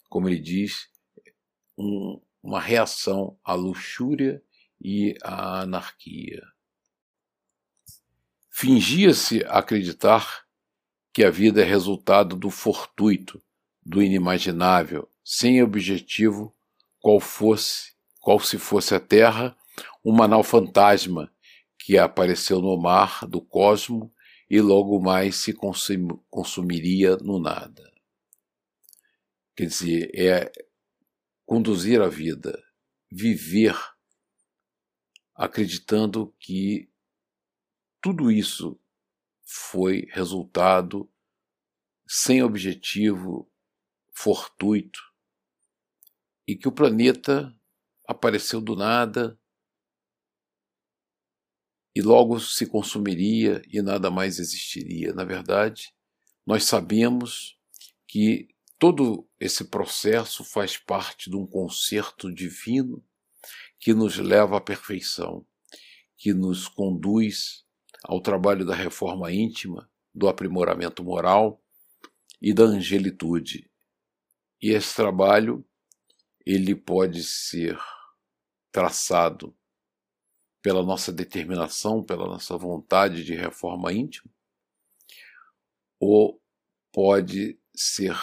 Como 0.09 0.27
ele 0.27 0.39
diz, 0.39 0.89
um, 1.77 2.21
uma 2.43 2.59
reação 2.59 3.37
à 3.43 3.53
luxúria 3.53 4.41
e 4.79 5.15
à 5.23 5.61
anarquia. 5.61 6.41
Fingia-se 8.49 9.43
acreditar 9.47 10.45
que 11.13 11.23
a 11.23 11.29
vida 11.29 11.61
é 11.61 11.65
resultado 11.65 12.35
do 12.35 12.49
fortuito, 12.49 13.41
do 13.83 14.01
inimaginável, 14.01 15.09
sem 15.23 15.61
objetivo 15.61 16.55
qual 16.99 17.19
fosse 17.19 17.95
qual 18.19 18.39
se 18.39 18.57
fosse 18.57 18.93
a 18.93 18.99
Terra 18.99 19.55
uma 20.03 20.27
nau 20.27 20.43
fantasma 20.43 21.31
que 21.79 21.97
apareceu 21.97 22.59
no 22.59 22.75
mar 22.75 23.25
do 23.25 23.41
cosmo 23.41 24.13
e 24.49 24.59
logo 24.59 24.99
mais 24.99 25.37
se 25.37 25.53
consum 25.53 26.07
consumiria 26.29 27.15
no 27.17 27.39
nada. 27.39 27.89
Quer 29.55 29.67
dizer, 29.67 30.11
é 30.13 30.51
conduzir 31.45 32.01
a 32.01 32.09
vida, 32.09 32.61
viver 33.09 33.75
acreditando 35.37 36.33
que 36.39 36.91
tudo 38.01 38.31
isso 38.31 38.79
foi 39.45 40.07
resultado 40.09 41.09
sem 42.07 42.41
objetivo 42.41 43.49
fortuito 44.11 44.99
e 46.47 46.55
que 46.55 46.67
o 46.67 46.71
planeta 46.71 47.55
apareceu 48.07 48.59
do 48.59 48.75
nada 48.75 49.39
e 51.95 52.01
logo 52.01 52.39
se 52.39 52.65
consumiria 52.65 53.61
e 53.67 53.81
nada 53.81 54.09
mais 54.09 54.39
existiria. 54.39 55.13
Na 55.13 55.23
verdade, 55.23 55.93
nós 56.45 56.63
sabemos 56.63 57.59
que 58.07 58.47
todo 58.79 59.29
esse 59.39 59.65
processo 59.65 60.43
faz 60.43 60.77
parte 60.77 61.29
de 61.29 61.35
um 61.35 61.45
concerto 61.45 62.33
divino 62.33 63.06
que 63.79 63.93
nos 63.93 64.17
leva 64.17 64.57
à 64.57 64.61
perfeição, 64.61 65.45
que 66.17 66.33
nos 66.33 66.67
conduz 66.67 67.65
ao 68.03 68.21
trabalho 68.21 68.65
da 68.65 68.75
reforma 68.75 69.31
íntima, 69.31 69.89
do 70.13 70.27
aprimoramento 70.27 71.03
moral 71.03 71.61
e 72.41 72.53
da 72.53 72.63
angelitude. 72.63 73.69
E 74.61 74.71
esse 74.71 74.95
trabalho 74.95 75.65
ele 76.45 76.75
pode 76.75 77.23
ser 77.23 77.77
traçado 78.71 79.55
pela 80.61 80.83
nossa 80.83 81.11
determinação, 81.11 82.03
pela 82.03 82.25
nossa 82.25 82.57
vontade 82.57 83.23
de 83.23 83.35
reforma 83.35 83.93
íntima, 83.93 84.31
ou 85.99 86.41
pode 86.91 87.59
ser 87.75 88.17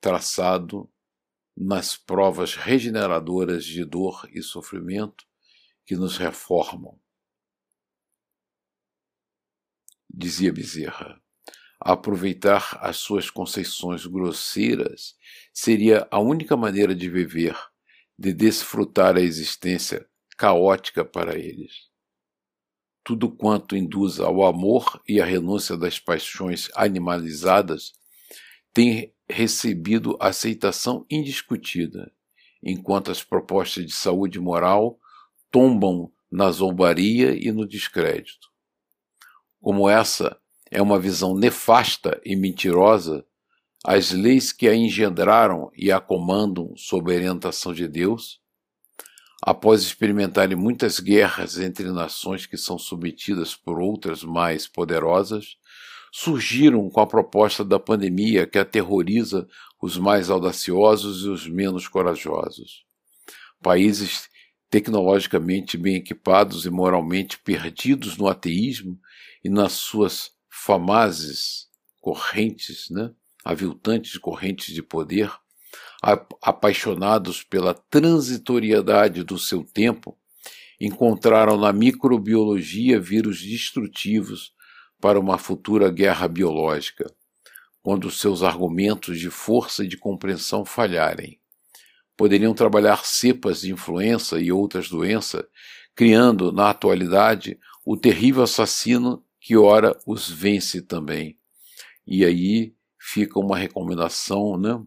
traçado 0.00 0.90
nas 1.56 1.96
provas 1.96 2.54
regeneradoras 2.54 3.64
de 3.64 3.84
dor 3.84 4.28
e 4.32 4.42
sofrimento 4.42 5.24
que 5.86 5.94
nos 5.96 6.16
reformam. 6.16 6.98
Dizia 10.12 10.52
Bezerra, 10.52 11.20
aproveitar 11.80 12.78
as 12.80 12.96
suas 12.96 13.30
conceições 13.30 14.06
grosseiras 14.06 15.16
seria 15.52 16.06
a 16.10 16.18
única 16.18 16.56
maneira 16.56 16.94
de 16.94 17.08
viver, 17.10 17.56
de 18.18 18.32
desfrutar 18.32 19.16
a 19.16 19.20
existência 19.20 20.08
caótica 20.36 21.04
para 21.04 21.38
eles. 21.38 21.90
Tudo 23.04 23.30
quanto 23.30 23.76
induz 23.76 24.18
ao 24.18 24.44
amor 24.44 25.02
e 25.06 25.20
à 25.20 25.24
renúncia 25.24 25.76
das 25.76 25.98
paixões 25.98 26.70
animalizadas 26.74 27.92
tem 28.72 29.14
recebido 29.28 30.16
aceitação 30.20 31.06
indiscutida, 31.10 32.12
enquanto 32.62 33.10
as 33.10 33.22
propostas 33.22 33.86
de 33.86 33.92
saúde 33.92 34.38
moral 34.38 34.98
tombam 35.50 36.10
na 36.30 36.50
zombaria 36.50 37.34
e 37.34 37.52
no 37.52 37.66
descrédito. 37.66 38.48
Como 39.60 39.88
essa 39.88 40.36
é 40.70 40.82
uma 40.82 40.98
visão 40.98 41.34
nefasta 41.34 42.20
e 42.24 42.34
mentirosa, 42.36 43.24
as 43.84 44.10
leis 44.10 44.50
que 44.50 44.66
a 44.66 44.74
engendraram 44.74 45.70
e 45.76 45.92
a 45.92 46.00
comandam 46.00 46.74
sob 46.76 47.12
a 47.12 47.16
orientação 47.16 47.72
de 47.72 47.86
Deus, 47.86 48.40
após 49.42 49.82
experimentarem 49.82 50.56
muitas 50.56 50.98
guerras 50.98 51.58
entre 51.58 51.92
nações 51.92 52.46
que 52.46 52.56
são 52.56 52.78
submetidas 52.78 53.54
por 53.54 53.78
outras 53.78 54.24
mais 54.24 54.66
poderosas, 54.66 55.58
surgiram 56.16 56.88
com 56.88 57.00
a 57.00 57.06
proposta 57.08 57.64
da 57.64 57.76
pandemia 57.76 58.46
que 58.46 58.56
aterroriza 58.56 59.48
os 59.82 59.98
mais 59.98 60.30
audaciosos 60.30 61.24
e 61.24 61.28
os 61.28 61.48
menos 61.48 61.88
corajosos. 61.88 62.84
Países 63.60 64.28
tecnologicamente 64.70 65.76
bem 65.76 65.96
equipados 65.96 66.66
e 66.66 66.70
moralmente 66.70 67.36
perdidos 67.40 68.16
no 68.16 68.28
ateísmo 68.28 68.96
e 69.42 69.48
nas 69.48 69.72
suas 69.72 70.30
famazes 70.48 71.66
correntes, 72.00 72.88
né, 72.90 73.10
aviltantes 73.44 74.16
correntes 74.16 74.72
de 74.72 74.84
poder, 74.84 75.32
apaixonados 76.40 77.42
pela 77.42 77.74
transitoriedade 77.74 79.24
do 79.24 79.36
seu 79.36 79.64
tempo, 79.64 80.16
encontraram 80.80 81.56
na 81.56 81.72
microbiologia 81.72 83.00
vírus 83.00 83.42
destrutivos 83.42 84.53
para 85.04 85.20
uma 85.20 85.36
futura 85.36 85.90
guerra 85.90 86.26
biológica, 86.26 87.14
quando 87.82 88.10
seus 88.10 88.42
argumentos 88.42 89.20
de 89.20 89.28
força 89.28 89.84
e 89.84 89.86
de 89.86 89.98
compreensão 89.98 90.64
falharem. 90.64 91.38
Poderiam 92.16 92.54
trabalhar 92.54 93.04
cepas 93.04 93.60
de 93.60 93.70
influenza 93.70 94.40
e 94.40 94.50
outras 94.50 94.88
doenças, 94.88 95.44
criando, 95.94 96.50
na 96.50 96.70
atualidade, 96.70 97.60
o 97.84 97.98
terrível 97.98 98.44
assassino 98.44 99.22
que 99.38 99.58
ora 99.58 99.94
os 100.06 100.30
vence 100.30 100.80
também. 100.80 101.38
E 102.06 102.24
aí 102.24 102.74
fica 102.98 103.38
uma 103.38 103.58
recomendação 103.58 104.56
né, 104.56 104.82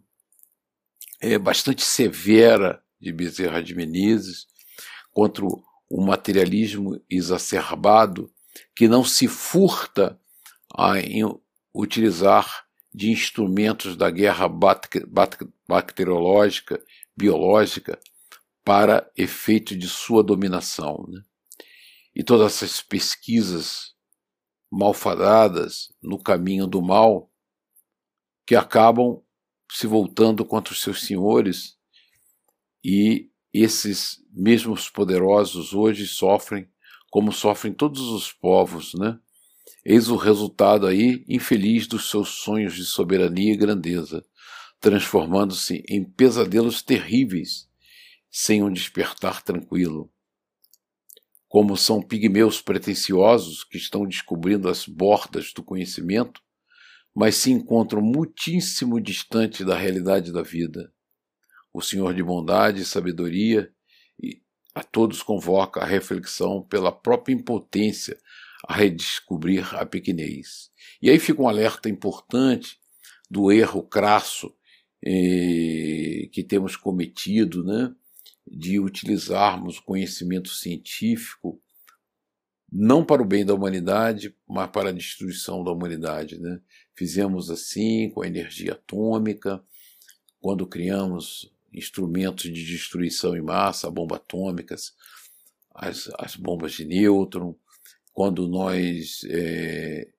é, 1.21 1.37
bastante 1.37 1.83
severa 1.83 2.81
de 2.99 3.13
Bezerra 3.13 3.61
de 3.61 3.75
Menezes 3.75 4.47
contra 5.13 5.45
o 5.45 6.01
materialismo 6.01 6.99
exacerbado 7.07 8.33
que 8.75 8.87
não 8.87 9.03
se 9.03 9.27
furta 9.27 10.19
a 10.73 10.93
utilizar 11.73 12.65
de 12.93 13.11
instrumentos 13.11 13.95
da 13.95 14.09
guerra 14.09 14.47
bacteriológica, 15.67 16.83
biológica, 17.15 17.99
para 18.63 19.09
efeito 19.15 19.75
de 19.77 19.87
sua 19.87 20.23
dominação. 20.23 21.05
Né? 21.07 21.21
E 22.15 22.23
todas 22.23 22.55
essas 22.55 22.81
pesquisas 22.81 23.95
malfadadas 24.71 25.93
no 26.01 26.21
caminho 26.21 26.67
do 26.67 26.81
mal, 26.81 27.31
que 28.45 28.55
acabam 28.55 29.21
se 29.71 29.87
voltando 29.87 30.43
contra 30.45 30.73
os 30.73 30.81
seus 30.81 31.01
senhores, 31.05 31.77
e 32.83 33.29
esses 33.53 34.23
mesmos 34.31 34.89
poderosos 34.89 35.73
hoje 35.73 36.07
sofrem 36.07 36.69
como 37.17 37.31
sofrem 37.31 37.73
todos 37.73 37.99
os 38.09 38.31
povos, 38.31 38.93
né? 38.93 39.17
Eis 39.83 40.07
o 40.07 40.15
resultado 40.15 40.85
aí 40.85 41.25
infeliz 41.27 41.87
dos 41.87 42.11
seus 42.11 42.29
sonhos 42.29 42.75
de 42.75 42.85
soberania 42.85 43.53
e 43.53 43.57
grandeza, 43.57 44.23
transformando-se 44.79 45.83
em 45.89 46.03
pesadelos 46.03 46.83
terríveis, 46.83 47.67
sem 48.29 48.61
um 48.61 48.71
despertar 48.71 49.41
tranquilo 49.41 50.11
como 51.47 51.75
são 51.75 52.03
pigmeus 52.03 52.61
pretensiosos 52.61 53.63
que 53.63 53.77
estão 53.77 54.05
descobrindo 54.05 54.69
as 54.69 54.85
bordas 54.85 55.51
do 55.53 55.63
conhecimento, 55.63 56.39
mas 57.15 57.33
se 57.33 57.51
encontram 57.51 57.99
muitíssimo 57.99 59.01
distante 59.01 59.65
da 59.65 59.75
realidade 59.75 60.31
da 60.31 60.43
vida. 60.43 60.93
O 61.73 61.81
Senhor 61.81 62.13
de 62.13 62.21
bondade 62.21 62.81
e 62.81 62.85
sabedoria 62.85 63.73
a 64.77 64.83
todos 64.83 65.23
convoca 65.23 65.81
à 65.81 65.85
reflexão 65.85 66.61
pela 66.61 66.91
própria 66.91 67.33
impotência 67.33 68.17
a 68.67 68.75
redescobrir 68.75 69.75
a 69.75 69.85
pequenez. 69.85 70.69
E 71.01 71.09
aí 71.09 71.19
fica 71.19 71.41
um 71.41 71.47
alerta 71.47 71.89
importante 71.89 72.77
do 73.29 73.51
erro 73.51 73.83
crasso 73.83 74.53
eh, 75.03 76.29
que 76.31 76.43
temos 76.43 76.75
cometido, 76.75 77.63
né? 77.63 77.93
de 78.49 78.79
utilizarmos 78.79 79.79
o 79.79 79.83
conhecimento 79.83 80.49
científico 80.49 81.61
não 82.71 83.03
para 83.03 83.21
o 83.21 83.25
bem 83.25 83.45
da 83.45 83.53
humanidade, 83.53 84.35
mas 84.47 84.69
para 84.69 84.89
a 84.89 84.93
destruição 84.93 85.63
da 85.63 85.71
humanidade. 85.71 86.37
Né? 86.37 86.59
Fizemos 86.95 87.49
assim 87.49 88.09
com 88.09 88.21
a 88.21 88.27
energia 88.27 88.73
atômica, 88.73 89.63
quando 90.39 90.67
criamos 90.67 91.51
instrumentos 91.73 92.43
de 92.45 92.65
destruição 92.65 93.35
em 93.35 93.41
massa, 93.41 93.91
bombas 93.91 94.19
atômicas, 94.19 94.93
as, 95.73 96.09
as 96.17 96.35
bombas 96.35 96.73
de 96.73 96.85
nêutron, 96.85 97.55
quando 98.13 98.47
nós 98.47 99.21
é, 99.29 100.09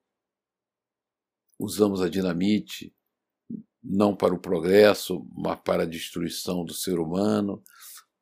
usamos 1.59 2.01
a 2.01 2.09
dinamite 2.09 2.94
não 3.82 4.14
para 4.14 4.34
o 4.34 4.38
progresso, 4.38 5.26
mas 5.32 5.59
para 5.64 5.84
a 5.84 5.86
destruição 5.86 6.64
do 6.64 6.74
ser 6.74 6.99
humano, 6.99 7.62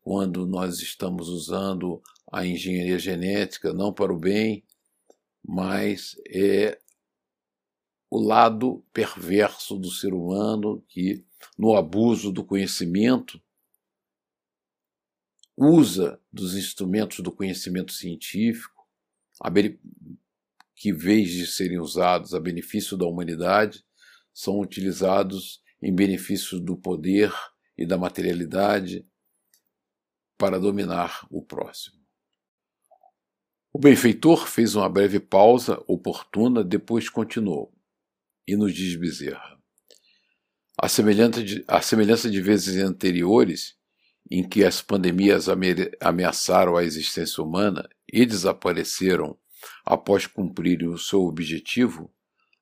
quando 0.01 0.47
nós 0.47 0.81
estamos 0.81 1.29
usando 1.29 2.01
a 2.33 2.47
engenharia 2.47 2.99
genética 2.99 3.73
não 3.73 3.93
para 3.93 4.13
o 4.13 4.19
bem, 4.19 4.65
mas 5.45 6.17
é 6.29 6.81
o 8.09 8.21
lado 8.21 8.85
perverso 8.93 9.77
do 9.77 9.91
ser 9.91 10.15
humano 10.15 10.81
que, 10.89 11.26
no 11.59 11.75
abuso 11.75 12.33
do 12.33 12.45
conhecimento, 12.45 13.41
usa 15.57 16.21
dos 16.33 16.55
instrumentos 16.55 17.21
do 17.21 17.33
conhecimento 17.33 17.93
científico, 17.93 18.87
que, 20.75 20.91
em 20.91 20.93
vez 20.93 21.31
de 21.31 21.47
serem 21.47 21.79
usados 21.79 22.35
a 22.35 22.41
benefício 22.41 22.97
da 22.97 23.07
humanidade, 23.07 23.85
são 24.33 24.61
utilizados 24.61 25.63
em 25.83 25.95
benefício 25.95 26.61
do 26.61 26.77
poder 26.77 27.33
e 27.77 27.87
da 27.87 27.97
materialidade 27.97 29.07
para 30.39 30.61
dominar 30.61 31.27
o 31.31 31.43
próximo. 31.43 31.97
O 33.73 33.79
benfeitor 33.79 34.47
fez 34.47 34.75
uma 34.75 34.89
breve 34.89 35.21
pausa 35.21 35.83
oportuna, 35.87 36.65
depois 36.65 37.09
continuou, 37.09 37.75
e 38.47 38.57
nos 38.57 38.75
diz 38.75 38.97
Bezerra. 38.97 39.56
A 40.79 40.89
semelhança 40.89 41.43
de, 41.43 41.65
a 41.67 41.81
semelhança 41.81 42.31
de 42.31 42.41
vezes 42.41 42.77
anteriores, 42.83 43.75
em 44.31 44.47
que 44.47 44.65
as 44.65 44.83
pandemias 44.83 45.47
ameaçaram 46.01 46.77
a 46.77 46.85
existência 46.85 47.43
humana 47.43 47.89
e 48.13 48.27
desapareceram 48.27 49.39
após 49.85 50.27
cumprirem 50.27 50.89
o 50.89 50.99
seu 50.99 51.23
objetivo, 51.23 52.13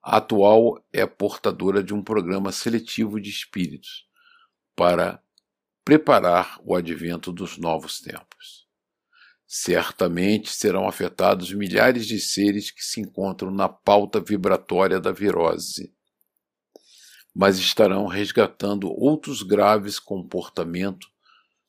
a 0.02 0.18
atual 0.18 0.84
é 0.92 1.06
portadora 1.06 1.82
de 1.82 1.92
um 1.94 2.02
programa 2.02 2.52
seletivo 2.52 3.20
de 3.20 3.30
espíritos 3.30 4.06
para 4.76 5.20
preparar 5.84 6.60
o 6.62 6.76
advento 6.76 7.32
dos 7.32 7.58
novos 7.58 8.00
tempos. 8.00 8.68
Certamente 9.46 10.50
serão 10.50 10.86
afetados 10.86 11.52
milhares 11.52 12.06
de 12.06 12.20
seres 12.20 12.70
que 12.70 12.84
se 12.84 13.00
encontram 13.00 13.50
na 13.50 13.68
pauta 13.68 14.20
vibratória 14.20 15.00
da 15.00 15.10
virose, 15.10 15.94
mas 17.34 17.58
estarão 17.58 18.06
resgatando 18.06 18.88
outros 18.88 19.42
graves 19.42 19.98
comportamento, 19.98 21.08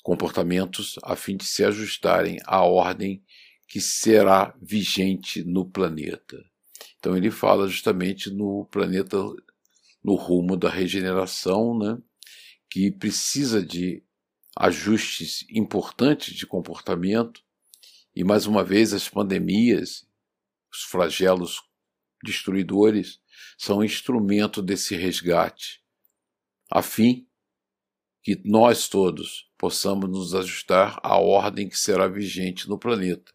comportamentos 0.03 0.95
a 1.03 1.15
fim 1.15 1.35
de 1.35 1.45
se 1.45 1.63
ajustarem 1.63 2.37
à 2.45 2.63
ordem 2.63 3.23
que 3.67 3.81
será 3.81 4.55
vigente 4.61 5.43
no 5.43 5.65
planeta. 5.65 6.37
Então 6.99 7.17
ele 7.17 7.31
fala 7.31 7.67
justamente 7.67 8.29
no 8.29 8.65
planeta 8.65 9.17
no 10.03 10.13
rumo 10.13 10.55
da 10.55 10.69
regeneração, 10.69 11.77
né? 11.77 11.97
que 12.69 12.91
precisa 12.91 13.65
de 13.65 14.03
ajustes 14.55 15.45
importantes 15.49 16.35
de 16.35 16.45
comportamento, 16.45 17.41
e 18.15 18.23
mais 18.23 18.45
uma 18.45 18.63
vez 18.63 18.93
as 18.93 19.09
pandemias, 19.09 20.07
os 20.71 20.83
flagelos 20.83 21.61
destruidores, 22.23 23.19
são 23.57 23.83
instrumento 23.83 24.61
desse 24.61 24.95
resgate, 24.95 25.81
a 26.71 26.81
fim 26.81 27.27
que 28.21 28.41
nós 28.43 28.87
todos 28.87 29.51
possamos 29.57 30.09
nos 30.09 30.33
ajustar 30.33 30.99
à 31.03 31.17
ordem 31.17 31.69
que 31.69 31.77
será 31.77 32.07
vigente 32.07 32.67
no 32.67 32.77
planeta. 32.77 33.31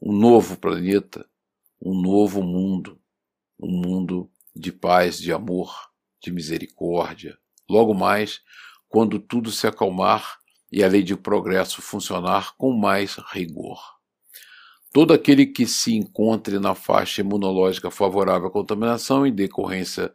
Um 0.00 0.12
novo 0.12 0.58
planeta, 0.58 1.28
um 1.80 1.94
novo 1.94 2.42
mundo, 2.42 3.00
um 3.58 3.70
mundo 3.70 4.30
de 4.54 4.72
paz, 4.72 5.18
de 5.18 5.32
amor, 5.32 5.72
de 6.20 6.32
misericórdia. 6.32 7.38
Logo 7.68 7.94
mais, 7.94 8.40
quando 8.88 9.20
tudo 9.20 9.50
se 9.50 9.66
acalmar 9.66 10.38
e 10.70 10.82
a 10.82 10.88
lei 10.88 11.02
de 11.02 11.16
progresso 11.16 11.80
funcionar 11.80 12.56
com 12.56 12.72
mais 12.72 13.16
rigor. 13.32 13.91
Todo 14.92 15.14
aquele 15.14 15.46
que 15.46 15.66
se 15.66 15.94
encontre 15.94 16.58
na 16.58 16.74
faixa 16.74 17.22
imunológica 17.22 17.90
favorável 17.90 18.48
à 18.48 18.50
contaminação 18.50 19.26
em 19.26 19.34
decorrência 19.34 20.14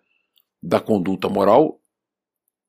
da 0.62 0.80
conduta 0.80 1.28
moral 1.28 1.82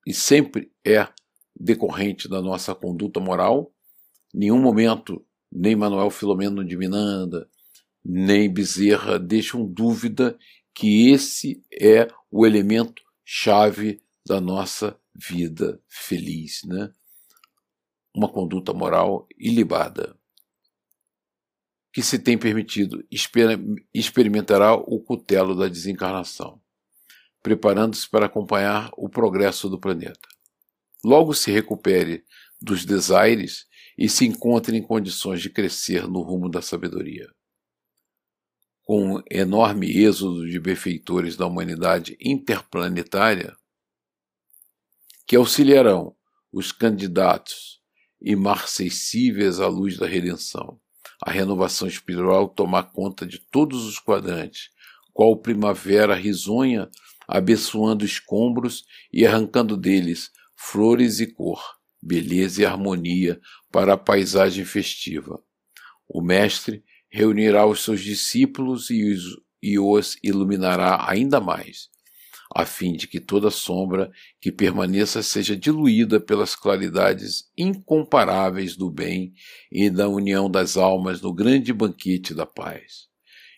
e 0.07 0.15
sempre 0.15 0.73
é 0.83 1.07
decorrente 1.55 2.27
da 2.27 2.41
nossa 2.41 2.75
conduta 2.75 3.21
moral. 3.21 3.71
Nenhum 4.33 4.59
momento, 4.59 5.23
nem 5.53 5.77
Manuel 5.77 6.11
Filomeno 6.11 6.65
de 6.65 6.77
Miranda, 6.79 7.47
nem 8.03 8.51
Bezerra 8.51 9.19
deixam 9.19 9.67
dúvida 9.67 10.39
que 10.75 11.11
esse 11.11 11.63
é 11.71 12.09
o 12.31 12.47
elemento 12.47 13.03
chave 13.23 14.01
da 14.27 14.41
nossa 14.41 14.99
vida 15.15 15.79
feliz, 15.89 16.63
né? 16.65 16.91
Uma 18.15 18.29
conduta 18.29 18.73
moral 18.73 19.27
ilibada. 19.37 20.18
Que 21.99 22.05
se 22.05 22.17
tem 22.17 22.39
permitido 22.39 23.05
experimentará 23.93 24.73
o 24.73 25.01
cutelo 25.01 25.57
da 25.57 25.67
desencarnação 25.67 26.63
preparando-se 27.43 28.09
para 28.09 28.27
acompanhar 28.27 28.89
o 28.97 29.09
progresso 29.09 29.69
do 29.69 29.81
planeta. 29.81 30.29
Logo 31.05 31.35
se 31.35 31.51
recupere 31.51 32.25
dos 32.63 32.85
desaires 32.85 33.67
e 33.97 34.09
se 34.09 34.25
encontre 34.25 34.77
em 34.77 34.83
condições 34.83 35.43
de 35.43 35.51
crescer 35.51 36.07
no 36.07 36.23
rumo 36.23 36.49
da 36.49 36.63
sabedoria. 36.63 37.29
Com 38.85 39.17
um 39.17 39.23
enorme 39.29 39.91
êxodo 39.91 40.49
de 40.49 40.61
benfeitores 40.61 41.37
da 41.37 41.47
humanidade 41.47 42.17
interplanetária, 42.21 43.57
que 45.27 45.35
auxiliarão 45.35 46.15
os 46.53 46.71
candidatos 46.71 47.83
imarcessíveis 48.21 49.59
à 49.59 49.67
luz 49.67 49.97
da 49.97 50.07
redenção, 50.07 50.81
a 51.23 51.31
renovação 51.31 51.89
espiritual 51.89 52.49
tomar 52.49 52.85
conta 52.85 53.27
de 53.27 53.39
todos 53.39 53.85
os 53.85 53.99
quadrantes, 53.99 54.71
qual 55.13 55.37
primavera 55.37 56.15
risonha 56.15 56.89
abençoando 57.27 58.05
escombros 58.05 58.85
e 59.13 59.27
arrancando 59.27 59.77
deles 59.77 60.31
flores 60.57 61.21
e 61.21 61.27
cor, 61.27 61.63
beleza 62.01 62.63
e 62.63 62.67
harmonia 62.67 63.41
para 63.71 63.95
a 63.95 63.99
paisagem 63.99 64.65
festiva. 64.65 65.43
O 66.09 66.23
Mestre 66.23 66.83
reunirá 67.11 67.67
os 67.67 67.85
seus 67.85 68.01
discípulos 68.01 68.91
e 68.91 69.13
os, 69.13 69.23
e 69.63 69.79
os 69.79 70.17
iluminará 70.23 71.09
ainda 71.09 71.41
mais, 71.41 71.89
a 72.59 72.67
fim 72.67 72.95
de 72.95 73.07
que 73.07 73.21
toda 73.21 73.53
sombra 73.53 74.11
que 74.41 74.51
permaneça 74.51 75.23
seja 75.23 75.57
diluída 75.57 76.19
pelas 76.19 76.57
claridades 76.57 77.45
incomparáveis 77.57 78.77
do 78.77 78.91
bem 78.91 79.33
e 79.71 79.89
da 79.89 80.09
união 80.09 80.51
das 80.51 80.77
almas 80.77 81.21
no 81.21 81.33
grande 81.33 81.73
banquete 81.73 82.35
da 82.35 82.45
paz. 82.45 83.07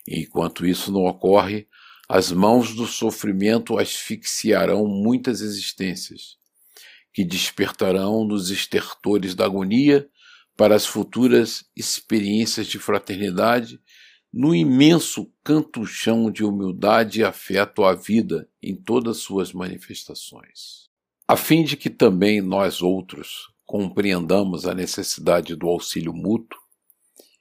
enquanto 0.06 0.66
isso 0.66 0.92
não 0.92 1.06
ocorre, 1.06 1.66
as 2.10 2.30
mãos 2.30 2.74
do 2.74 2.86
sofrimento 2.86 3.78
asfixiarão 3.78 4.86
muitas 4.86 5.40
existências, 5.40 6.36
que 7.14 7.24
despertarão 7.24 8.22
nos 8.26 8.50
estertores 8.50 9.34
da 9.34 9.46
agonia 9.46 10.06
para 10.58 10.74
as 10.74 10.84
futuras 10.84 11.64
experiências 11.74 12.66
de 12.66 12.78
fraternidade, 12.78 13.80
no 14.32 14.54
imenso 14.54 15.32
canto-chão 15.42 16.30
de 16.30 16.44
humildade 16.44 17.20
e 17.20 17.24
afeto 17.24 17.84
à 17.84 17.94
vida 17.94 18.48
em 18.62 18.76
todas 18.76 19.18
suas 19.18 19.52
manifestações. 19.52 20.88
A 21.26 21.36
fim 21.36 21.64
de 21.64 21.76
que 21.76 21.90
também 21.90 22.40
nós 22.40 22.82
outros 22.82 23.52
compreendamos 23.66 24.66
a 24.66 24.74
necessidade 24.74 25.54
do 25.54 25.68
auxílio 25.68 26.12
mútuo, 26.12 26.60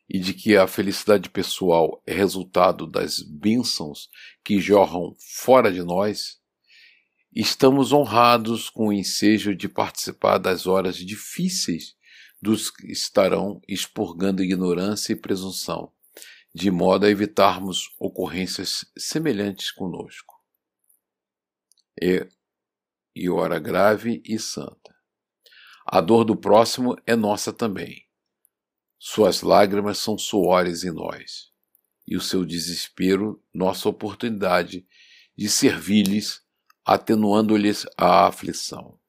e 0.09 0.17
de 0.17 0.33
que 0.33 0.57
a 0.57 0.65
felicidade 0.65 1.29
pessoal 1.29 2.01
é 2.05 2.13
resultado 2.13 2.87
das 2.87 3.19
bênçãos 3.19 4.09
que 4.43 4.59
jorram 4.59 5.15
fora 5.19 5.71
de 5.71 5.83
nós, 5.83 6.39
estamos 7.33 7.93
honrados 7.93 8.71
com 8.71 8.87
o 8.87 8.93
ensejo 8.93 9.53
de 9.53 9.69
participar 9.69 10.39
das 10.39 10.65
horas 10.65 10.97
difíceis 10.97 11.95
dos 12.41 12.71
que 12.71 12.91
estarão 12.91 13.61
expurgando 13.67 14.43
ignorância 14.43 15.13
e 15.13 15.15
presunção, 15.15 15.91
de 16.53 16.71
modo 16.71 17.05
a 17.05 17.09
evitarmos 17.09 17.93
ocorrências 17.99 18.85
semelhantes 18.97 19.71
conosco. 19.71 20.35
E, 22.01 22.27
e 23.15 23.29
hora 23.29 23.59
grave 23.59 24.21
e 24.25 24.39
santa. 24.39 24.95
A 25.85 26.01
dor 26.01 26.23
do 26.23 26.35
próximo 26.35 26.95
é 27.05 27.15
nossa 27.15 27.51
também 27.51 28.09
suas 29.01 29.41
lágrimas 29.41 29.97
são 29.97 30.17
suores 30.17 30.83
em 30.83 30.91
nós, 30.91 31.53
e 32.05 32.17
o 32.17 32.21
seu 32.21 32.45
desespero, 32.45 33.41
nossa 33.53 33.87
oportunidade 33.87 34.85
de 35.37 35.49
servir-lhes, 35.49 36.41
atenuando-lhes 36.83 37.85
a 37.97 38.27
aflição. 38.27 38.99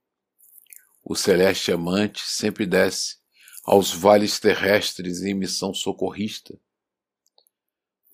O 1.03 1.17
celeste 1.17 1.73
amante 1.73 2.23
sempre 2.23 2.67
desce 2.67 3.17
aos 3.65 3.93
vales 3.93 4.39
terrestres 4.39 5.23
em 5.23 5.35
missão 5.35 5.75
socorrista. 5.75 6.57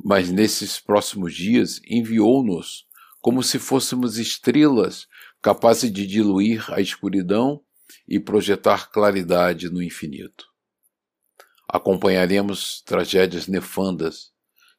Mas 0.03 0.31
nesses 0.31 0.79
próximos 0.79 1.35
dias 1.35 1.81
enviou-nos 1.87 2.87
como 3.21 3.43
se 3.43 3.59
fôssemos 3.59 4.19
estrelas 4.19 5.07
capazes 5.43 5.93
de 5.93 6.07
diluir 6.07 6.73
a 6.73 6.81
escuridão 6.81 7.63
e 8.07 8.21
projetar 8.21 8.91
claridade 8.91 9.69
no 9.69 9.83
infinito 9.83 10.47
acompanharemos 11.69 12.81
tragédias 12.83 13.47
nefandas, 13.47 14.31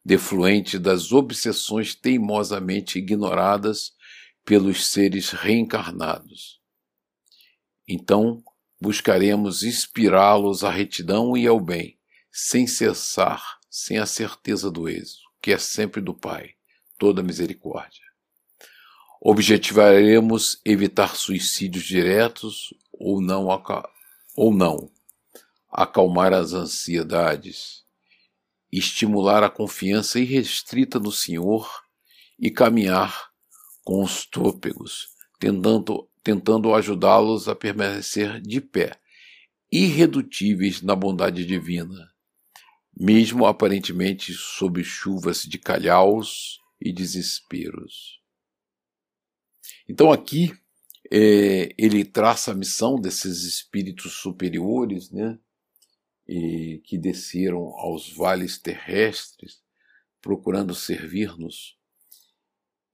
defluentes 0.04 0.80
das 0.80 1.12
obsessões 1.12 1.94
teimosamente 1.94 2.98
ignoradas 2.98 3.92
pelos 4.46 4.88
seres 4.88 5.32
reencarnados. 5.32 6.62
Então, 7.88 8.42
buscaremos 8.80 9.64
inspirá-los 9.64 10.64
à 10.64 10.72
retidão 10.72 11.36
e 11.36 11.46
ao 11.46 11.60
bem, 11.60 12.00
sem 12.32 12.66
cessar, 12.66 13.57
sem 13.78 14.00
a 14.00 14.08
certeza 14.08 14.72
do 14.72 14.90
êxito, 14.90 15.22
que 15.40 15.54
é 15.54 15.58
sempre 15.60 16.02
do 16.02 16.12
Pai, 16.12 16.56
toda 16.98 17.22
misericórdia. 17.22 18.02
Objetivaremos 19.22 20.60
evitar 20.66 21.16
suicídios 21.16 21.84
diretos 21.84 22.74
ou 22.92 23.22
não, 23.22 23.48
ou 24.36 24.52
não. 24.52 24.92
Acalmar 25.72 26.34
as 26.34 26.54
ansiedades, 26.54 27.84
estimular 28.72 29.44
a 29.44 29.50
confiança 29.50 30.20
irrestrita 30.20 31.00
no 31.00 31.12
Senhor 31.12 31.70
e 32.40 32.50
caminhar 32.50 33.30
com 33.86 34.04
os 34.04 34.26
trôpegos, 34.26 35.10
tentando, 35.40 36.10
tentando 36.24 36.74
ajudá-los 36.74 37.48
a 37.48 37.54
permanecer 37.54 38.42
de 38.42 38.60
pé, 38.60 39.00
irredutíveis 39.72 40.82
na 40.82 40.96
bondade 40.96 41.46
divina, 41.46 42.12
mesmo 43.00 43.46
aparentemente 43.46 44.34
sob 44.34 44.84
chuvas 44.84 45.44
de 45.44 45.58
calhaus 45.60 46.60
e 46.82 46.92
desesperos. 46.92 48.22
Então 49.88 50.12
aqui 50.12 50.52
é, 51.12 51.74
ele 51.78 52.04
traça 52.04 52.52
a 52.52 52.56
missão 52.56 53.00
desses 53.00 53.44
espíritos 53.44 54.14
superiores, 54.14 55.12
né? 55.12 55.38
e 56.28 56.82
que 56.84 56.98
desceram 56.98 57.60
aos 57.78 58.12
vales 58.12 58.58
terrestres 58.58 59.62
procurando 60.20 60.76
servir-nos 60.76 61.78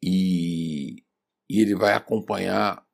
e, 0.01 1.03
e 1.49 1.61
ele 1.61 1.73
vai 1.73 1.93
acompanhar 1.93 2.85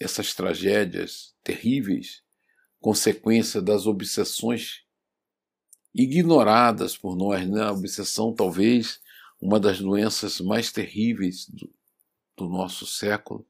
essas 0.00 0.34
tragédias 0.34 1.36
terríveis, 1.44 2.22
consequência 2.80 3.62
das 3.62 3.86
obsessões 3.86 4.85
ignoradas 5.96 6.96
por 6.96 7.16
nós, 7.16 7.48
né? 7.48 7.62
A 7.62 7.72
obsessão 7.72 8.34
talvez 8.34 9.00
uma 9.40 9.58
das 9.58 9.80
doenças 9.80 10.40
mais 10.40 10.70
terríveis 10.70 11.48
do, 11.48 11.72
do 12.36 12.48
nosso 12.48 12.86
século 12.86 13.46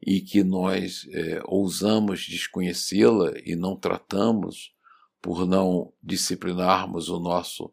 e 0.00 0.22
que 0.22 0.42
nós 0.42 1.06
é, 1.10 1.42
ousamos 1.44 2.26
desconhecê-la 2.26 3.34
e 3.44 3.54
não 3.54 3.76
tratamos 3.76 4.72
por 5.20 5.46
não 5.46 5.92
disciplinarmos 6.02 7.10
o 7.10 7.20
nosso 7.20 7.70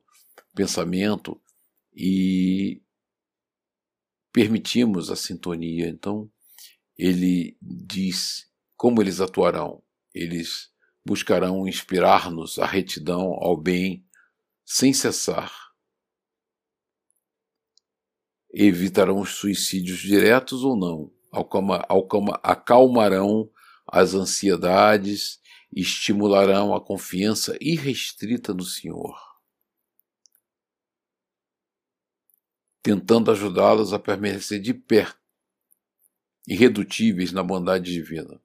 pensamento 0.54 1.40
e 1.96 2.82
permitimos 4.34 5.10
a 5.10 5.16
sintonia. 5.16 5.88
Então, 5.88 6.30
ele 6.98 7.58
diz 7.62 8.52
como 8.76 9.02
eles 9.02 9.22
atuarão. 9.22 9.82
Eles 10.14 10.70
buscarão 11.08 11.66
inspirar-nos 11.66 12.60
à 12.60 12.66
retidão, 12.66 13.34
ao 13.40 13.56
bem, 13.56 14.06
sem 14.66 14.92
cessar. 14.92 15.72
Evitarão 18.54 19.22
os 19.22 19.36
suicídios 19.36 20.00
diretos 20.00 20.64
ou 20.66 20.76
não, 20.76 21.10
acalmarão 22.44 23.50
as 23.88 24.14
ansiedades 24.14 25.40
e 25.74 25.80
estimularão 25.80 26.76
a 26.76 26.84
confiança 26.84 27.58
irrestrita 27.62 28.54
no 28.54 28.64
Senhor, 28.64 29.18
tentando 32.84 33.32
ajudá-los 33.32 33.94
a 33.94 34.00
permanecer 34.00 34.60
de 34.60 34.74
pé, 34.74 35.08
irredutíveis 36.46 37.32
na 37.32 37.44
bondade 37.44 37.94
divina. 37.94 38.42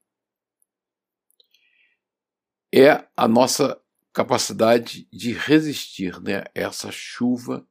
É 2.74 3.06
a 3.14 3.28
nossa 3.28 3.78
capacidade 4.14 5.06
de 5.12 5.32
resistir 5.32 6.18
né, 6.22 6.44
essa 6.54 6.90
chuva 6.90 7.66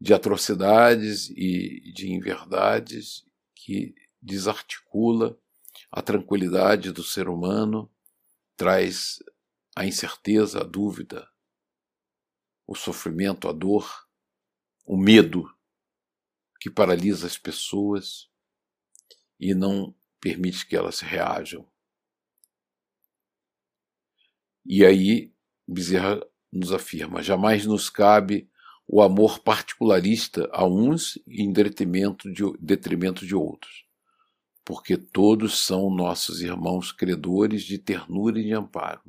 de 0.00 0.14
atrocidades 0.14 1.28
e 1.30 1.92
de 1.92 2.10
inverdades 2.10 3.24
que 3.54 3.94
desarticula 4.20 5.38
a 5.90 6.00
tranquilidade 6.00 6.90
do 6.90 7.02
ser 7.02 7.28
humano, 7.28 7.90
traz 8.56 9.18
a 9.76 9.84
incerteza, 9.84 10.60
a 10.60 10.64
dúvida, 10.64 11.28
o 12.66 12.74
sofrimento, 12.74 13.46
a 13.46 13.52
dor, 13.52 14.08
o 14.86 14.96
medo 14.96 15.54
que 16.60 16.70
paralisa 16.70 17.26
as 17.26 17.36
pessoas 17.36 18.30
e 19.38 19.54
não 19.54 19.94
permite 20.18 20.66
que 20.66 20.74
elas 20.74 21.00
reajam. 21.00 21.68
E 24.64 24.84
aí 24.84 25.32
Bezerra 25.66 26.20
nos 26.52 26.72
afirma: 26.72 27.22
jamais 27.22 27.66
nos 27.66 27.90
cabe 27.90 28.48
o 28.86 29.02
amor 29.02 29.40
particularista 29.40 30.48
a 30.52 30.66
uns 30.66 31.18
em 31.26 31.52
detrimento 31.52 32.30
de, 32.30 32.42
detrimento 32.60 33.26
de 33.26 33.34
outros, 33.34 33.84
porque 34.64 34.96
todos 34.96 35.58
são 35.58 35.90
nossos 35.90 36.42
irmãos 36.42 36.92
credores 36.92 37.62
de 37.62 37.78
ternura 37.78 38.38
e 38.38 38.44
de 38.44 38.52
amparo. 38.52 39.02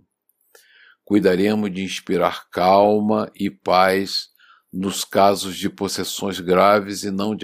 Cuidaremos 1.04 1.72
de 1.72 1.84
inspirar 1.84 2.50
calma 2.50 3.32
e 3.36 3.50
paz 3.50 4.30
nos 4.74 5.06
casos 5.06 5.56
de 5.56 5.70
possessões 5.70 6.40
graves 6.40 7.04
e 7.04 7.12
não 7.12 7.36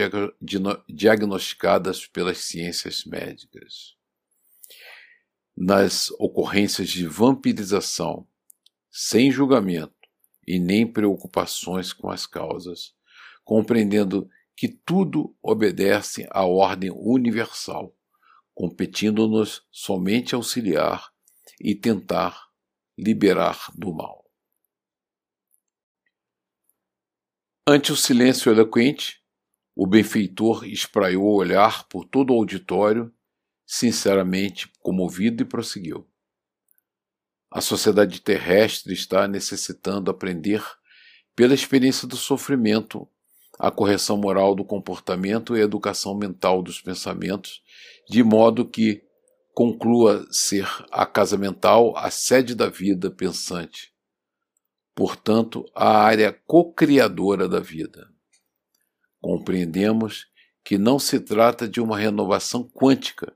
diagnosticadas 0.89 2.05
pelas 2.07 2.39
ciências 2.39 3.05
médicas. 3.05 3.95
Nas 5.63 6.09
ocorrências 6.17 6.89
de 6.89 7.05
vampirização, 7.05 8.27
sem 8.89 9.31
julgamento 9.31 9.93
e 10.47 10.57
nem 10.57 10.91
preocupações 10.91 11.93
com 11.93 12.09
as 12.09 12.25
causas, 12.25 12.95
compreendendo 13.43 14.27
que 14.55 14.67
tudo 14.67 15.37
obedece 15.39 16.27
à 16.31 16.43
ordem 16.43 16.89
universal, 16.89 17.95
competindo-nos 18.55 19.63
somente 19.69 20.33
auxiliar 20.33 21.13
e 21.59 21.75
tentar 21.75 22.49
liberar 22.97 23.71
do 23.75 23.93
mal. 23.93 24.25
Ante 27.67 27.91
o 27.91 27.95
silêncio 27.95 28.51
eloquente, 28.51 29.23
o 29.75 29.85
benfeitor 29.85 30.65
espraiou 30.65 31.25
o 31.25 31.35
olhar 31.35 31.87
por 31.87 32.03
todo 32.05 32.33
o 32.33 32.37
auditório, 32.37 33.13
sinceramente 33.73 34.69
comovido, 34.81 35.43
e 35.43 35.45
prosseguiu. 35.45 36.05
A 37.49 37.61
sociedade 37.61 38.19
terrestre 38.19 38.93
está 38.93 39.29
necessitando 39.29 40.11
aprender, 40.11 40.61
pela 41.33 41.53
experiência 41.53 42.05
do 42.05 42.17
sofrimento, 42.17 43.07
a 43.57 43.71
correção 43.71 44.17
moral 44.17 44.55
do 44.55 44.65
comportamento 44.65 45.55
e 45.55 45.61
a 45.61 45.63
educação 45.63 46.13
mental 46.17 46.61
dos 46.61 46.81
pensamentos, 46.81 47.63
de 48.09 48.21
modo 48.21 48.67
que 48.67 49.05
conclua 49.53 50.27
ser 50.29 50.67
a 50.91 51.05
casa 51.05 51.37
mental 51.37 51.95
a 51.95 52.11
sede 52.11 52.53
da 52.53 52.67
vida 52.67 53.09
pensante, 53.09 53.93
portanto, 54.93 55.63
a 55.73 55.97
área 55.97 56.37
co-criadora 56.45 57.47
da 57.47 57.61
vida. 57.61 58.09
Compreendemos 59.21 60.27
que 60.61 60.77
não 60.77 60.99
se 60.99 61.21
trata 61.21 61.69
de 61.69 61.79
uma 61.79 61.97
renovação 61.97 62.69
quântica, 62.69 63.33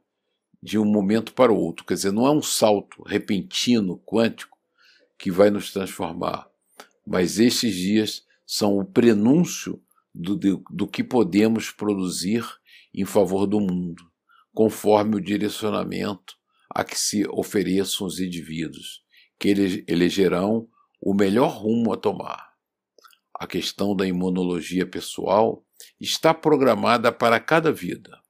de 0.66 0.80
um 0.80 0.84
momento 0.84 1.32
para 1.34 1.54
o 1.54 1.56
outro. 1.56 1.86
Quer 1.86 1.94
dizer, 1.94 2.12
não 2.12 2.26
é 2.26 2.32
um 2.32 2.42
salto 2.42 3.04
repentino, 3.04 4.02
quântico, 4.04 4.58
que 5.16 5.30
vai 5.30 5.52
nos 5.52 5.72
transformar. 5.72 6.50
Mas 7.06 7.38
estes 7.38 7.76
dias 7.76 8.24
são 8.48 8.80
o 8.80 8.84
prenúncio 8.84 9.80
do, 10.12 10.36
do, 10.36 10.64
do 10.72 10.88
que 10.88 11.04
podemos 11.04 11.70
produzir 11.70 12.44
em 12.92 13.06
favor 13.06 13.46
do 13.46 13.60
mundo, 13.60 14.04
conforme 14.56 15.18
o 15.18 15.22
direcionamento 15.22 16.36
a 16.68 16.84
que 16.84 16.98
se 17.00 17.28
ofereçam 17.28 18.08
os 18.08 18.20
indivíduos, 18.20 19.04
que 19.38 19.50
eles 19.50 19.84
elegerão 19.88 20.68
o 21.00 21.14
melhor 21.14 21.50
rumo 21.50 21.94
a 21.94 21.98
tomar. 21.98 22.50
A 23.36 23.46
questão 23.46 23.96
da 23.96 24.08
imunologia 24.08 24.88
pessoal 24.88 25.64
está 26.02 26.34
programada 26.34 27.12
para 27.12 27.40
cada 27.40 27.72
vida 27.72 28.25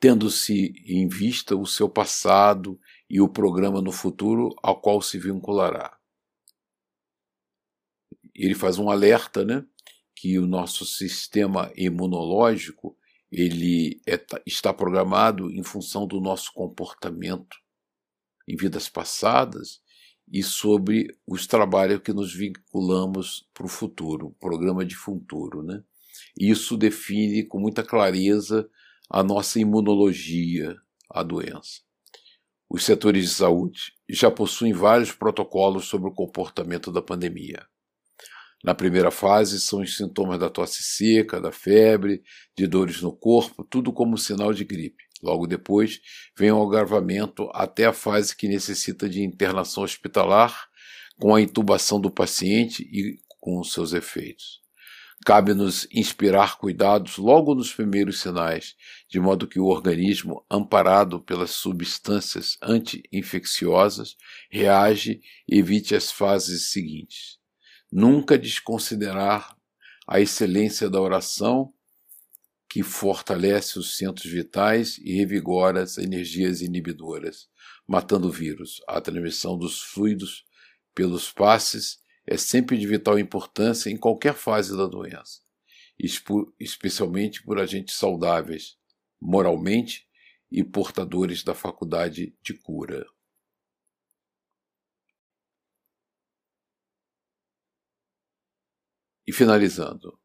tendo-se 0.00 0.72
em 0.86 1.08
vista 1.08 1.56
o 1.56 1.66
seu 1.66 1.88
passado 1.88 2.78
e 3.08 3.20
o 3.20 3.28
programa 3.28 3.80
no 3.80 3.92
futuro 3.92 4.54
ao 4.62 4.80
qual 4.80 5.00
se 5.00 5.18
vinculará. 5.18 5.98
Ele 8.34 8.54
faz 8.54 8.78
um 8.78 8.90
alerta, 8.90 9.44
né, 9.44 9.64
que 10.14 10.38
o 10.38 10.46
nosso 10.46 10.84
sistema 10.84 11.72
imunológico 11.76 12.96
ele 13.30 14.00
é, 14.06 14.18
está 14.46 14.72
programado 14.72 15.50
em 15.50 15.62
função 15.62 16.06
do 16.06 16.20
nosso 16.20 16.52
comportamento 16.52 17.56
em 18.46 18.56
vidas 18.56 18.88
passadas 18.88 19.80
e 20.30 20.42
sobre 20.42 21.16
os 21.26 21.46
trabalhos 21.46 22.00
que 22.00 22.12
nos 22.12 22.32
vinculamos 22.32 23.48
para 23.52 23.66
o 23.66 23.68
futuro, 23.68 24.34
programa 24.40 24.84
de 24.84 24.94
futuro, 24.94 25.62
né? 25.62 25.82
Isso 26.38 26.76
define 26.76 27.44
com 27.44 27.58
muita 27.58 27.82
clareza 27.82 28.68
a 29.10 29.22
nossa 29.22 29.60
imunologia 29.60 30.76
à 31.10 31.22
doença. 31.22 31.80
Os 32.68 32.84
setores 32.84 33.28
de 33.28 33.34
saúde 33.34 33.92
já 34.08 34.30
possuem 34.30 34.72
vários 34.72 35.12
protocolos 35.12 35.84
sobre 35.84 36.08
o 36.08 36.14
comportamento 36.14 36.90
da 36.90 37.02
pandemia. 37.02 37.66
Na 38.64 38.74
primeira 38.74 39.10
fase, 39.10 39.60
são 39.60 39.82
os 39.82 39.94
sintomas 39.94 40.38
da 40.40 40.48
tosse 40.48 40.82
seca, 40.82 41.38
da 41.38 41.52
febre, 41.52 42.22
de 42.56 42.66
dores 42.66 43.02
no 43.02 43.12
corpo, 43.12 43.62
tudo 43.62 43.92
como 43.92 44.16
sinal 44.16 44.54
de 44.54 44.64
gripe. 44.64 45.04
Logo 45.22 45.46
depois, 45.46 46.00
vem 46.36 46.50
o 46.50 46.62
agravamento 46.62 47.50
até 47.52 47.84
a 47.84 47.92
fase 47.92 48.34
que 48.34 48.48
necessita 48.48 49.08
de 49.08 49.22
internação 49.22 49.84
hospitalar, 49.84 50.68
com 51.20 51.34
a 51.34 51.40
intubação 51.42 52.00
do 52.00 52.10
paciente 52.10 52.82
e 52.82 53.20
com 53.38 53.60
os 53.60 53.72
seus 53.72 53.92
efeitos. 53.92 54.63
Cabe-nos 55.24 55.88
inspirar 55.90 56.58
cuidados 56.58 57.16
logo 57.16 57.54
nos 57.54 57.72
primeiros 57.72 58.20
sinais, 58.20 58.74
de 59.08 59.18
modo 59.18 59.48
que 59.48 59.58
o 59.58 59.66
organismo, 59.66 60.44
amparado 60.50 61.20
pelas 61.20 61.50
substâncias 61.52 62.58
anti-infecciosas, 62.62 64.16
reage 64.50 65.22
e 65.48 65.58
evite 65.58 65.94
as 65.94 66.10
fases 66.10 66.70
seguintes. 66.70 67.38
Nunca 67.90 68.36
desconsiderar 68.36 69.56
a 70.06 70.20
excelência 70.20 70.90
da 70.90 71.00
oração, 71.00 71.72
que 72.68 72.82
fortalece 72.82 73.78
os 73.78 73.96
centros 73.96 74.30
vitais 74.30 74.98
e 74.98 75.14
revigora 75.14 75.82
as 75.82 75.96
energias 75.96 76.60
inibidoras, 76.60 77.48
matando 77.86 78.28
o 78.28 78.32
vírus, 78.32 78.82
a 78.88 79.00
transmissão 79.00 79.56
dos 79.56 79.80
fluidos 79.80 80.44
pelos 80.94 81.30
passes 81.30 82.03
é 82.26 82.36
sempre 82.36 82.78
de 82.78 82.86
vital 82.86 83.18
importância 83.18 83.90
em 83.90 83.96
qualquer 83.96 84.34
fase 84.34 84.76
da 84.76 84.86
doença, 84.86 85.40
especialmente 86.58 87.42
por 87.42 87.58
agentes 87.58 87.96
saudáveis, 87.96 88.78
moralmente 89.20 90.08
e 90.50 90.62
portadores 90.62 91.42
da 91.42 91.54
faculdade 91.54 92.36
de 92.42 92.54
cura. 92.54 93.04
E 99.26 99.32
finalizando, 99.32 100.18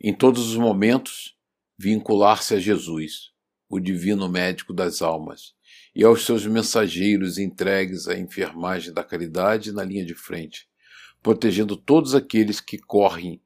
em 0.00 0.16
todos 0.16 0.48
os 0.48 0.56
momentos, 0.56 1.36
vincular-se 1.76 2.54
a 2.54 2.60
Jesus, 2.60 3.32
o 3.68 3.80
divino 3.80 4.28
médico 4.28 4.72
das 4.72 5.02
almas, 5.02 5.54
e 5.94 6.04
aos 6.04 6.24
seus 6.24 6.46
mensageiros 6.46 7.38
entregues 7.38 8.06
à 8.06 8.16
enfermagem 8.16 8.92
da 8.92 9.02
caridade 9.02 9.72
na 9.72 9.82
linha 9.82 10.04
de 10.04 10.14
frente, 10.14 10.69
protegendo 11.22 11.76
todos 11.76 12.14
aqueles 12.14 12.60
que 12.60 12.78
correm 12.78 13.42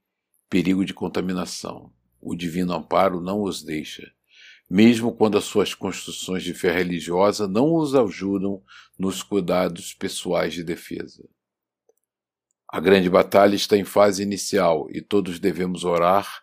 perigo 0.48 0.84
de 0.84 0.94
contaminação. 0.94 1.92
o 2.26 2.34
divino 2.34 2.72
amparo 2.72 3.20
não 3.20 3.42
os 3.42 3.62
deixa, 3.62 4.10
mesmo 4.70 5.14
quando 5.14 5.36
as 5.36 5.44
suas 5.44 5.74
construções 5.74 6.42
de 6.42 6.54
fé 6.54 6.72
religiosa 6.72 7.46
não 7.46 7.74
os 7.74 7.94
ajudam 7.94 8.62
nos 8.98 9.22
cuidados 9.22 9.92
pessoais 9.92 10.54
de 10.54 10.64
defesa. 10.64 11.28
A 12.66 12.80
grande 12.80 13.10
batalha 13.10 13.54
está 13.54 13.76
em 13.76 13.84
fase 13.84 14.22
inicial 14.22 14.88
e 14.90 15.02
todos 15.02 15.38
devemos 15.38 15.84
orar 15.84 16.42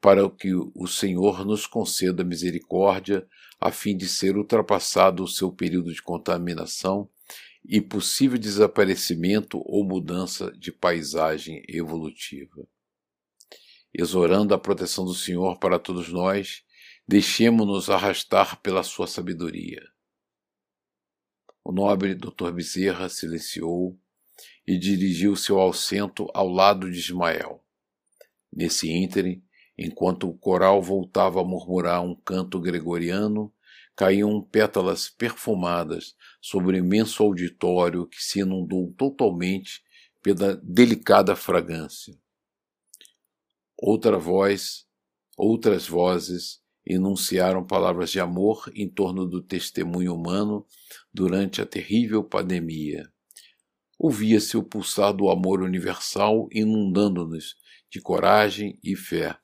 para 0.00 0.28
que 0.28 0.52
o 0.52 0.86
Senhor 0.86 1.44
nos 1.44 1.64
conceda 1.64 2.24
misericórdia 2.24 3.24
a 3.60 3.70
fim 3.70 3.96
de 3.96 4.08
ser 4.08 4.36
ultrapassado 4.36 5.22
o 5.22 5.28
seu 5.28 5.52
período 5.52 5.92
de 5.92 6.02
contaminação 6.02 7.08
e 7.64 7.80
possível 7.80 8.38
desaparecimento 8.38 9.62
ou 9.64 9.84
mudança 9.84 10.50
de 10.52 10.72
paisagem 10.72 11.62
evolutiva. 11.68 12.66
Exorando 13.92 14.54
a 14.54 14.58
proteção 14.58 15.04
do 15.04 15.14
Senhor 15.14 15.58
para 15.58 15.78
todos 15.78 16.08
nós, 16.10 16.64
deixemo-nos 17.06 17.90
arrastar 17.90 18.60
pela 18.60 18.82
sua 18.82 19.06
sabedoria. 19.06 19.82
O 21.64 21.72
nobre 21.72 22.14
Dr. 22.14 22.52
Bezerra 22.52 23.08
silenciou 23.08 23.98
e 24.66 24.78
dirigiu 24.78 25.36
seu 25.36 25.60
assento 25.60 26.28
ao 26.32 26.48
lado 26.48 26.90
de 26.90 26.98
Ismael. 26.98 27.64
Nesse 28.52 28.90
ínterim, 28.90 29.44
enquanto 29.76 30.28
o 30.28 30.36
coral 30.36 30.80
voltava 30.82 31.40
a 31.40 31.44
murmurar 31.44 32.02
um 32.02 32.14
canto 32.14 32.60
gregoriano, 32.60 33.52
caíam 34.00 34.40
pétalas 34.40 35.10
perfumadas 35.10 36.16
sobre 36.40 36.74
o 36.74 36.78
imenso 36.78 37.22
auditório 37.22 38.06
que 38.06 38.16
se 38.16 38.40
inundou 38.40 38.94
totalmente 38.96 39.82
pela 40.22 40.56
delicada 40.56 41.36
fragrância. 41.36 42.18
Outra 43.76 44.16
voz, 44.16 44.86
outras 45.36 45.86
vozes 45.86 46.62
enunciaram 46.86 47.62
palavras 47.62 48.10
de 48.10 48.18
amor 48.18 48.72
em 48.74 48.88
torno 48.88 49.26
do 49.26 49.42
testemunho 49.42 50.14
humano 50.14 50.66
durante 51.12 51.60
a 51.60 51.66
terrível 51.66 52.24
pandemia. 52.24 53.06
Ouvia-se 53.98 54.56
o 54.56 54.62
pulsar 54.62 55.12
do 55.12 55.28
amor 55.28 55.60
universal 55.60 56.48
inundando-nos 56.50 57.54
de 57.90 58.00
coragem 58.00 58.78
e 58.82 58.96
fé, 58.96 59.36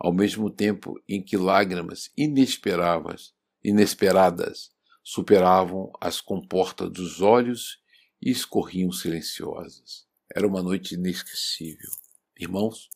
ao 0.00 0.12
mesmo 0.12 0.50
tempo 0.50 1.00
em 1.08 1.22
que 1.22 1.36
lágrimas 1.36 2.10
inesperadas, 2.16 3.38
inesperadas 3.62 4.70
superavam 5.02 5.92
as 6.00 6.20
comportas 6.20 6.90
dos 6.90 7.20
olhos 7.20 7.80
e 8.20 8.30
escorriam 8.30 8.92
silenciosas. 8.92 10.06
Era 10.34 10.46
uma 10.46 10.62
noite 10.62 10.94
inesquecível. 10.94 11.90
Irmãos, 12.38 12.88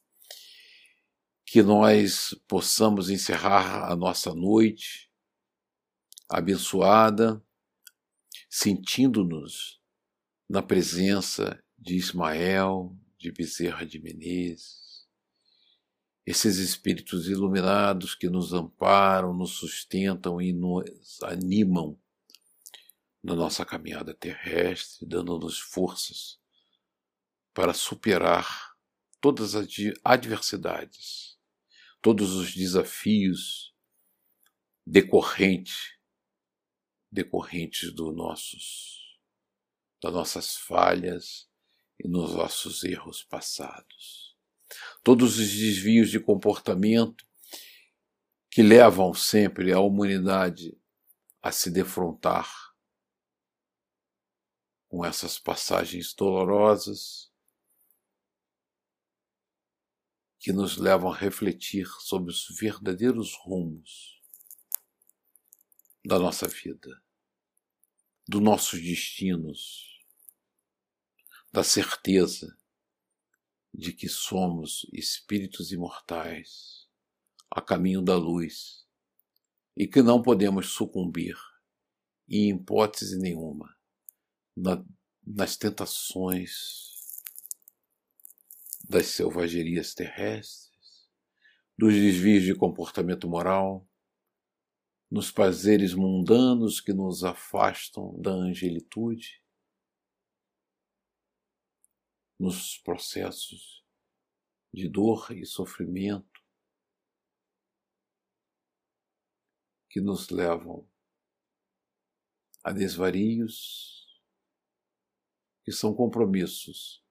que 1.44 1.62
nós 1.62 2.34
possamos 2.46 3.10
encerrar 3.10 3.90
a 3.90 3.96
nossa 3.96 4.34
noite 4.34 5.10
abençoada, 6.28 7.42
sentindo-nos 8.48 9.80
na 10.48 10.62
presença 10.62 11.62
de 11.78 11.96
Ismael, 11.96 12.96
de 13.18 13.30
Bezerra 13.32 13.84
de 13.84 14.00
Menezes, 14.00 14.83
esses 16.26 16.58
espíritos 16.58 17.28
iluminados 17.28 18.14
que 18.14 18.28
nos 18.28 18.52
amparam, 18.52 19.34
nos 19.34 19.52
sustentam 19.52 20.40
e 20.40 20.52
nos 20.52 21.22
animam 21.22 21.98
na 23.22 23.34
nossa 23.34 23.64
caminhada 23.64 24.14
terrestre, 24.14 25.06
dando-nos 25.06 25.58
forças 25.58 26.38
para 27.52 27.72
superar 27.72 28.74
todas 29.20 29.54
as 29.54 29.68
adversidades 30.04 31.34
todos 32.04 32.34
os 32.34 32.54
desafios 32.54 33.74
decorrentes 34.86 35.98
decorrentes 37.10 37.94
do 37.94 38.12
nossos 38.12 39.18
das 40.02 40.12
nossas 40.12 40.54
falhas 40.54 41.48
e 41.98 42.06
nos 42.06 42.34
nossos 42.34 42.84
erros 42.84 43.22
passados. 43.22 44.23
Todos 45.04 45.38
os 45.38 45.50
desvios 45.50 46.10
de 46.10 46.18
comportamento 46.18 47.28
que 48.50 48.62
levam 48.62 49.12
sempre 49.12 49.70
a 49.70 49.78
humanidade 49.78 50.80
a 51.42 51.52
se 51.52 51.70
defrontar 51.70 52.50
com 54.88 55.04
essas 55.04 55.38
passagens 55.38 56.14
dolorosas 56.14 57.30
que 60.38 60.54
nos 60.54 60.78
levam 60.78 61.12
a 61.12 61.16
refletir 61.16 61.86
sobre 62.00 62.30
os 62.30 62.46
verdadeiros 62.58 63.34
rumos 63.34 64.22
da 66.02 66.18
nossa 66.18 66.48
vida, 66.48 67.02
dos 68.26 68.40
nossos 68.40 68.80
destinos, 68.80 70.00
da 71.52 71.62
certeza 71.62 72.58
de 73.74 73.92
que 73.92 74.08
somos 74.08 74.86
espíritos 74.92 75.72
imortais 75.72 76.88
a 77.50 77.60
caminho 77.60 78.00
da 78.00 78.16
luz 78.16 78.86
e 79.76 79.86
que 79.86 80.00
não 80.00 80.22
podemos 80.22 80.68
sucumbir, 80.68 81.36
em 82.28 82.50
hipótese 82.50 83.18
nenhuma, 83.18 83.76
na, 84.56 84.82
nas 85.26 85.56
tentações 85.56 86.94
das 88.88 89.06
selvagerias 89.06 89.92
terrestres, 89.92 91.08
dos 91.76 91.92
desvios 91.92 92.44
de 92.44 92.54
comportamento 92.54 93.28
moral, 93.28 93.88
nos 95.10 95.32
prazeres 95.32 95.94
mundanos 95.94 96.80
que 96.80 96.92
nos 96.92 97.24
afastam 97.24 98.14
da 98.20 98.30
angelitude, 98.30 99.43
nos 102.38 102.78
processos 102.78 103.84
de 104.72 104.88
dor 104.88 105.30
e 105.30 105.46
sofrimento 105.46 106.42
que 109.88 110.00
nos 110.00 110.28
levam 110.30 110.88
a 112.64 112.72
desvarios 112.72 114.20
que 115.64 115.70
são 115.70 115.94
compromissos 115.94 117.04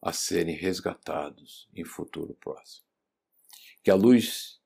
a 0.00 0.12
serem 0.12 0.56
resgatados 0.56 1.68
em 1.74 1.84
futuro 1.84 2.34
próximo. 2.34 2.86
Que 3.82 3.90
a 3.90 3.94
luz 3.94 4.60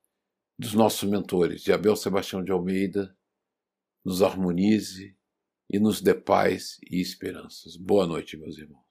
dos 0.59 0.75
nossos 0.75 1.09
mentores, 1.09 1.63
de 1.63 1.73
Abel 1.73 1.97
Sebastião 1.97 2.45
de 2.45 2.53
Almeida, 2.53 3.17
nos 4.05 4.23
harmonize 4.23 5.17
e 5.69 5.79
nos 5.79 6.01
dê 6.01 6.15
paz 6.15 6.79
e 6.89 7.01
esperanças. 7.01 7.77
Boa 7.77 8.07
noite, 8.07 8.37
meus 8.37 8.59
irmãos. 8.59 8.82